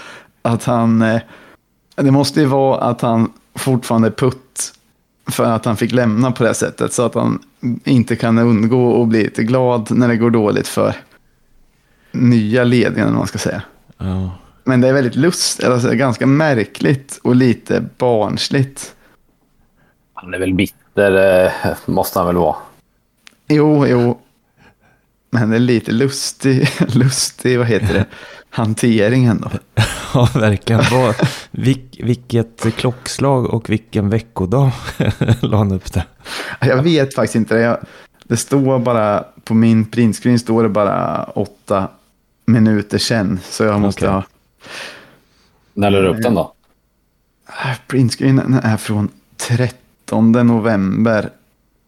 att 0.42 0.64
han, 0.64 1.02
eh, 1.02 1.22
det 1.96 2.12
måste 2.12 2.40
ju 2.40 2.46
vara 2.46 2.82
att 2.82 3.02
han 3.02 3.32
fortfarande 3.56 4.12
putt 4.12 4.74
för 5.32 5.46
att 5.46 5.66
han 5.66 5.78
fick 5.78 5.92
lämna 5.92 6.32
på 6.32 6.44
det 6.44 6.54
sättet 6.54 6.94
så 6.94 7.04
att 7.04 7.16
han 7.16 7.40
inte 7.84 8.16
kan 8.16 8.38
undgå 8.38 9.02
att 9.02 9.08
bli 9.08 9.24
lite 9.24 9.44
glad 9.44 9.92
när 9.92 10.08
det 10.08 10.18
går 10.18 10.30
dåligt 10.30 10.68
för 10.68 10.94
nya 12.12 12.64
ledningen, 12.64 13.14
man 13.14 13.28
ska 13.28 13.38
säga. 13.38 13.62
Ja. 13.98 14.32
Men 14.64 14.82
det 14.82 14.88
är 14.88 14.94
väldigt 14.94 15.16
lust, 15.16 15.64
alltså 15.64 15.92
ganska 15.92 16.26
märkligt 16.26 17.20
och 17.24 17.36
lite 17.36 17.86
barnsligt. 17.98 18.96
Han 20.14 20.34
är 20.34 20.40
väl 20.40 20.54
bitter, 20.54 21.46
eh, 21.46 21.72
måste 21.86 22.20
han 22.20 22.28
väl 22.28 22.38
vara. 22.38 22.56
Jo, 23.48 23.88
jo. 23.88 24.20
Men 25.30 25.50
det 25.50 25.56
är 25.56 25.60
lite 25.60 25.92
lustig, 25.92 26.70
lustig, 26.88 27.58
vad 27.58 27.68
heter 27.68 27.94
det, 27.94 28.06
hantering 28.50 29.26
ändå. 29.26 29.50
Ja, 30.14 30.30
verkligen. 30.36 30.82
Vad, 30.92 31.16
vilk, 31.52 32.00
vilket 32.04 32.76
klockslag 32.78 33.46
och 33.54 33.70
vilken 33.70 34.10
veckodag 34.10 34.72
la 35.42 35.58
han 35.58 35.72
upp 35.72 35.94
det. 35.94 36.04
Jag 36.62 36.84
vet 36.84 37.16
faktiskt 37.16 37.36
inte 37.36 37.56
det. 37.56 37.62
Jag, 37.62 37.78
det 38.24 38.38
står 38.38 38.80
bara, 38.80 39.26
på 39.44 39.54
min 39.54 39.86
printscreen 39.86 40.40
står 40.40 40.64
det 40.64 40.70
bara 40.70 41.24
åtta 41.24 41.88
minuter 42.46 42.98
sen. 42.98 43.40
Så 43.44 43.64
jag 43.64 43.82
måste 43.82 44.06
Okej. 44.06 44.14
ha, 44.14 44.24
När 45.74 45.90
la 45.92 46.02
du 46.02 46.08
upp 46.08 46.22
den 46.22 46.36
då? 46.36 46.54
printscreenen 47.88 48.54
är 48.54 48.78
från 48.78 49.10
13 49.38 50.32
november. 50.32 51.30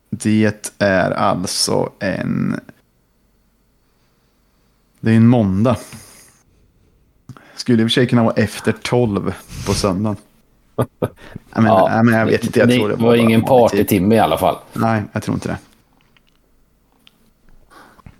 Det 0.10 0.74
är 0.78 1.12
alltså 1.12 1.92
en... 2.00 2.60
Det 5.00 5.12
är 5.12 5.16
en 5.16 5.28
måndag. 5.28 5.78
Skulle 7.56 7.84
i 7.84 7.86
och 7.86 7.90
för 7.90 7.94
sig 7.94 8.08
kunna 8.08 8.24
vara 8.24 8.34
efter 8.34 8.72
12 8.72 9.34
på 9.66 9.74
söndagen. 9.74 10.18
Men, 10.76 11.64
nej, 11.64 12.04
men 12.04 12.14
jag 12.14 12.26
vet 12.26 12.44
inte. 12.44 12.60
Jag 12.60 12.68
det 12.68 12.76
tror 12.76 12.90
det 12.90 12.96
var, 12.96 13.02
bara 13.02 13.18
ingen 13.18 13.42
partytimme 13.42 14.16
i 14.16 14.20
alla 14.20 14.38
fall. 14.38 14.56
Nej, 14.74 15.04
jag 15.12 15.24
tror 15.24 15.36
inte 15.36 15.48
det. 15.48 15.58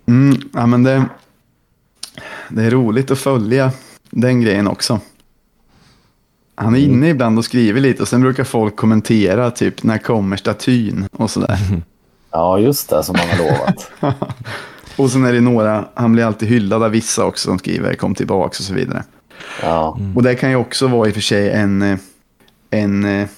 Mm, 0.06 0.36
ja, 0.52 0.66
men 0.66 0.82
det, 0.82 1.04
det 2.48 2.62
är 2.62 2.70
roligt 2.70 3.10
att 3.10 3.18
följa 3.18 3.72
den 4.10 4.40
grejen 4.40 4.68
också. 4.68 5.00
Han 6.60 6.74
är 6.74 6.78
inne 6.78 7.08
ibland 7.08 7.38
och 7.38 7.44
skriver 7.44 7.80
lite 7.80 8.02
och 8.02 8.08
sen 8.08 8.20
brukar 8.20 8.44
folk 8.44 8.76
kommentera 8.76 9.50
typ 9.50 9.82
när 9.82 9.98
kommer 9.98 10.36
statyn 10.36 11.08
och 11.12 11.30
sådär. 11.30 11.58
Ja, 12.32 12.58
just 12.58 12.90
det, 12.90 13.02
som 13.02 13.16
han 13.18 13.28
har 13.28 13.38
lovat. 13.38 13.90
Och 14.96 15.10
sen 15.10 15.24
är 15.24 15.32
det 15.32 15.40
några, 15.40 15.88
han 15.94 16.12
blir 16.12 16.24
alltid 16.24 16.48
hyllad 16.48 16.82
av 16.82 16.90
vissa 16.90 17.24
också 17.24 17.48
som 17.48 17.58
skriver 17.58 17.94
kom 17.94 18.14
tillbaka 18.14 18.48
och 18.48 18.54
så 18.64 18.74
vidare. 18.74 19.04
Ja. 19.62 19.98
Och 20.16 20.22
det 20.22 20.34
kan 20.34 20.50
ju 20.50 20.56
också 20.56 20.88
vara 20.88 21.08
i 21.08 21.10
och 21.10 21.14
för 21.14 21.20
sig 21.20 21.50
en, 21.50 21.98
en 22.70 23.04
eh, 23.04 23.28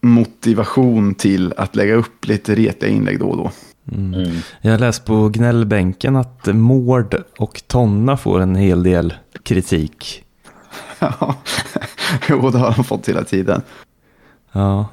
motivation 0.00 1.14
till 1.14 1.54
att 1.56 1.76
lägga 1.76 1.94
upp 1.94 2.26
lite 2.26 2.54
retiga 2.54 2.90
inlägg 2.90 3.18
då 3.18 3.26
och 3.26 3.36
då. 3.36 3.50
Mm. 3.92 4.36
Jag 4.60 4.70
har 4.70 4.78
läst 4.78 5.04
på 5.04 5.28
gnällbänken 5.28 6.16
att 6.16 6.46
Mård 6.46 7.22
och 7.38 7.62
Tonna 7.66 8.16
får 8.16 8.40
en 8.40 8.56
hel 8.56 8.82
del 8.82 9.14
kritik. 9.42 10.25
Ja, 10.98 11.34
jo, 12.28 12.50
det 12.50 12.58
har 12.58 12.74
de 12.74 12.84
fått 12.84 13.08
hela 13.08 13.24
tiden. 13.24 13.62
Ja, 14.52 14.86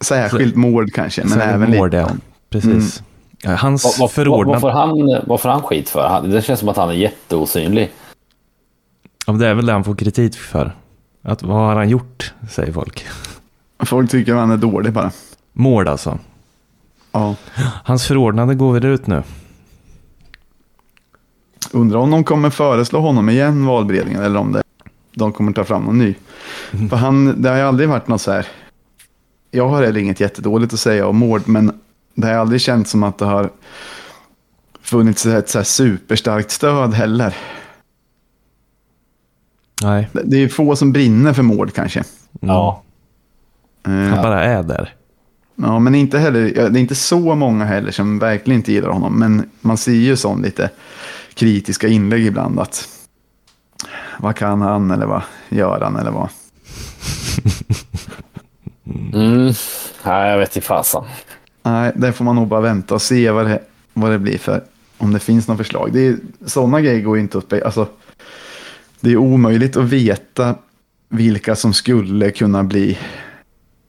Särskilt 0.00 0.56
Mård 0.56 0.92
kanske, 0.94 1.20
men 1.20 1.30
Särskilt 1.30 1.54
även 1.54 1.76
Mård, 1.76 1.90
lite. 1.94 1.96
ja. 1.96 2.10
precis. 2.50 3.02
Ja, 3.42 3.54
Hans 3.54 3.84
Vad, 3.84 3.98
vad, 3.98 4.10
förordnande... 4.10 4.52
vad, 4.52 4.60
får 4.60 4.70
han, 4.70 5.22
vad 5.26 5.40
får 5.40 5.48
han 5.48 5.62
skit 5.62 5.88
för? 5.88 6.08
Han, 6.08 6.30
det 6.30 6.42
känns 6.42 6.60
som 6.60 6.68
att 6.68 6.76
han 6.76 6.88
är 6.88 6.92
jätteosynlig. 6.92 7.92
Ja, 9.26 9.32
det 9.32 9.46
är 9.48 9.54
väl 9.54 9.66
det 9.66 9.72
han 9.72 9.84
får 9.84 9.94
kritik 9.94 10.36
för. 10.36 10.72
Att, 11.22 11.42
vad 11.42 11.56
har 11.56 11.74
han 11.76 11.88
gjort, 11.88 12.32
säger 12.50 12.72
folk. 12.72 13.06
Folk 13.78 14.10
tycker 14.10 14.32
att 14.32 14.38
han 14.38 14.50
är 14.50 14.56
dålig 14.56 14.92
bara. 14.92 15.10
Mård 15.52 15.88
alltså. 15.88 16.18
Ja. 17.12 17.34
Hans 17.84 18.06
förordnande 18.06 18.54
går 18.54 18.72
väl 18.72 18.84
ut 18.84 19.06
nu. 19.06 19.22
Undrar 21.72 21.98
om 21.98 22.10
de 22.10 22.24
kommer 22.24 22.50
föreslå 22.50 23.00
honom 23.00 23.28
igen, 23.28 23.66
valberedningen, 23.66 24.22
eller 24.22 24.40
om 24.40 24.52
det, 24.52 24.62
de 25.14 25.32
kommer 25.32 25.52
ta 25.52 25.64
fram 25.64 25.82
någon 25.82 25.98
ny. 25.98 26.14
För 26.90 26.96
han, 26.96 27.42
det 27.42 27.48
har 27.48 27.56
ju 27.56 27.62
aldrig 27.62 27.88
varit 27.88 28.08
något 28.08 28.20
så 28.20 28.32
här, 28.32 28.46
jag 29.50 29.68
har 29.68 29.82
heller 29.82 30.00
inget 30.00 30.20
jättedåligt 30.20 30.72
att 30.72 30.80
säga 30.80 31.06
om 31.06 31.16
Mård, 31.16 31.42
men 31.46 31.72
det 32.14 32.26
har 32.26 32.34
aldrig 32.34 32.60
känts 32.60 32.90
som 32.90 33.02
att 33.02 33.18
det 33.18 33.24
har 33.24 33.50
funnits 34.82 35.26
ett 35.26 35.48
så 35.48 35.58
här 35.58 35.64
superstarkt 35.64 36.50
stöd 36.50 36.94
heller. 36.94 37.36
Nej, 39.82 40.08
Det 40.12 40.36
är 40.36 40.40
ju 40.40 40.48
få 40.48 40.76
som 40.76 40.92
brinner 40.92 41.32
för 41.32 41.42
Mård 41.42 41.72
kanske. 41.72 42.04
Ja. 42.40 42.82
han 43.82 44.12
Eh, 44.12 44.22
bara 44.22 44.44
är 44.44 44.62
där. 44.62 44.94
Ja, 45.56 45.78
men 45.78 45.94
inte 45.94 46.18
heller, 46.18 46.52
ja, 46.56 46.68
det 46.68 46.78
är 46.78 46.80
inte 46.80 46.94
så 46.94 47.34
många 47.34 47.64
heller 47.64 47.90
som 47.90 48.18
verkligen 48.18 48.60
inte 48.60 48.72
gillar 48.72 48.88
honom. 48.88 49.18
Men 49.18 49.50
man 49.60 49.76
ser 49.76 49.92
ju 49.92 50.16
sån 50.16 50.42
lite 50.42 50.70
kritiska 51.34 51.88
inlägg 51.88 52.26
ibland. 52.26 52.60
att 52.60 52.88
Vad 54.20 54.36
kan 54.36 54.60
han 54.60 54.90
eller 54.90 55.06
vad 55.06 55.22
gör 55.48 55.80
han 55.80 55.96
eller 55.96 56.10
vad? 56.10 56.28
Mm. 59.14 59.52
Nej, 60.04 60.30
jag 60.30 60.38
vet 60.38 60.56
inte 60.56 60.66
fasen. 60.66 61.02
Nej, 61.62 61.92
där 61.96 62.12
får 62.12 62.24
man 62.24 62.36
nog 62.36 62.48
bara 62.48 62.60
vänta 62.60 62.94
och 62.94 63.02
se 63.02 63.30
vad 63.30 63.46
det, 63.46 63.62
vad 63.92 64.10
det 64.10 64.18
blir 64.18 64.38
för, 64.38 64.64
om 64.98 65.12
det 65.12 65.18
finns 65.18 65.48
något 65.48 65.56
förslag. 65.56 65.90
Det 65.92 66.06
är, 66.06 66.16
sådana 66.46 66.80
grejer 66.80 67.00
går 67.02 67.16
ju 67.16 67.22
inte 67.22 67.38
spe- 67.38 67.64
alltså, 67.64 67.86
det 69.00 69.10
är 69.12 69.16
omöjligt 69.16 69.76
att 69.76 69.84
veta 69.84 70.54
vilka 71.08 71.56
som 71.56 71.72
skulle 71.74 72.30
kunna 72.30 72.64
bli 72.64 72.98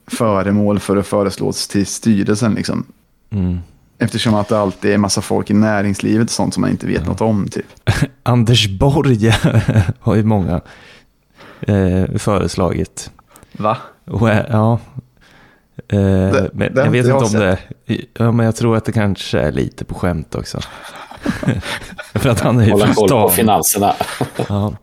föremål 0.08 0.80
för 0.80 0.98
att 0.98 1.08
föreslås 1.08 1.68
till 1.68 1.86
styrelsen. 1.86 2.54
Liksom. 2.54 2.86
Mm. 3.30 3.60
Eftersom 4.00 4.36
att 4.36 4.48
det 4.48 4.60
alltid 4.60 4.92
är 4.94 4.98
massa 4.98 5.22
folk 5.22 5.50
i 5.50 5.54
näringslivet 5.54 6.24
och 6.26 6.32
sånt 6.32 6.54
som 6.54 6.62
man 6.62 6.70
inte 6.70 6.88
vet 6.88 7.06
något 7.06 7.22
om. 7.22 7.48
Typ. 7.48 7.66
Anders 8.24 8.68
Borg 8.80 9.30
har 10.00 10.16
ju 10.16 10.24
många 10.24 10.62
eh, 11.62 12.18
föreslagit. 12.18 13.12
Va? 13.52 13.78
Och, 14.06 14.30
eh, 14.30 14.46
ja. 14.50 14.80
Eh, 15.88 16.00
Det- 16.00 16.50
men 16.54 16.74
det 16.74 16.84
jag 16.84 16.92
vet 16.92 17.06
inte 17.06 17.26
om 17.26 17.32
det. 17.34 17.58
Ja, 18.14 18.32
men 18.32 18.46
jag 18.46 18.56
tror 18.56 18.78
att 18.78 18.86
det 18.86 18.92
kanske 18.92 19.40
är 19.40 19.52
lite 19.52 19.86
på 19.86 19.96
skämt 19.96 20.36
också. 20.36 20.60
För 22.14 22.30
att 22.30 22.40
han 22.40 22.60
är 22.60 22.66
ju 22.66 22.72
Hålla 22.72 22.86
från 22.86 22.96
koll 22.96 23.10
på 23.10 23.30
finanserna. 23.30 23.94
Ja. 24.50 24.74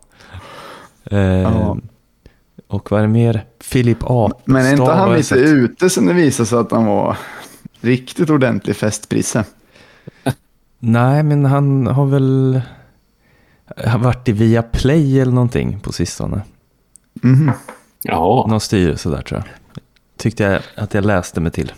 Eh, 1.11 1.19
Ja. 1.19 1.77
Och 2.67 2.91
vad 2.91 2.99
är 2.99 3.07
det 3.07 3.13
mer? 3.13 3.45
Filip 3.61 3.97
Apestad 4.03 4.41
Men 4.45 4.65
är 4.65 4.71
inte 4.71 4.83
han 4.91 5.11
lite 5.11 5.23
sett. 5.23 5.37
ute 5.37 5.89
sen 5.89 6.05
det 6.05 6.13
visade 6.13 6.47
sig 6.47 6.57
att 6.57 6.71
han 6.71 6.85
var 6.85 7.17
riktigt 7.83 8.29
ordentlig 8.29 8.75
festprisse? 8.75 9.45
Nej, 10.79 11.23
men 11.23 11.45
han 11.45 11.87
har 11.87 12.05
väl 12.05 12.61
har 13.85 13.99
varit 13.99 14.29
i 14.29 14.31
Viaplay 14.31 15.19
eller 15.19 15.31
någonting 15.31 15.79
på 15.79 15.91
sistone. 15.91 16.41
Mhm. 17.13 17.51
Jaha. 18.03 18.47
Någon 18.47 18.59
styrelse 18.61 19.09
där 19.09 19.21
tror 19.21 19.39
jag. 19.45 19.47
Tyckte 20.17 20.43
jag 20.43 20.61
att 20.75 20.93
jag 20.93 21.05
läste 21.05 21.41
mig 21.41 21.51
till. 21.51 21.73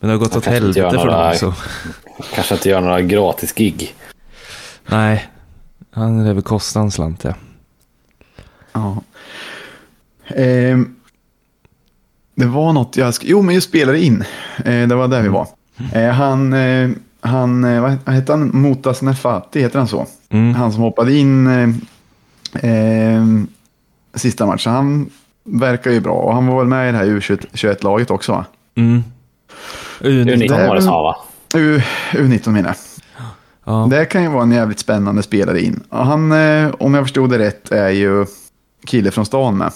Men 0.00 0.08
det 0.08 0.14
har 0.14 0.18
gått 0.18 0.30
Jag 0.32 0.38
åt 0.38 0.46
helvete 0.46 0.90
för 0.90 0.96
några- 0.96 1.22
dem 1.22 1.30
också. 1.30 1.54
Kanske 2.34 2.54
inte 2.54 2.68
gör 2.68 2.80
några 2.80 3.00
gratis 3.00 3.54
gig. 3.54 3.94
Nej, 4.86 5.28
han 5.90 6.26
är 6.26 6.34
väl 6.34 6.42
kostar 6.42 6.80
en 6.80 6.90
slant 6.90 7.24
ja. 7.24 7.34
Ja. 8.72 9.02
Ehm, 10.26 10.96
det 12.40 12.46
var 12.46 12.72
något 12.72 12.96
jag 12.96 13.14
Jo, 13.22 13.42
men 13.42 13.54
jag 13.54 13.62
spelade 13.62 14.00
in. 14.00 14.24
Eh, 14.64 14.88
det 14.88 14.94
var 14.94 15.08
där 15.08 15.22
vi 15.22 15.28
var. 15.28 15.46
Eh, 15.92 16.10
han, 16.10 16.52
eh, 16.52 16.90
han, 17.20 17.80
vad 17.82 18.14
hette 18.14 18.32
han? 18.32 18.50
Motas 18.52 19.02
Nefati, 19.02 19.60
heter 19.60 19.78
han 19.78 19.88
så? 19.88 20.06
Mm. 20.30 20.54
Han 20.54 20.72
som 20.72 20.82
hoppade 20.82 21.14
in 21.14 21.46
eh, 22.54 23.24
sista 24.14 24.46
matchen. 24.46 24.72
Han 24.72 25.10
verkar 25.44 25.90
ju 25.90 26.00
bra 26.00 26.14
och 26.14 26.34
han 26.34 26.46
var 26.46 26.58
väl 26.58 26.66
med 26.66 26.88
i 26.88 26.92
det 26.92 26.98
här 26.98 27.06
U21-laget 27.06 28.10
också 28.10 28.32
va? 28.32 28.44
Mm. 28.74 29.02
U19 30.00 30.24
det 30.24 30.54
är 30.54 30.68
var 30.68 30.76
det 30.76 30.82
som 30.82 30.92
va? 30.92 31.16
U, 31.54 31.80
U19 32.12 32.50
menar 32.50 32.68
jag. 32.68 32.76
Ja. 33.64 33.86
Det 33.90 34.04
kan 34.04 34.22
ju 34.22 34.28
vara 34.28 34.42
en 34.42 34.52
jävligt 34.52 34.78
spännande 34.78 35.22
spelare 35.22 35.60
in. 35.60 35.80
Och 35.88 36.06
han, 36.06 36.32
om 36.72 36.94
jag 36.94 37.04
förstod 37.04 37.30
det 37.30 37.38
rätt, 37.38 37.72
är 37.72 37.90
ju 37.90 38.26
kille 38.86 39.10
från 39.10 39.26
stan 39.26 39.58
med. 39.58 39.72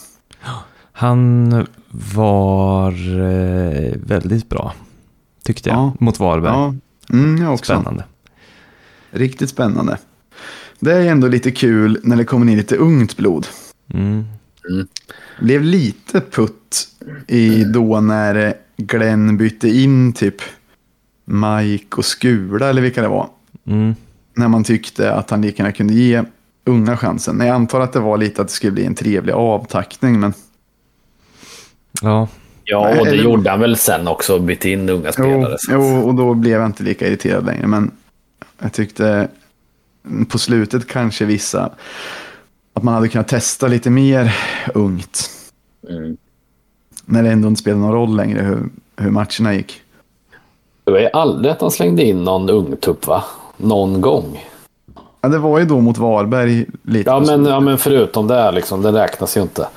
Han 0.96 1.50
var 1.90 2.92
eh, 3.20 3.92
väldigt 4.06 4.48
bra, 4.48 4.74
tyckte 5.44 5.68
jag, 5.68 5.78
Ja. 5.78 5.94
mot 6.00 6.18
Varberg. 6.20 6.52
Ja, 6.52 6.74
mm, 7.10 7.42
jag 7.42 7.54
också. 7.54 7.72
Spännande. 7.74 8.04
Riktigt 9.10 9.50
spännande. 9.50 9.98
Det 10.80 10.92
är 10.92 11.06
ändå 11.06 11.28
lite 11.28 11.50
kul 11.50 12.00
när 12.02 12.16
det 12.16 12.24
kommer 12.24 12.52
in 12.52 12.58
lite 12.58 12.76
ungt 12.76 13.16
blod. 13.16 13.46
Mm. 13.94 14.24
Blev 15.40 15.62
lite 15.62 16.20
putt 16.20 16.88
i 17.26 17.64
då 17.64 18.00
när 18.00 18.54
Glenn 18.76 19.36
bytte 19.36 19.68
in 19.68 20.12
typ 20.12 20.36
Mike 21.24 21.96
och 21.96 22.04
Skula 22.04 22.68
eller 22.68 22.82
vilka 22.82 23.02
det 23.02 23.08
var. 23.08 23.28
Mm. 23.66 23.94
När 24.34 24.48
man 24.48 24.64
tyckte 24.64 25.12
att 25.14 25.30
han 25.30 25.42
lika 25.42 25.62
gärna 25.62 25.72
kunde 25.72 25.94
ge 25.94 26.22
unga 26.64 26.96
chansen. 26.96 27.36
Men 27.36 27.46
jag 27.46 27.54
antar 27.54 27.80
att 27.80 27.92
det 27.92 28.00
var 28.00 28.18
lite 28.18 28.42
att 28.42 28.48
det 28.48 28.54
skulle 28.54 28.72
bli 28.72 28.84
en 28.84 28.94
trevlig 28.94 29.32
avtackning. 29.32 30.20
Men 30.20 30.32
Ja, 32.02 32.28
Ja, 32.66 33.00
och 33.00 33.06
det 33.06 33.16
gjorde 33.16 33.50
han 33.50 33.60
väl 33.60 33.76
sen 33.76 34.08
också. 34.08 34.38
Bytte 34.38 34.70
in 34.70 34.88
unga 34.88 35.06
jo, 35.06 35.12
spelare. 35.12 35.56
så- 35.58 35.72
jo, 35.72 36.00
och 36.08 36.14
då 36.14 36.34
blev 36.34 36.52
jag 36.60 36.66
inte 36.66 36.82
lika 36.82 37.06
irriterad 37.08 37.46
längre. 37.46 37.66
Men 37.66 37.90
jag 38.58 38.72
tyckte 38.72 39.28
på 40.28 40.38
slutet 40.38 40.86
kanske 40.88 41.24
vissa 41.24 41.70
att 42.74 42.82
man 42.82 42.94
hade 42.94 43.08
kunnat 43.08 43.28
testa 43.28 43.66
lite 43.68 43.90
mer 43.90 44.36
ungt. 44.74 45.30
Mm. 45.88 46.16
När 47.04 47.22
det 47.22 47.30
ändå 47.30 47.48
inte 47.48 47.60
spelade 47.60 47.82
någon 47.82 47.92
roll 47.92 48.16
längre 48.16 48.40
hur, 48.42 48.68
hur 48.96 49.10
matcherna 49.10 49.54
gick. 49.54 49.80
Det 50.84 50.90
var 50.90 50.98
ju 50.98 51.08
aldrig 51.12 51.52
att 51.52 51.60
han 51.60 51.70
slängde 51.70 52.04
in 52.04 52.24
någon 52.24 52.50
ungtupp 52.50 53.06
va? 53.06 53.24
Någon 53.56 54.00
gång. 54.00 54.44
Ja, 55.20 55.28
det 55.28 55.38
var 55.38 55.58
ju 55.58 55.64
då 55.64 55.80
mot 55.80 55.98
Varberg 55.98 56.66
lite. 56.82 57.10
Ja 57.10 57.20
men, 57.20 57.44
ja, 57.44 57.60
men 57.60 57.78
förutom 57.78 58.26
det, 58.26 58.50
liksom, 58.52 58.82
det 58.82 58.92
räknas 58.92 59.36
ju 59.36 59.42
inte. 59.42 59.68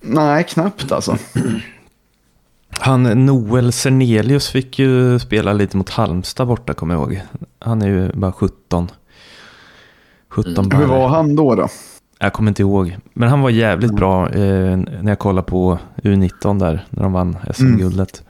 Nej, 0.00 0.44
knappt 0.44 0.92
alltså. 0.92 1.16
han 2.70 3.26
Noel 3.26 3.72
Sernelius 3.72 4.48
fick 4.48 4.78
ju 4.78 5.18
spela 5.18 5.52
lite 5.52 5.76
mot 5.76 5.90
Halmstad 5.90 6.46
borta, 6.46 6.74
kommer 6.74 6.94
jag 6.94 7.00
ihåg. 7.02 7.22
Han 7.58 7.82
är 7.82 7.88
ju 7.88 8.12
bara 8.12 8.32
17. 8.32 8.90
17 10.28 10.54
Mm. 10.64 10.78
Hur 10.78 10.86
var 10.86 11.08
han 11.08 11.36
då? 11.36 11.54
då? 11.54 11.68
Jag 12.18 12.32
kommer 12.32 12.48
inte 12.50 12.62
ihåg. 12.62 12.96
Men 13.14 13.28
han 13.28 13.40
var 13.40 13.50
jävligt 13.50 13.94
bra 13.94 14.28
eh, 14.30 14.76
när 14.76 15.08
jag 15.08 15.18
kollade 15.18 15.46
på 15.46 15.78
U19 16.02 16.58
där, 16.58 16.86
när 16.90 17.02
de 17.02 17.12
vann 17.12 17.36
SM-guldet. 17.54 18.22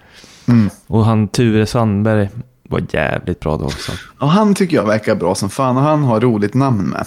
Mm. 0.49 0.71
Och 0.87 1.05
han 1.05 1.29
Ture 1.29 1.67
Sandberg 1.67 2.29
var 2.69 2.83
jävligt 2.91 3.41
bra 3.41 3.57
då 3.57 3.65
också. 3.65 3.93
Ja, 4.21 4.27
han 4.27 4.55
tycker 4.55 4.77
jag 4.77 4.87
verkar 4.87 5.15
bra 5.15 5.35
som 5.35 5.51
fan 5.51 5.77
och 5.77 5.83
han 5.83 6.03
har 6.05 6.21
roligt 6.21 6.55
namn 6.55 6.83
med. 6.89 7.07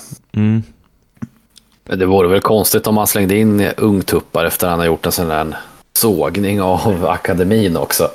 Det 1.98 2.06
vore 2.06 2.28
väl 2.28 2.42
konstigt 2.42 2.88
om 2.88 2.98
han 2.98 3.08
slängde 3.08 3.38
in 3.38 3.62
ungtuppar 3.78 4.46
efter 4.46 4.68
att 4.68 4.72
han 4.72 4.80
har 4.80 4.86
gjort 4.86 5.06
en 5.06 5.12
sån 5.12 5.28
där 5.28 5.58
sågning 5.94 6.62
av 6.62 7.06
akademin 7.06 7.78
också. 7.78 8.10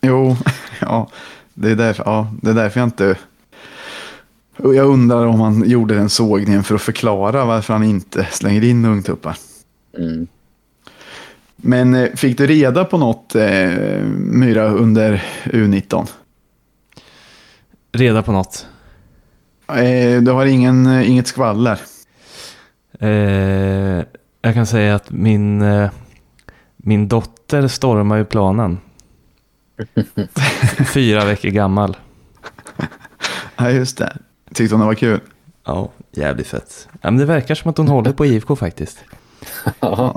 Jo, 0.00 0.36
ja, 0.80 1.08
det 1.54 1.70
är 1.70 1.76
därför, 1.76 2.04
ja, 2.06 2.32
det 2.42 2.50
är 2.50 2.54
därför 2.54 2.80
jag 2.80 2.86
inte... 2.86 3.16
Jag 4.56 4.86
undrar 4.86 5.26
om 5.26 5.40
han 5.40 5.68
gjorde 5.68 5.94
den 5.94 6.08
sågningen 6.08 6.64
för 6.64 6.74
att 6.74 6.82
förklara 6.82 7.44
varför 7.44 7.72
han 7.72 7.82
inte 7.82 8.24
slänger 8.30 8.64
in 8.64 8.84
ungtuppar. 8.84 9.36
Mm. 9.98 10.26
Men 11.56 11.94
eh, 11.94 12.10
fick 12.14 12.38
du 12.38 12.46
reda 12.46 12.84
på 12.84 12.98
något, 12.98 13.34
eh, 13.34 13.70
Myra, 14.16 14.68
under 14.68 15.24
U19? 15.44 16.08
Reda 17.92 18.22
på 18.22 18.32
något. 18.32 18.66
Eh, 19.68 20.22
du 20.22 20.30
har 20.30 20.46
ingen, 20.46 21.02
inget 21.02 21.26
skvaller? 21.26 21.80
Eh, 23.00 24.04
jag 24.42 24.54
kan 24.54 24.66
säga 24.66 24.94
att 24.94 25.10
min, 25.10 25.62
eh, 25.62 25.90
min 26.76 27.08
dotter 27.08 27.68
stormar 27.68 28.16
ju 28.16 28.24
planen. 28.24 28.78
Fyra 30.94 31.24
veckor 31.24 31.48
gammal. 31.48 31.96
Ja, 33.56 33.70
just 33.70 33.98
det. 33.98 34.16
Tyckte 34.54 34.74
hon 34.74 34.80
det 34.80 34.86
var 34.86 34.94
kul? 34.94 35.20
Ja, 35.64 35.88
jävligt 36.12 36.46
fett. 36.46 36.88
Ja, 36.92 37.10
men 37.10 37.16
det 37.16 37.24
verkar 37.24 37.54
som 37.54 37.70
att 37.70 37.78
hon 37.78 37.88
håller 37.88 38.12
på 38.12 38.26
IFK 38.26 38.56
faktiskt. 38.56 38.98
Ja. 39.80 40.14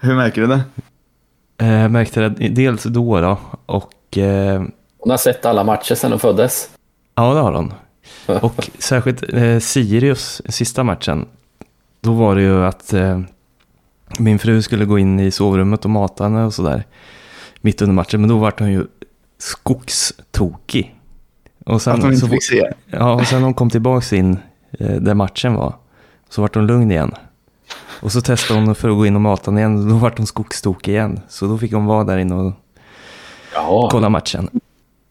Hur 0.00 0.14
märker 0.14 0.40
du 0.40 0.46
det? 0.46 0.60
Eh, 1.58 1.72
Jag 1.72 1.90
märkte 1.90 2.20
det 2.20 2.48
dels 2.48 2.82
då, 2.82 3.20
då 3.20 3.38
och 3.66 4.18
eh, 4.18 4.62
Hon 4.98 5.10
har 5.10 5.16
sett 5.16 5.44
alla 5.46 5.64
matcher 5.64 5.94
sedan 5.94 6.10
hon 6.12 6.20
föddes. 6.20 6.70
ja, 7.14 7.34
det 7.34 7.40
har 7.40 7.52
hon. 7.52 7.74
Och 8.42 8.70
särskilt 8.78 9.22
eh, 9.34 9.58
Sirius, 9.58 10.42
sista 10.48 10.84
matchen, 10.84 11.26
då 12.02 12.12
var 12.12 12.34
det 12.36 12.42
ju 12.42 12.64
att 12.64 12.92
eh, 12.92 13.20
min 14.18 14.38
fru 14.38 14.62
skulle 14.62 14.84
gå 14.84 14.98
in 14.98 15.20
i 15.20 15.30
sovrummet 15.30 15.84
och 15.84 15.90
mata 15.90 16.24
henne 16.24 16.44
och 16.44 16.54
sådär 16.54 16.86
mitt 17.60 17.82
under 17.82 17.94
matchen, 17.94 18.20
men 18.20 18.28
då 18.30 18.38
var 18.38 18.54
hon 18.58 18.72
ju 18.72 18.86
skogstokig. 19.38 20.94
Och 21.66 21.82
sen, 21.82 21.92
Att 21.92 22.02
hon 22.02 22.12
inte 22.12 22.20
så, 22.26 22.28
fick 22.32 22.44
se? 22.44 22.72
ja, 22.86 23.12
och 23.14 23.26
sen 23.26 23.38
när 23.38 23.44
hon 23.44 23.54
kom 23.54 23.70
tillbaka 23.70 24.16
in 24.16 24.38
eh, 24.70 24.96
där 24.96 25.14
matchen 25.14 25.54
var, 25.54 25.74
så 26.28 26.42
vart 26.42 26.54
hon 26.54 26.66
lugn 26.66 26.90
igen. 26.90 27.12
Och 28.02 28.12
så 28.12 28.20
testade 28.20 28.60
hon 28.60 28.74
för 28.74 28.88
att 28.88 28.96
gå 28.96 29.06
in 29.06 29.14
och 29.14 29.20
mata 29.20 29.50
henne 29.50 29.60
igen, 29.60 29.78
och 29.78 29.86
då 29.88 29.94
vart 29.94 30.18
hon 30.18 30.26
skogstokig 30.26 30.92
igen. 30.92 31.20
Så 31.28 31.46
då 31.46 31.58
fick 31.58 31.72
hon 31.72 31.86
vara 31.86 32.04
där 32.04 32.18
inne 32.18 32.34
och 32.34 32.52
Jaha. 33.54 33.88
kolla 33.90 34.08
matchen. 34.08 34.48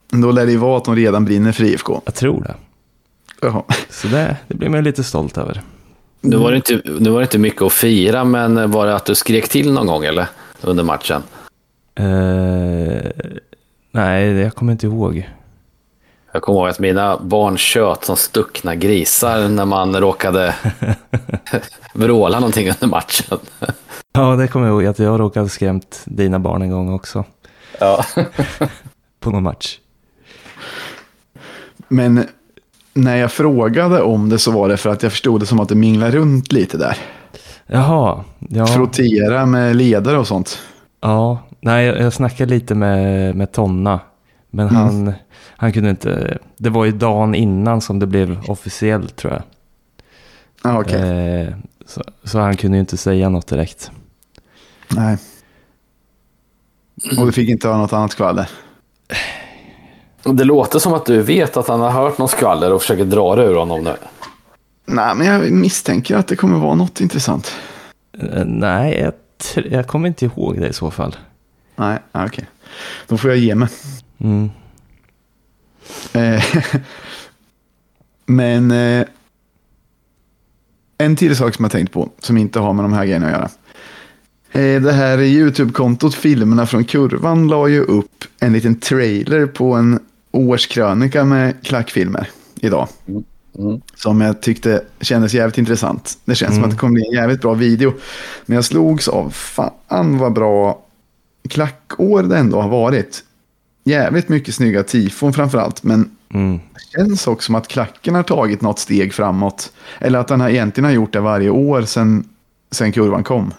Då 0.10 0.32
lär 0.32 0.46
det 0.46 0.52
ju 0.52 0.58
vara 0.58 0.78
att 0.78 0.86
hon 0.88 0.96
redan 0.96 1.26
brinner 1.26 1.52
för 1.52 1.64
IFK. 1.64 2.02
Jag 2.06 2.16
tror 2.16 2.42
det. 2.44 2.56
Jaha. 3.42 3.64
Så 3.89 4.08
det, 4.08 4.38
det 4.48 4.56
blir 4.56 4.70
man 4.70 4.84
lite 4.84 5.04
stolt 5.04 5.38
över. 5.38 5.62
Nu 6.22 6.38
var, 6.38 6.52
det 6.52 6.56
inte, 6.56 6.82
nu 7.00 7.10
var 7.10 7.20
det 7.20 7.24
inte 7.24 7.38
mycket 7.38 7.62
att 7.62 7.74
fira, 7.74 8.24
men 8.24 8.72
var 8.72 8.86
det 8.86 8.96
att 8.96 9.06
du 9.06 9.16
skrek 9.16 9.50
till 9.50 9.74
någon 9.74 9.88
gång 9.88 10.06
eller? 10.06 10.28
Under 10.62 10.84
matchen? 10.84 11.24
Eh, 11.96 13.12
nej, 13.92 14.26
jag 14.28 14.56
kommer 14.56 14.72
inte 14.72 14.86
ihåg. 14.86 15.30
Jag 16.32 16.42
kommer 16.42 16.60
ihåg 16.60 16.70
att 16.70 16.80
mina 16.80 17.18
barn 17.18 17.58
tjöt 17.58 18.06
som 18.06 18.16
stuckna 18.16 18.76
grisar 18.76 19.50
när 19.50 19.66
man 19.66 19.96
råkade 19.96 20.56
vråla 21.94 22.40
någonting 22.40 22.68
under 22.70 22.88
matchen. 22.88 23.38
Ja, 24.14 24.36
det 24.36 24.48
kommer 24.48 24.68
jag 24.68 24.74
ihåg 24.74 24.86
att 24.86 25.00
jag 25.00 25.20
råkade 25.20 25.50
skrämt 25.50 26.02
dina 26.06 26.40
barn 26.40 26.62
en 26.62 26.72
gång 26.72 26.94
också. 26.94 27.26
Ja. 27.80 28.06
På 29.20 29.30
någon 29.30 29.44
match. 29.44 29.80
Men 31.88 32.28
när 32.94 33.16
jag 33.18 33.32
frågade 33.32 34.02
om 34.02 34.30
det 34.30 34.39
så 34.39 34.52
var 34.52 34.70
det 34.70 34.78
för 34.78 34.89
att 34.89 35.04
jag 35.04 35.12
förstod 35.12 35.39
det 35.42 35.46
som 35.46 35.60
att 35.60 35.70
det 35.70 35.76
minglar 35.76 36.12
runt 36.12 36.52
lite 36.52 36.78
där. 36.78 36.98
Jaha, 37.68 38.24
ja. 38.50 38.68
Frottera 38.68 39.46
med 39.46 39.76
ledare 39.76 40.18
och 40.18 40.28
sånt. 40.28 40.60
ja. 41.02 41.39
Nej, 41.64 41.86
jag 41.86 42.14
snackade 42.14 42.50
lite 42.54 42.76
med, 42.76 43.36
med 43.36 43.52
Tonna. 43.52 44.00
Men 44.50 44.68
Mm. 44.70 44.82
han, 44.82 45.14
han 45.58 45.74
kunde 45.74 45.89
inte. 45.89 46.38
Det 46.58 46.70
var 46.70 46.86
ju 46.86 46.92
dagen 46.92 47.36
innan 47.36 47.82
som 47.82 48.00
det 48.00 48.08
blev 48.08 48.39
officiellt 48.48 49.16
tror 49.16 49.34
jag. 49.34 49.42
Ja, 50.64 50.80
okej. 50.82 51.42
Eh, 51.42 51.54
så, 51.86 52.02
så 52.24 52.39
han 52.39 52.58
kunde 52.58 52.78
ju 52.78 52.80
inte 52.80 52.98
säga 52.98 53.30
något 53.30 53.48
direkt. 53.48 53.92
Nej. 54.96 55.18
Och 57.20 57.26
du 57.26 57.32
fick 57.32 57.50
inte 57.50 57.68
höra 57.68 57.78
något 57.78 57.94
annat 57.94 58.12
skvaller? 58.12 58.50
Det 60.24 60.44
låter 60.44 60.80
som 60.80 60.94
att 60.94 61.06
du 61.06 61.22
vet 61.22 61.58
att 61.58 61.68
han 61.68 61.80
har 61.80 61.90
hört 61.90 62.18
någon 62.18 62.28
skvaller 62.28 62.74
och 62.74 62.82
försöker 62.82 63.06
dra 63.06 63.36
det 63.36 63.44
ur 63.44 63.56
honom 63.56 63.84
nu. 63.84 63.96
Nej, 64.86 65.16
men 65.16 65.28
jag 65.28 65.52
misstänker 65.52 66.16
att 66.16 66.28
det 66.28 66.36
kommer 66.36 66.60
vara 66.60 66.76
något 66.76 67.02
intressant. 67.02 67.56
Eh, 68.18 68.46
nej, 68.46 69.00
jag, 69.00 69.14
tr- 69.44 69.74
jag 69.74 69.88
kommer 69.88 70.08
inte 70.08 70.26
ihåg 70.26 70.60
det 70.60 70.68
i 70.68 70.74
så 70.74 70.92
fall. 70.92 71.16
Nej, 71.76 72.00
ja, 72.12 72.26
okej. 72.26 72.46
Då 73.08 73.18
får 73.18 73.30
jag 73.30 73.40
ge 73.40 73.56
mig. 73.56 73.70
Mm. 74.18 74.50
Eh, 76.14 76.44
Men 78.26 78.72
eh, 78.72 79.06
en 80.98 81.16
till 81.16 81.36
sak 81.36 81.56
som 81.56 81.66
jag 81.66 81.72
tänkt 81.72 81.94
på, 81.94 82.10
som 82.20 82.38
inte 82.38 82.60
har 82.60 82.74
med 82.74 82.86
de 82.86 82.94
här 82.94 83.06
grejerna 83.06 83.26
att 83.28 83.32
göra. 83.32 83.50
Eh, 84.52 84.82
det 84.82 84.92
här 84.92 85.20
YouTube-kontot 85.22 86.16
Filmerna 86.16 86.66
från 86.66 86.84
Kurvan 86.84 87.48
la 87.48 87.68
ju 87.68 87.82
upp 87.82 88.24
en 88.40 88.54
liten 88.54 88.76
trailer 88.80 89.46
på 89.46 89.74
en 89.74 90.00
årskrönika 90.32 91.26
med 91.26 91.64
klackfilmer 91.66 92.30
idag. 92.56 92.88
Mm. 93.58 93.82
Som 93.96 94.22
jag 94.22 94.42
tyckte 94.42 94.84
kändes 95.02 95.34
jävligt 95.34 95.58
intressant. 95.58 96.18
Det 96.26 96.36
känns 96.36 96.50
som 96.50 96.58
Mm. 96.58 96.70
att 96.70 96.72
det 96.76 96.80
kommer 96.80 96.94
bli 96.94 97.06
en 97.08 97.14
jävligt 97.14 97.42
bra 97.42 97.54
video. 97.54 97.94
Men 98.46 98.56
jag 98.56 98.66
slogs 98.66 99.08
av, 99.08 99.30
fan 99.30 100.18
vad 100.18 100.34
bra 100.34 100.82
klackår 101.50 102.24
det 102.24 102.38
ändå 102.38 102.62
har 102.62 102.70
varit. 102.70 103.24
Jävligt 103.84 104.30
mycket 104.30 104.56
snygga 104.56 104.84
tifon 104.84 105.34
framförallt, 105.34 105.84
men 105.84 106.10
Mm. 106.34 106.60
det 106.74 106.98
känns 107.00 107.28
också 107.28 107.46
som 107.46 107.56
att 107.56 107.68
klacken 107.68 108.16
har 108.16 108.24
tagit 108.24 108.62
något 108.62 108.80
steg 108.80 109.14
framåt. 109.14 109.74
Eller 110.00 110.20
att 110.20 110.28
den 110.28 110.42
har 110.42 110.50
egentligen 110.50 110.86
har 110.86 110.92
gjort 110.92 111.14
det 111.14 111.20
varje 111.20 111.50
år 111.50 111.82
sedan, 111.82 112.30
sedan 112.72 112.92
kurvan 112.92 113.24
kom. 113.24 113.54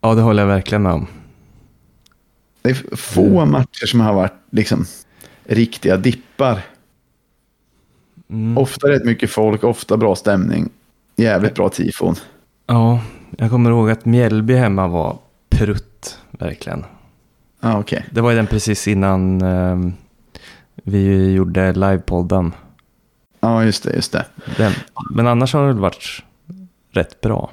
Ja, 0.00 0.14
det 0.14 0.22
håller 0.22 0.42
jag 0.42 0.48
verkligen 0.48 0.82
med 0.82 0.92
om. 0.92 1.06
Det 2.62 2.70
är 2.70 2.96
få 2.96 3.46
matcher 3.46 3.86
som 3.86 4.00
har 4.00 4.14
varit 4.14 4.32
liksom 4.50 4.86
riktiga 5.44 5.96
dippar. 5.96 6.60
Mm. 8.30 8.58
Ofta 8.58 8.88
rätt 8.88 9.04
mycket 9.04 9.30
folk, 9.30 9.64
ofta 9.64 9.96
bra 9.96 10.16
stämning. 10.16 10.68
Jävligt 11.16 11.54
bra 11.54 11.68
tifon. 11.68 12.14
Ja, 12.66 13.00
jag 13.38 13.50
kommer 13.50 13.70
ihåg 13.70 13.90
att 13.90 14.04
Mjällby 14.04 14.54
hemma 14.54 14.88
var 14.88 15.18
prutt, 15.50 16.18
verkligen. 16.30 16.84
Ja, 17.60 17.78
okej. 17.78 18.04
Det 18.10 18.20
var 18.20 18.30
ju 18.30 18.36
den 18.36 18.46
precis 18.46 18.88
innan 18.88 19.42
eh, 19.42 19.78
vi 20.74 21.32
gjorde 21.32 21.72
livepodden. 21.72 22.52
Ja, 23.40 23.64
just 23.64 23.82
det, 23.84 23.94
just 23.94 24.12
det. 24.12 24.26
Den. 24.56 24.72
Men 25.10 25.26
annars 25.26 25.52
har 25.54 25.60
det 25.60 25.66
väl 25.66 25.78
varit 25.78 26.22
rätt 26.92 27.20
bra. 27.20 27.50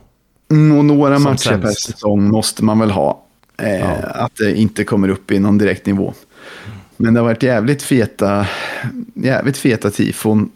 Mm, 0.52 0.78
och 0.78 0.86
några 0.86 1.16
Som 1.16 1.24
matcher 1.24 1.50
per 1.52 1.62
sämst. 1.62 1.82
säsong 1.86 2.24
måste 2.30 2.64
man 2.64 2.80
väl 2.80 2.92
ha. 2.92 3.24
Eh, 3.58 3.80
Ja. 3.80 3.96
Att 4.06 4.36
det 4.36 4.56
inte 4.60 4.84
kommer 4.84 5.10
upp 5.10 5.32
i 5.32 5.40
någon 5.40 5.58
direkt 5.58 5.86
nivå. 5.86 6.14
Men 7.02 7.14
det 7.14 7.20
har 7.20 7.28
varit 7.28 7.44
jävligt 7.44 7.84
feta, 7.84 8.48
jävligt 9.14 9.58
feta 9.58 9.92
tifon. 9.92 10.52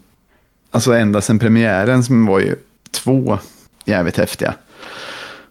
Alltså 0.70 0.92
ända 0.92 1.20
sedan 1.20 1.38
premiären 1.38 2.04
som 2.04 2.26
var 2.26 2.40
ju 2.40 2.56
två 2.90 3.38
jävligt 3.84 4.16
häftiga. 4.16 4.54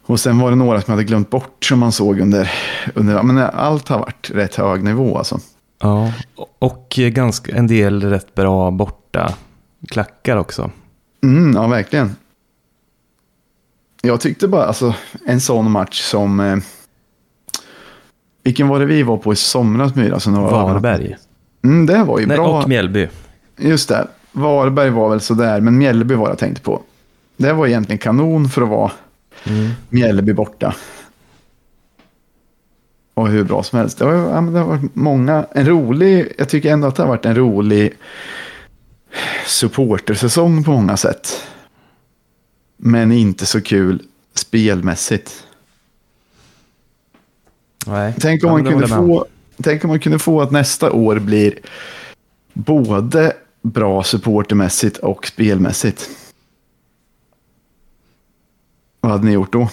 Och 0.05 0.19
sen 0.19 0.39
var 0.39 0.49
det 0.49 0.55
några 0.55 0.81
som 0.81 0.91
jag 0.91 0.95
hade 0.95 1.07
glömt 1.07 1.29
bort 1.29 1.65
som 1.65 1.79
man 1.79 1.91
såg 1.91 2.19
under, 2.19 2.51
under 2.95 3.23
men 3.23 3.37
allt 3.37 3.87
har 3.87 3.99
varit 3.99 4.31
rätt 4.33 4.55
hög 4.55 4.83
nivå 4.83 5.17
alltså. 5.17 5.39
Ja, 5.81 6.13
och 6.59 6.87
ganska, 6.89 7.55
en 7.55 7.67
del 7.67 8.03
rätt 8.03 8.35
bra 8.35 8.71
borta 8.71 9.33
klackar 9.87 10.37
också. 10.37 10.71
Mm, 11.23 11.53
ja, 11.55 11.67
verkligen. 11.67 12.15
Jag 14.01 14.21
tyckte 14.21 14.47
bara, 14.47 14.65
alltså 14.65 14.95
en 15.25 15.41
sån 15.41 15.71
match 15.71 16.01
som... 16.01 16.61
Vilken 18.45 18.67
var 18.67 18.79
det 18.79 18.85
vi 18.85 19.03
var 19.03 19.17
på 19.17 19.33
i 19.33 19.35
somras, 19.35 19.95
Myra? 19.95 20.19
Var 20.25 20.51
Varberg. 20.51 21.15
Mm, 21.63 21.85
det 21.85 22.03
var 22.03 22.19
ju 22.19 22.25
Nej, 22.25 22.37
bra. 22.37 22.61
och 22.61 22.69
Mjällby. 22.69 23.07
Just 23.57 23.89
det. 23.89 24.07
Varberg 24.31 24.89
var 24.89 25.09
väl 25.09 25.21
sådär, 25.21 25.61
men 25.61 25.77
Mjällby 25.77 26.15
var 26.15 26.29
jag 26.29 26.37
tänkte 26.37 26.61
på. 26.61 26.81
Det 27.37 27.53
var 27.53 27.67
egentligen 27.67 27.97
kanon 27.99 28.49
för 28.49 28.61
att 28.61 28.69
vara 28.69 28.91
Mm. 29.47 29.71
Mjällby 29.89 30.33
borta. 30.33 30.75
Och 33.13 33.27
hur 33.27 33.43
bra 33.43 33.63
som 33.63 33.79
helst. 33.79 33.97
Det, 33.97 34.05
var, 34.05 34.13
ja, 34.13 34.41
det 34.41 34.59
har 34.59 34.65
varit 34.67 34.95
många, 34.95 35.45
en 35.55 35.65
rolig, 35.67 36.33
jag 36.37 36.49
tycker 36.49 36.71
ändå 36.71 36.87
att 36.87 36.95
det 36.95 37.03
har 37.03 37.07
varit 37.07 37.25
en 37.25 37.35
rolig 37.35 37.93
supportersäsong 39.45 40.63
på 40.63 40.71
många 40.71 40.97
sätt. 40.97 41.43
Men 42.77 43.11
inte 43.11 43.45
så 43.45 43.61
kul 43.61 44.01
spelmässigt. 44.33 45.44
Nej. 47.87 48.13
Tänk 48.19 48.43
om, 48.43 48.51
man 48.51 48.65
kunde 48.65 48.87
få, 48.87 49.25
tänk 49.63 49.83
om 49.83 49.89
man 49.89 49.99
kunde 49.99 50.19
få 50.19 50.41
att 50.41 50.51
nästa 50.51 50.91
år 50.91 51.19
blir 51.19 51.59
både 52.53 53.33
bra 53.61 54.03
supportermässigt 54.03 54.97
och 54.97 55.27
spelmässigt. 55.27 56.09
Vad 59.01 59.11
hade 59.11 59.25
ni 59.25 59.31
gjort 59.31 59.53
då? 59.53 59.69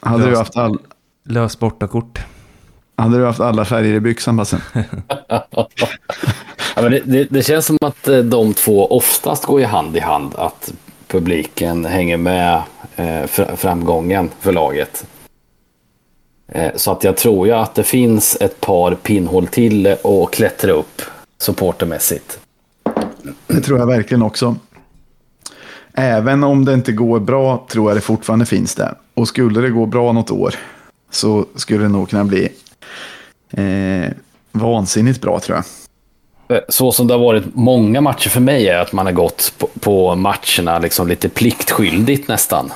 Hade 0.00 0.24
du, 0.24 0.30
Löst. 0.30 0.38
haft 0.38 0.56
all, 0.56 0.78
Lös 1.24 1.58
bortakort. 1.58 2.18
hade 2.96 3.18
du 3.18 3.26
haft 3.26 3.40
alla 3.40 3.64
färger 3.64 3.94
i 3.94 4.00
byxan, 4.00 4.36
Bassen? 4.36 4.60
Ja, 6.76 6.82
men 6.82 6.92
det, 6.92 7.00
det, 7.04 7.24
det 7.30 7.42
känns 7.42 7.66
som 7.66 7.78
att 7.80 8.08
eh, 8.08 8.18
de 8.18 8.54
två 8.54 8.86
oftast 8.86 9.44
går 9.44 9.60
i 9.60 9.64
hand 9.64 9.96
i 9.96 10.00
hand. 10.00 10.34
Att 10.34 10.72
publiken 11.10 11.84
hänger 11.84 12.16
med 12.16 12.62
eh, 12.96 13.26
framgången 13.56 14.30
för 14.40 14.52
laget. 14.52 15.06
Eh, 16.48 16.72
så 16.76 16.92
att 16.92 17.04
jag 17.04 17.16
tror 17.16 17.46
ju 17.46 17.52
att 17.52 17.74
det 17.74 17.82
finns 17.82 18.36
ett 18.40 18.60
par 18.60 18.94
pinnhål 18.94 19.46
till 19.46 19.86
att 19.86 20.30
klättra 20.30 20.72
upp 20.72 21.02
supportermässigt. 21.38 22.38
Det 23.46 23.60
tror 23.60 23.78
jag 23.78 23.86
verkligen 23.86 24.22
också. 24.22 24.56
Även 25.92 26.44
om 26.44 26.64
det 26.64 26.74
inte 26.74 26.92
går 26.92 27.20
bra 27.20 27.66
tror 27.70 27.90
jag 27.90 27.96
det 27.96 28.00
fortfarande 28.00 28.46
finns 28.46 28.74
där. 28.74 28.94
Och 29.14 29.28
skulle 29.28 29.60
det 29.60 29.70
gå 29.70 29.86
bra 29.86 30.12
något 30.12 30.30
år 30.30 30.54
så 31.10 31.46
skulle 31.54 31.82
det 31.82 31.88
nog 31.88 32.10
kunna 32.10 32.24
bli 32.24 32.48
eh, 33.50 34.12
vansinnigt 34.52 35.20
bra 35.20 35.40
tror 35.40 35.56
jag. 35.56 35.64
Eh, 36.50 36.58
så 36.68 36.92
som 36.92 37.06
det 37.06 37.14
har 37.14 37.20
varit 37.20 37.44
många 37.54 38.00
matcher 38.00 38.28
för 38.28 38.40
mig 38.40 38.68
är 38.68 38.78
att 38.78 38.92
man 38.92 39.06
har 39.06 39.12
gått 39.12 39.54
på, 39.58 39.66
på 39.80 40.14
matcherna 40.14 40.78
liksom 40.78 41.08
lite 41.08 41.28
pliktskyldigt 41.28 42.28
nästan. 42.28 42.72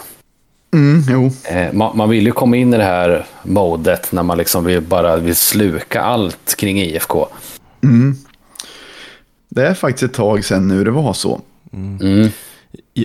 Mm, 0.74 1.02
jo. 1.10 1.30
Eh, 1.44 1.72
man, 1.72 1.96
man, 1.96 2.08
vill 2.08 2.26
ju 2.26 2.32
komma 2.32 2.56
in 2.56 2.74
i 2.74 2.76
det 2.76 2.84
här 2.84 3.26
modet 3.42 4.12
när 4.12 4.22
man 4.22 4.38
liksom 4.38 4.64
vill, 4.64 4.80
bara 4.80 5.16
vill 5.16 5.36
sluka 5.36 6.02
allt 6.02 6.56
kring 6.56 6.80
IFK. 6.80 7.26
Mm. 7.82 8.14
Det 9.48 9.66
är 9.66 9.74
faktiskt 9.74 10.02
ett 10.02 10.16
tag 10.16 10.44
sedan 10.44 10.68
nu 10.68 10.84
det 10.84 10.90
var 10.90 11.12
så. 11.12 11.40
Mm. 11.72 12.00
mm. 12.00 12.30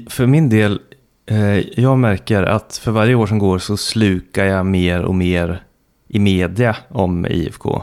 För 0.10 0.26
min 0.26 0.50
del, 0.50 0.80
eh, 1.26 1.80
jag 1.80 1.98
märker 1.98 2.44
att 2.44 2.78
för 2.84 2.92
varje 2.92 3.16
år 3.16 3.28
som 3.28 3.40
går 3.40 3.60
så 3.60 3.78
slukar 3.78 4.46
jag 4.46 4.66
mer 4.66 5.02
och 5.02 5.16
mer 5.16 5.64
i 6.08 6.20
media 6.20 6.76
om 6.90 7.26
IFK. 7.26 7.82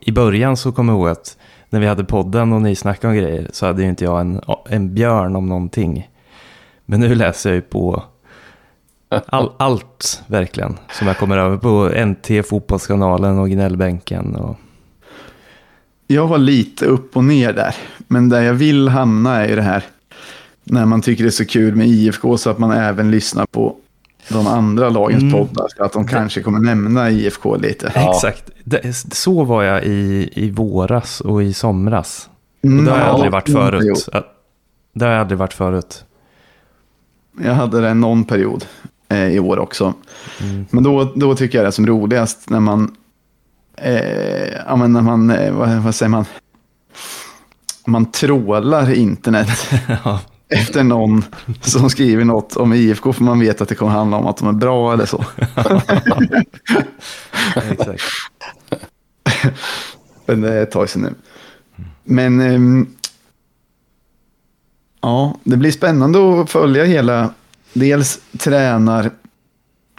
I 0.00 0.12
början 0.12 0.56
så 0.56 0.72
kommer 0.72 0.92
jag 0.92 0.98
ihåg 0.98 1.08
att 1.08 1.36
när 1.70 1.80
vi 1.80 1.86
hade 1.86 2.04
podden 2.04 2.52
och 2.52 2.62
ni 2.62 2.74
snackade 2.74 3.10
om 3.10 3.18
grejer 3.18 3.50
så 3.52 3.66
hade 3.66 3.82
ju 3.82 3.88
inte 3.88 4.04
jag 4.04 4.20
en, 4.20 4.40
en 4.68 4.94
björn 4.94 5.36
om 5.36 5.46
någonting. 5.46 6.08
Men 6.86 7.00
nu 7.00 7.14
läser 7.14 7.50
jag 7.50 7.54
ju 7.54 7.62
på 7.62 8.02
all, 9.26 9.52
allt 9.56 10.22
verkligen 10.26 10.78
som 10.92 11.06
jag 11.06 11.18
kommer 11.18 11.38
över 11.38 11.56
på 11.56 12.04
NT, 12.06 12.48
Fotbollskanalen 12.48 13.38
och 13.38 13.50
Gnällbänken. 13.50 14.36
Och... 14.36 14.56
Jag 16.06 16.26
var 16.26 16.38
lite 16.38 16.86
upp 16.86 17.16
och 17.16 17.24
ner 17.24 17.52
där, 17.52 17.74
men 17.98 18.28
där 18.28 18.42
jag 18.42 18.54
vill 18.54 18.88
hamna 18.88 19.36
är 19.36 19.48
ju 19.48 19.56
det 19.56 19.62
här 19.62 19.84
när 20.70 20.86
man 20.86 21.02
tycker 21.02 21.24
det 21.24 21.28
är 21.28 21.30
så 21.30 21.44
kul 21.44 21.76
med 21.76 21.86
IFK 21.86 22.38
så 22.38 22.50
att 22.50 22.58
man 22.58 22.70
även 22.70 23.10
lyssnar 23.10 23.46
på 23.46 23.76
de 24.28 24.46
andra 24.46 24.88
lagens 24.88 25.22
mm. 25.22 25.32
poddar. 25.32 25.66
Så 25.76 25.84
att 25.84 25.92
de 25.92 26.06
kanske 26.06 26.42
kommer 26.42 26.58
nämna 26.58 27.10
IFK 27.10 27.56
lite. 27.56 27.92
Ja. 27.94 28.14
Exakt. 28.14 28.50
Det, 28.64 28.96
så 29.12 29.44
var 29.44 29.62
jag 29.62 29.84
i, 29.84 30.30
i 30.32 30.50
våras 30.50 31.20
och 31.20 31.42
i 31.42 31.52
somras. 31.52 32.28
Mm, 32.62 32.78
och 32.78 32.84
det 32.84 32.90
har 32.90 32.98
jag 32.98 33.08
aldrig 33.08 33.32
varit 33.32 33.48
förut. 33.48 34.08
Det 34.92 35.04
har 35.04 35.12
jag 35.12 35.20
aldrig 35.20 35.38
varit 35.38 35.54
förut. 35.54 36.04
Jag 37.42 37.54
hade 37.54 37.80
det 37.80 37.94
någon 37.94 38.24
period 38.24 38.64
eh, 39.08 39.28
i 39.28 39.40
år 39.40 39.58
också. 39.58 39.94
Mm. 40.40 40.66
Men 40.70 40.82
då, 40.82 41.12
då 41.14 41.34
tycker 41.34 41.58
jag 41.58 41.64
det 41.64 41.68
är 41.68 41.70
som 41.70 41.86
roligast 41.86 42.50
när 42.50 42.60
man, 42.60 42.96
eh, 43.76 44.48
ja, 44.66 44.76
men 44.76 44.92
när 44.92 45.02
man, 45.02 45.30
eh, 45.30 45.52
vad, 45.52 45.68
vad, 45.68 45.94
säger 45.94 46.10
man, 46.10 46.24
man 47.86 48.10
trålar 48.10 48.92
internet. 48.92 49.70
ja 50.04 50.20
efter 50.48 50.82
någon 50.82 51.24
som 51.60 51.90
skriver 51.90 52.24
något 52.24 52.56
om 52.56 52.72
IFK 52.72 53.12
för 53.12 53.24
man 53.24 53.40
vet 53.40 53.60
att 53.60 53.68
det 53.68 53.74
kommer 53.74 53.92
handla 53.92 54.16
om 54.16 54.26
att 54.26 54.36
de 54.36 54.48
är 54.48 54.52
bra 54.52 54.92
eller 54.92 55.06
så. 55.06 55.24
Exakt. 57.70 58.02
Men 60.26 60.40
det 60.40 60.52
är 60.52 60.62
ett 60.62 60.70
tag 60.70 60.88
sedan 60.88 61.02
nu. 61.02 61.14
Men 62.04 62.40
um, 62.40 62.96
ja, 65.00 65.36
det 65.44 65.56
blir 65.56 65.70
spännande 65.70 66.40
att 66.40 66.50
följa 66.50 66.84
hela, 66.84 67.30
dels 67.72 68.20
tränar, 68.38 69.10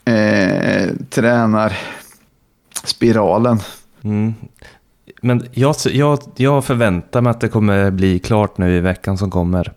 eh, 0.05 0.89
tränar 1.09 1.77
spiralen. 2.83 3.59
Mm. 4.01 4.33
Men 5.21 5.45
jag, 5.51 5.75
jag, 5.85 6.19
jag 6.35 6.65
förväntar 6.65 7.21
mig 7.21 7.31
att 7.31 7.41
det 7.41 7.47
kommer 7.47 7.91
bli 7.91 8.19
klart 8.19 8.57
nu 8.57 8.77
i 8.77 8.79
veckan 8.79 9.17
som 9.17 9.31
kommer. 9.31 9.73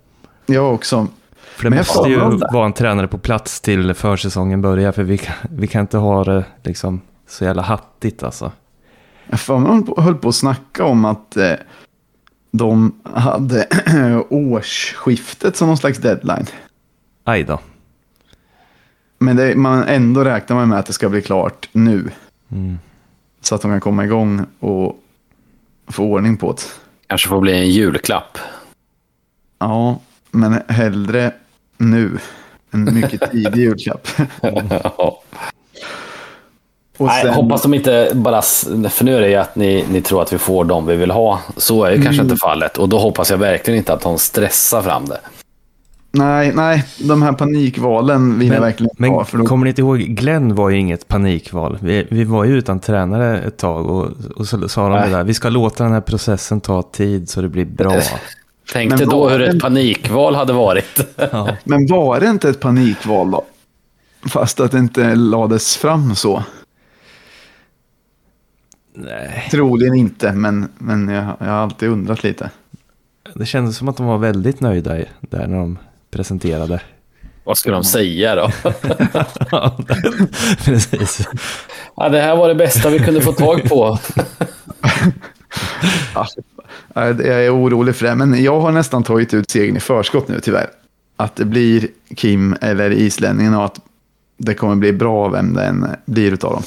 Jag 0.53 0.75
också. 0.75 1.09
För 1.57 1.65
det 1.65 1.71
Men 1.71 1.79
måste 1.79 2.09
ju 2.09 2.19
vara 2.53 2.67
en 2.67 2.73
tränare 2.73 3.09
på 3.09 3.19
plats 3.19 3.61
till 3.61 3.95
försäsongen 3.95 4.61
börjar. 4.61 4.93
För 4.93 5.03
vi 5.03 5.19
kan, 5.19 5.35
vi 5.51 5.67
kan 5.67 5.81
inte 5.81 5.99
ha 5.99 6.25
det 6.25 6.45
liksom 6.63 7.01
så 7.27 7.45
jävla 7.45 7.63
hattigt 7.63 8.23
alltså. 8.23 8.53
Jag 9.47 9.99
höll 9.99 10.15
på 10.15 10.29
att 10.29 10.35
snacka 10.35 10.85
om 10.85 11.05
att 11.05 11.37
eh, 11.37 11.53
de 12.51 12.95
hade 13.03 13.67
årsskiftet 14.29 15.57
som 15.57 15.69
någon 15.69 15.77
slags 15.77 15.99
deadline. 15.99 16.47
Aj 17.25 17.45
då. 17.45 17.61
Men 19.19 19.37
det, 19.37 19.57
man 19.57 19.85
ändå 19.85 20.25
räknar 20.25 20.57
man 20.57 20.69
med 20.69 20.79
att 20.79 20.87
det 20.87 20.93
ska 20.93 21.09
bli 21.09 21.23
klart 21.23 21.69
nu. 21.73 22.11
Mm. 22.53 22.79
Så 23.41 23.55
att 23.55 23.63
de 23.63 23.71
kan 23.71 23.81
komma 23.81 24.05
igång 24.05 24.47
och 24.61 24.99
få 25.89 26.05
ordning 26.05 26.37
på 26.37 26.53
det. 26.53 26.63
Kanske 27.07 27.29
får 27.29 27.41
bli 27.41 27.53
en 27.53 27.71
julklapp. 27.71 28.39
Ja, 29.59 30.01
men 30.33 30.63
hellre 30.69 31.33
nu. 31.79 32.19
En 32.71 32.95
mycket 32.95 33.31
tidig 33.31 33.57
julklapp. 33.57 34.09
Och 36.97 37.11
sen... 37.11 37.27
Nej, 37.27 37.35
hoppas 37.35 37.63
de 37.63 37.75
inte 37.75 38.11
bara... 38.15 38.43
För 38.91 39.05
nu 39.05 39.17
är 39.17 39.21
det 39.21 39.29
ju 39.29 39.37
att 39.37 39.57
ni, 39.57 39.85
ni 39.91 40.01
tror 40.01 40.23
att 40.23 40.33
vi 40.33 40.39
får 40.39 40.65
dem 40.65 40.87
vi 40.87 40.97
vill 40.97 41.11
ha. 41.11 41.41
Så 41.57 41.85
är 41.85 41.91
ju 41.91 41.95
mm. 41.95 42.05
kanske 42.05 42.23
inte 42.23 42.37
fallet. 42.37 42.79
Och 42.79 42.89
då 42.89 42.99
hoppas 42.99 43.31
jag 43.31 43.39
verkligen 43.39 43.79
inte 43.79 43.93
att 43.93 44.01
de 44.01 44.19
stressar 44.19 44.83
fram 44.83 45.07
det. 45.07 45.21
Nej, 46.15 46.53
nej, 46.55 46.85
de 46.99 47.23
här 47.23 47.33
panikvalen 47.33 48.39
vill 48.39 48.49
men, 48.49 48.55
jag 48.55 48.63
verkligen 48.63 48.91
men 48.99 49.11
ha. 49.11 49.27
Men 49.33 49.47
kommer 49.47 49.65
ni 49.65 49.69
inte 49.69 49.81
ihåg, 49.81 49.99
Glenn 49.99 50.55
var 50.55 50.71
ju 50.71 50.79
inget 50.79 51.09
panikval. 51.09 51.79
Vi, 51.81 52.07
vi 52.11 52.25
var 52.25 52.45
ju 52.45 52.59
utan 52.59 52.81
tränare 52.81 53.41
ett 53.41 53.57
tag 53.57 53.87
och, 53.91 54.09
och 54.37 54.47
så 54.47 54.69
sa 54.69 54.89
de 54.89 55.11
det 55.11 55.17
där, 55.17 55.25
vi 55.25 55.35
ska 55.35 55.49
låta 55.49 55.85
den 55.85 55.93
här 55.93 56.01
processen 56.01 56.61
ta 56.61 56.83
tid 56.83 57.29
så 57.29 57.43
det 57.43 57.49
blir 57.49 57.65
bra. 57.65 58.01
Tänk 58.73 58.97
dig 58.97 59.07
då 59.07 59.29
hur 59.29 59.43
ett 59.43 59.61
panikval 59.61 60.35
hade 60.35 60.53
varit. 60.53 61.01
Ja. 61.17 61.57
Men 61.65 61.87
var 61.87 62.21
det 62.21 62.27
inte 62.27 62.49
ett 62.49 62.61
panikval 62.61 63.31
då? 63.31 63.45
Fast 64.29 64.61
att 64.61 64.73
det 64.73 64.79
inte 64.79 65.15
lades 65.15 65.77
fram 65.77 66.15
så. 66.15 66.43
Nej. 68.95 69.49
Troligen 69.51 69.95
inte, 69.95 70.33
men, 70.33 70.69
men 70.79 71.09
jag, 71.09 71.25
jag 71.39 71.47
har 71.47 71.53
alltid 71.53 71.89
undrat 71.89 72.25
lite. 72.25 72.51
Det 73.35 73.47
kändes 73.47 73.77
som 73.77 73.89
att 73.89 73.97
de 73.97 74.07
var 74.07 74.19
väldigt 74.19 74.61
nöjda 74.61 74.95
där 75.21 75.47
när 75.47 75.59
de 75.59 75.79
presenterade. 76.11 76.81
Vad 77.45 77.59
ska 77.59 77.71
de 77.71 77.85
säga 77.85 78.35
då? 78.35 78.51
Precis. 80.65 81.29
Ja, 81.97 82.09
det 82.09 82.21
här 82.21 82.37
var 82.37 82.49
det 82.49 82.55
bästa 82.55 82.91
vi 82.91 82.99
kunde 82.99 83.21
få 83.21 83.33
tag 83.33 83.69
på. 83.69 83.99
Jag 86.95 87.21
är 87.21 87.57
orolig 87.57 87.97
för 87.97 88.07
det, 88.07 88.15
men 88.15 88.43
jag 88.43 88.61
har 88.61 88.73
nästan 88.73 89.03
tagit 89.03 89.35
ut 89.35 89.51
segern 89.51 89.77
i 89.77 89.81
förskott 89.81 90.29
nu 90.29 90.41
tyvärr. 90.41 90.71
Att 91.17 91.37
det 91.37 91.45
blir 91.45 91.89
Kim 92.17 92.57
eller 92.61 92.91
islänningen 92.91 93.55
och 93.55 93.65
att 93.65 93.81
det 94.37 94.55
kommer 94.55 94.77
bli 94.77 94.93
bra 94.93 95.29
vem 95.29 95.55
det 95.55 95.65
än 95.65 95.87
blir 96.05 96.33
utav 96.33 96.53
dem. 96.53 96.63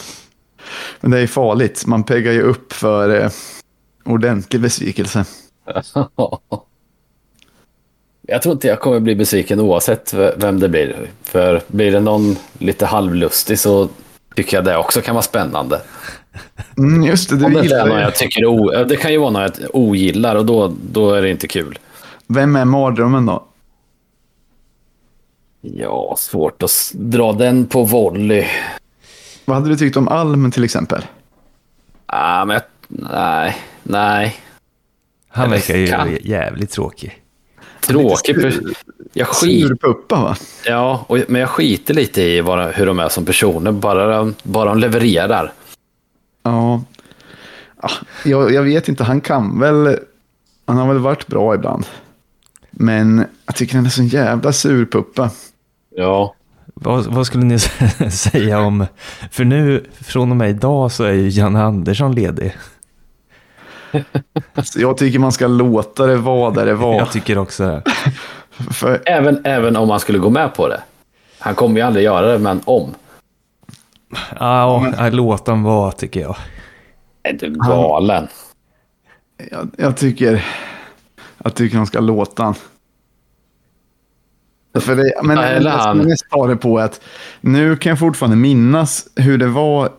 Men 1.01 1.11
det 1.11 1.19
är 1.19 1.28
farligt, 1.28 1.86
man 1.86 2.03
peggar 2.03 2.32
ju 2.32 2.41
upp 2.41 2.73
för 2.73 3.21
eh, 3.21 3.30
ordentlig 4.03 4.61
besvikelse. 4.61 5.26
Jag 8.28 8.41
tror 8.41 8.53
inte 8.53 8.67
jag 8.67 8.80
kommer 8.80 8.99
bli 8.99 9.15
besviken 9.15 9.59
oavsett 9.59 10.13
vem 10.13 10.59
det 10.59 10.69
blir. 10.69 11.09
För 11.23 11.61
blir 11.67 11.91
det 11.91 11.99
någon 11.99 12.36
lite 12.59 12.86
halvlustig 12.86 13.59
så 13.59 13.89
tycker 14.36 14.57
jag 14.57 14.65
det 14.65 14.78
också 14.78 15.01
kan 15.01 15.15
vara 15.15 15.23
spännande. 15.23 15.82
Mm, 16.77 17.03
just 17.03 17.29
det, 17.29 17.36
du 17.36 17.45
Om 17.45 17.53
det 17.53 17.61
gillar 17.61 17.89
är 17.89 18.01
jag 18.01 18.15
tycker 18.15 18.45
o, 18.45 18.83
Det 18.83 18.95
kan 18.95 19.11
ju 19.11 19.17
vara 19.17 19.29
något 19.29 19.59
jag 19.59 19.69
ogillar 19.75 20.36
och 20.36 20.45
då, 20.45 20.73
då 20.91 21.13
är 21.13 21.21
det 21.21 21.29
inte 21.29 21.47
kul. 21.47 21.79
Vem 22.27 22.55
är 22.55 22.65
mardrömmen 22.65 23.25
då? 23.25 23.43
Ja, 25.61 26.15
svårt 26.17 26.63
att 26.63 26.91
dra 26.93 27.33
den 27.33 27.65
på 27.65 27.83
volley. 27.83 28.45
Vad 29.45 29.57
hade 29.57 29.69
du 29.69 29.77
tyckt 29.77 29.97
om 29.97 30.07
Alm 30.07 30.51
till 30.51 30.63
exempel? 30.63 31.01
Ah, 32.05 32.45
men 32.45 32.61
nej, 32.88 33.57
nej. 33.83 34.36
Han 35.27 35.49
verkar 35.49 35.75
ju 35.75 35.88
kan. 35.88 36.17
jävligt 36.21 36.71
tråkig. 36.71 37.21
Tråkig? 37.88 38.36
Jag 39.13 39.27
skit... 39.27 39.67
Surpuppa 39.67 40.15
va? 40.15 40.36
Ja, 40.65 41.05
och, 41.07 41.19
men 41.27 41.41
jag 41.41 41.49
skiter 41.49 41.93
lite 41.93 42.21
i 42.21 42.41
vad, 42.41 42.73
hur 42.73 42.86
de 42.86 42.99
är 42.99 43.09
som 43.09 43.25
personer, 43.25 43.71
bara, 43.71 44.33
bara 44.43 44.69
de 44.69 44.77
levererar. 44.77 45.53
Ja, 46.46 46.82
jag, 48.24 48.52
jag 48.54 48.64
vet 48.64 48.89
inte, 48.89 49.04
han 49.04 49.22
kan 49.22 49.60
väl, 49.60 50.00
han 50.66 50.78
har 50.78 50.88
väl 50.88 51.00
varit 51.00 51.28
bra 51.28 51.56
ibland. 51.56 51.86
Men 52.72 53.26
jag 53.46 53.56
tycker 53.56 53.76
han 53.76 53.86
är 53.86 53.89
så 53.89 54.04
jävla 54.04 54.52
surpuppa. 54.52 55.30
Ja. 55.96 56.36
Vad, 56.74 57.06
vad, 57.06 57.28
skulle 57.28 57.43
ni 57.46 57.60
säga 58.12 58.60
om, 58.60 58.86
för 59.32 59.46
nu 59.46 59.86
från 60.02 60.32
och 60.32 60.38
med 60.38 60.50
idag 60.50 60.91
så 60.91 61.04
är 61.04 61.14
ju 61.14 61.30
Janne 61.30 61.64
Andersson 61.64 62.16
ledig. 62.16 62.58
jag 64.76 64.98
tycker 64.98 65.20
man 65.20 65.32
ska 65.32 65.48
låta 65.48 66.06
det 66.06 66.18
vara 66.18 66.52
där 66.52 66.66
det 66.66 66.76
var. 66.76 66.96
Jag 66.96 67.12
tycker 67.12 67.38
också 67.38 67.66
det. 67.66 67.84
För, 68.74 69.02
Även, 69.06 69.41
även 69.43 69.76
om 69.76 69.89
han 69.89 70.00
skulle 70.00 70.20
gå 70.20 70.30
med 70.30 70.56
på 70.56 70.68
det. 70.68 70.82
Han 71.39 71.56
kommer 71.56 71.76
ju 71.76 71.82
aldrig 71.82 72.06
göra 72.06 72.32
det, 72.32 72.39
men 72.39 72.62
om. 72.66 72.96
Ja, 74.39 74.93
ja, 74.97 75.09
låt 75.09 75.45
den 75.45 75.63
vara 75.63 75.91
tycker 75.91 76.20
jag. 76.20 76.36
Är 77.24 77.34
du 77.34 77.49
galen? 77.51 78.28
jag, 79.51 79.70
jag 79.78 79.97
tycker 79.97 80.45
jag 81.43 81.55
tycker 81.55 81.78
de 81.78 81.86
ska 81.86 81.99
låta 81.99 82.43
han. 82.43 82.55
För 84.80 84.95
det, 84.95 85.13
men 85.24 85.38
jag 85.38 85.72
han. 85.72 85.99
ska 85.99 86.07
mest 86.07 86.30
ta 86.30 86.47
det 86.47 86.55
på 86.55 86.80
att 86.80 87.01
nu 87.41 87.76
kan 87.76 87.89
jag 87.89 87.99
fortfarande 87.99 88.38
minnas 88.38 89.07
hur 89.16 89.38
det 89.38 89.47
var 89.47 89.89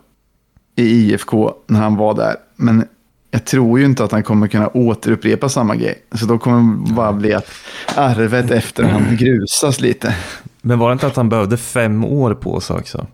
i 0.77 0.83
IFK 0.83 1.55
när 1.67 1.81
han 1.81 1.97
var 1.97 2.15
där. 2.15 2.37
Men 2.57 2.89
jag 3.31 3.45
tror 3.45 3.79
ju 3.79 3.85
inte 3.85 4.05
att 4.05 4.13
han 4.13 4.23
kommer 4.23 4.49
kunna 4.49 4.69
återupprepa 4.69 5.49
samma 5.49 5.77
grej. 5.77 6.03
Så 6.15 6.27
då 6.27 6.39
kommer 6.39 6.87
det 6.87 6.93
bara 6.93 7.13
bli 7.13 7.35
att 7.35 7.51
arvet 7.97 8.51
efter 8.51 8.85
han 8.85 9.17
grusas 9.17 9.81
lite. 9.81 10.17
Men 10.63 10.79
var 10.79 10.89
det 10.89 10.93
inte 10.93 11.07
att 11.07 11.17
han 11.17 11.29
behövde 11.29 11.57
fem 11.57 12.05
år 12.05 12.35
på 12.35 12.61
sig 12.61 12.77
också? 12.77 13.07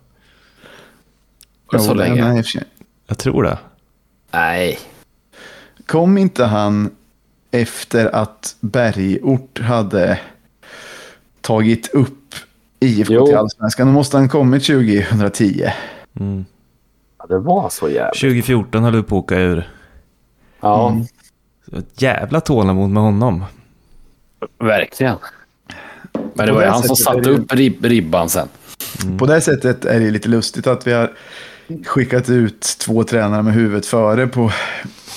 Så 1.78 1.86
Jo, 1.88 1.94
länge? 1.94 2.32
nej. 2.34 2.44
Jag 3.06 3.18
tror 3.18 3.42
det. 3.42 3.58
Nej. 4.30 4.78
Kom 5.86 6.18
inte 6.18 6.44
han 6.44 6.90
efter 7.50 8.14
att 8.14 8.56
Bergort 8.60 9.60
hade 9.60 10.20
tagit 11.40 11.88
upp 11.94 12.34
IFK 12.80 13.14
Jo. 13.14 13.26
till 13.26 13.36
allsvenskan? 13.36 13.86
Då 13.86 13.92
måste 13.92 14.16
han 14.16 14.28
kommit 14.28 14.64
2010. 14.66 15.70
Mm. 16.20 16.44
Ja, 17.18 17.26
det 17.26 17.38
var 17.38 17.68
så 17.70 17.88
jävligt. 17.88 18.20
2014 18.20 18.82
höll 18.84 18.92
du 18.92 19.02
på 19.02 19.18
att 19.18 19.24
åka 19.24 19.36
ur. 19.40 19.70
Ja, 20.60 20.96
Så 21.70 21.76
Ett 21.78 22.02
jävla 22.02 22.40
tålamod 22.40 22.90
med 22.90 23.02
honom. 23.02 23.44
verkligen. 24.58 25.16
Men 26.12 26.46
det 26.46 26.52
På 26.52 26.54
var 26.54 26.62
ju 26.62 26.68
han 26.68 26.82
som 26.82 26.96
satte 26.96 27.30
upp 27.30 27.52
rib 27.54 27.84
ribban 27.84 28.28
sen. 28.28 28.48
På 29.18 29.26
det 29.26 29.40
sättet 29.40 29.84
är 29.84 30.00
det 30.00 30.10
lite 30.10 30.28
lustigt 30.28 30.66
att 30.66 30.86
vi 30.86 30.92
har 30.92 31.12
skickat 31.86 32.28
ut 32.28 32.60
två 32.60 33.04
tränare 33.04 33.42
med 33.42 33.54
huvudet 33.54 33.86
före 33.86 34.26
på 34.26 34.52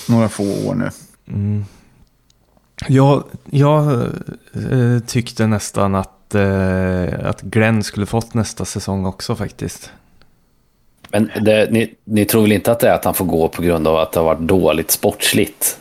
några 0.09 0.29
få 0.29 0.67
år 0.67 0.75
nu. 0.75 0.89
Jag, 2.87 3.23
jag 3.49 3.91
eh, 4.71 4.99
tyckte 5.07 5.47
nästan 5.47 5.95
att, 5.95 6.35
eh, 6.35 7.29
att 7.29 7.41
Glenn 7.41 7.83
skulle 7.83 8.05
fått 8.05 8.33
nästa 8.33 8.65
säsong 8.65 9.05
också 9.05 9.35
faktiskt. 9.35 9.91
Men 11.09 11.31
det, 11.41 11.71
ni, 11.71 11.95
ni 12.03 12.25
tror 12.25 12.41
väl 12.41 12.51
inte 12.51 12.71
att 12.71 12.79
det 12.79 12.89
är 12.89 12.93
att 12.93 13.05
han 13.05 13.13
får 13.13 13.25
gå 13.25 13.47
på 13.47 13.61
grund 13.61 13.87
av 13.87 13.97
att 13.97 14.11
det 14.11 14.19
har 14.19 14.25
varit 14.25 14.47
dåligt 14.47 14.91
sportsligt? 14.91 15.79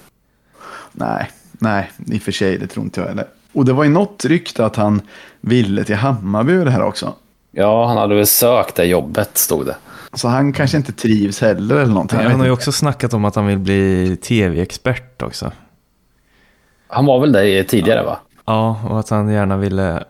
Nej, 0.93 1.31
nej, 1.53 1.91
i 2.07 2.19
och 2.19 2.23
för 2.23 2.33
sig, 2.33 2.59
det 2.59 2.67
tror 2.67 2.85
inte 2.85 3.01
jag 3.01 3.09
heller. 3.09 3.27
Och 3.53 3.65
det 3.65 3.73
var 3.73 3.85
ju 3.85 3.91
något 3.91 4.25
rykte 4.25 4.67
att 4.67 4.77
han 4.77 5.03
ville 5.41 5.85
till 5.85 5.97
Hammarby 5.97 6.57
det 6.57 6.71
här 6.71 6.83
också. 6.83 7.15
Ja, 7.51 7.87
han 7.87 7.97
hade 7.97 8.15
väl 8.15 8.27
sökt 8.27 8.75
det 8.75 8.85
jobbet, 8.85 9.39
stod 9.39 9.67
det. 9.67 9.77
Så 10.15 10.29
han 10.29 10.53
kanske 10.53 10.77
inte 10.77 10.93
trivs 10.93 11.41
heller 11.41 11.77
eller 11.77 11.93
någonting. 11.93 12.21
Jag 12.21 12.31
Han 12.31 12.41
har 12.41 12.47
ju 12.47 12.53
också 12.53 12.73
snackat 12.73 13.15
om 13.15 13.25
att 13.25 13.35
han 13.35 13.47
vill 13.47 13.59
bli 13.59 14.17
tv-expert 14.23 15.23
också. 15.23 15.53
Han 16.87 17.07
var 17.07 17.21
väl 17.21 17.33
det 17.33 17.65
tidigare, 17.65 18.05
va? 18.05 18.19
Ja, 18.45 18.81
och 18.89 19.01
att 19.01 19.09
han 19.11 19.29
gärna 19.29 19.57
ville 19.57 20.05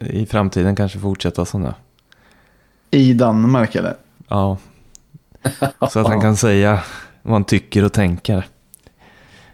i 0.00 0.26
framtiden 0.26 0.76
kanske 0.76 0.98
fortsätta 0.98 1.44
som 1.44 1.62
det. 1.62 1.74
I 2.90 3.12
Danmark 3.12 3.74
eller? 3.74 3.94
Ja. 4.28 4.58
Så 5.90 6.00
att 6.00 6.06
han 6.06 6.20
kan 6.20 6.36
säga 6.36 6.82
vad 7.22 7.32
han 7.32 7.44
tycker 7.44 7.84
och 7.84 7.92
tänker. 7.92 8.46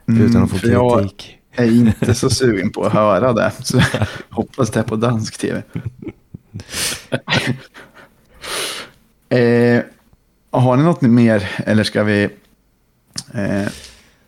Utan 0.06 0.42
att 0.42 0.50
få 0.50 0.56
Mm, 0.56 0.60
för 0.60 0.68
jag 0.68 1.00
kritik. 1.00 1.38
är 1.52 1.72
inte 1.72 2.14
så 2.14 2.30
sugen 2.30 2.72
på 2.72 2.84
att 2.84 2.92
höra 2.92 3.32
det. 3.32 3.52
Så 3.62 3.76
jag 3.76 4.06
hoppas 4.30 4.70
det 4.70 4.80
är 4.80 4.84
på 4.84 4.96
dansk 4.96 5.38
tv. 5.38 5.62
eh, 9.28 9.82
har 10.50 10.76
ni 10.76 10.82
något 10.82 11.00
mer 11.02 11.50
eller 11.66 11.84
ska 11.84 12.02
vi 12.02 12.22
eh, 13.34 13.68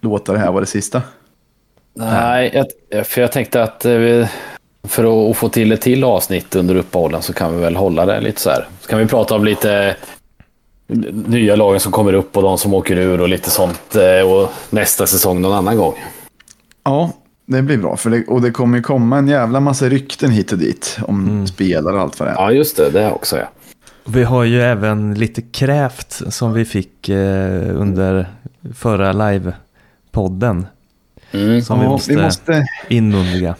låta 0.00 0.32
det 0.32 0.38
här 0.38 0.50
vara 0.52 0.60
det 0.60 0.66
sista? 0.66 1.02
Nej, 1.94 2.66
jag, 2.90 3.06
för 3.06 3.20
jag 3.20 3.32
tänkte 3.32 3.62
att 3.62 3.84
eh, 3.84 3.92
vi, 3.92 4.28
för 4.88 5.30
att 5.30 5.36
få 5.36 5.48
till 5.48 5.72
ett 5.72 5.80
till 5.80 6.04
avsnitt 6.04 6.56
under 6.56 6.74
uppehållen 6.74 7.22
så 7.22 7.32
kan 7.32 7.56
vi 7.56 7.62
väl 7.62 7.76
hålla 7.76 8.06
det 8.06 8.20
lite 8.20 8.40
så 8.40 8.50
här. 8.50 8.68
Så 8.80 8.88
kan 8.88 8.98
vi 8.98 9.06
prata 9.06 9.34
om 9.34 9.44
lite 9.44 9.96
nya 11.26 11.56
lagen 11.56 11.80
som 11.80 11.92
kommer 11.92 12.12
upp 12.12 12.36
och 12.36 12.42
de 12.42 12.58
som 12.58 12.74
åker 12.74 12.96
ur 12.96 13.20
och 13.20 13.28
lite 13.28 13.50
sånt. 13.50 13.96
eh, 13.96 14.30
Och 14.30 14.50
nästa 14.70 15.06
säsong 15.06 15.40
någon 15.40 15.52
annan 15.52 15.76
gång. 15.76 15.94
Ja, 16.84 17.10
det 17.46 17.62
blir 17.62 17.78
bra. 17.78 17.96
För 17.96 18.10
det, 18.10 18.24
och 18.28 18.42
det 18.42 18.50
kommer 18.50 18.76
ju 18.78 18.82
komma 18.82 19.18
en 19.18 19.28
jävla 19.28 19.60
massa 19.60 19.88
rykten 19.88 20.30
hit 20.30 20.52
och 20.52 20.58
dit 20.58 20.98
om 21.02 21.46
spelare 21.46 21.94
och 21.94 22.00
allt 22.00 22.18
vad 22.20 22.28
det 22.28 22.32
är. 22.32 22.36
Ja, 22.36 22.52
just 22.52 22.76
det. 22.76 22.90
Det 22.90 23.10
också, 23.10 23.38
ja. 23.38 23.48
Vi 24.10 24.24
har 24.24 24.44
ju 24.44 24.62
även 24.62 25.14
lite 25.14 25.42
krävt 25.42 26.22
som 26.28 26.52
vi 26.52 26.64
fick 26.64 27.08
eh, 27.08 27.76
under 27.80 28.26
förra 28.74 29.12
live-podden. 29.12 30.66
Mm. 31.32 31.62
Som 31.62 31.78
vi 31.78 31.84
Ja, 31.84 31.90
måste, 31.90 32.14
vi 32.14 32.22
måste, 32.22 32.66
inmundiga. 32.88 33.54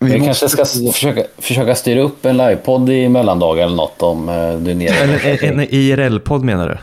vi 0.00 0.06
Vi 0.12 0.18
måste 0.18 0.46
kanske 0.46 0.64
ska 0.66 0.92
försöka, 0.92 1.22
försöka 1.38 1.74
styra 1.74 2.00
upp 2.00 2.24
en 2.24 2.36
livepodd 2.36 2.90
i 2.90 3.08
mellandagar 3.08 3.64
eller 3.64 3.76
något 3.76 4.02
om 4.02 4.28
eh, 4.28 4.34
du 4.58 4.70
är 4.70 4.74
nere. 4.74 4.94
Eller 4.94 5.44
en, 5.44 5.60
en 5.60 5.66
IRL-podd 5.70 6.44
menar 6.44 6.68
du? 6.68 6.78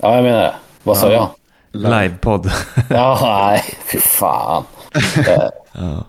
Ja, 0.00 0.14
jag 0.14 0.24
menar 0.24 0.42
det. 0.42 0.54
Vad 0.82 0.96
sa 0.96 1.12
jag? 1.12 1.28
Live-podd. 1.72 2.50
Ja, 2.90 3.18
nej, 3.50 3.62
fy 3.92 3.98
fan. 3.98 4.64
Eh, 5.76 6.00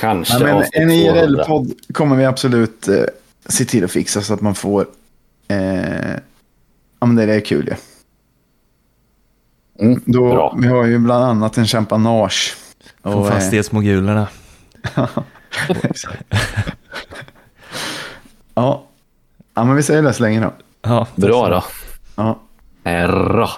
Kanske 0.00 0.34
Ja, 0.34 0.40
men 0.40 0.56
en 0.56 0.88
200. 0.88 1.22
IRL-podd 1.22 1.72
kommer 1.92 2.16
vi 2.16 2.24
absolut 2.24 2.88
eh, 2.88 2.94
se 3.48 3.64
till 3.64 3.84
att 3.84 3.90
fixa 3.90 4.20
så 4.22 4.34
att 4.34 4.40
man 4.40 4.54
får... 4.54 4.86
Eh, 5.48 6.10
ja, 7.00 7.06
men 7.06 7.16
det 7.16 7.34
är 7.34 7.40
kul 7.40 7.66
ju. 7.68 7.74
Mm, 9.86 10.00
Då, 10.04 10.28
bra. 10.34 10.56
Vi 10.58 10.68
har 10.68 10.84
ju 10.84 10.98
bland 10.98 11.24
annat 11.24 11.58
en 11.58 11.66
champagnage. 11.66 12.56
Från 13.02 13.14
Och, 13.14 13.26
eh, 13.26 13.32
fastighetsmogulerna. 13.32 14.28
ja. 18.54 18.84
ja, 19.54 19.64
men 19.64 19.76
vi 19.76 19.82
säger 19.82 20.02
det 20.02 20.12
så 20.12 20.22
länge 20.22 20.40
då. 20.40 20.52
Ja, 20.82 21.06
Bra 21.14 21.48
då. 21.48 21.64
Ja. 22.16 22.38
Herra. 22.84 23.48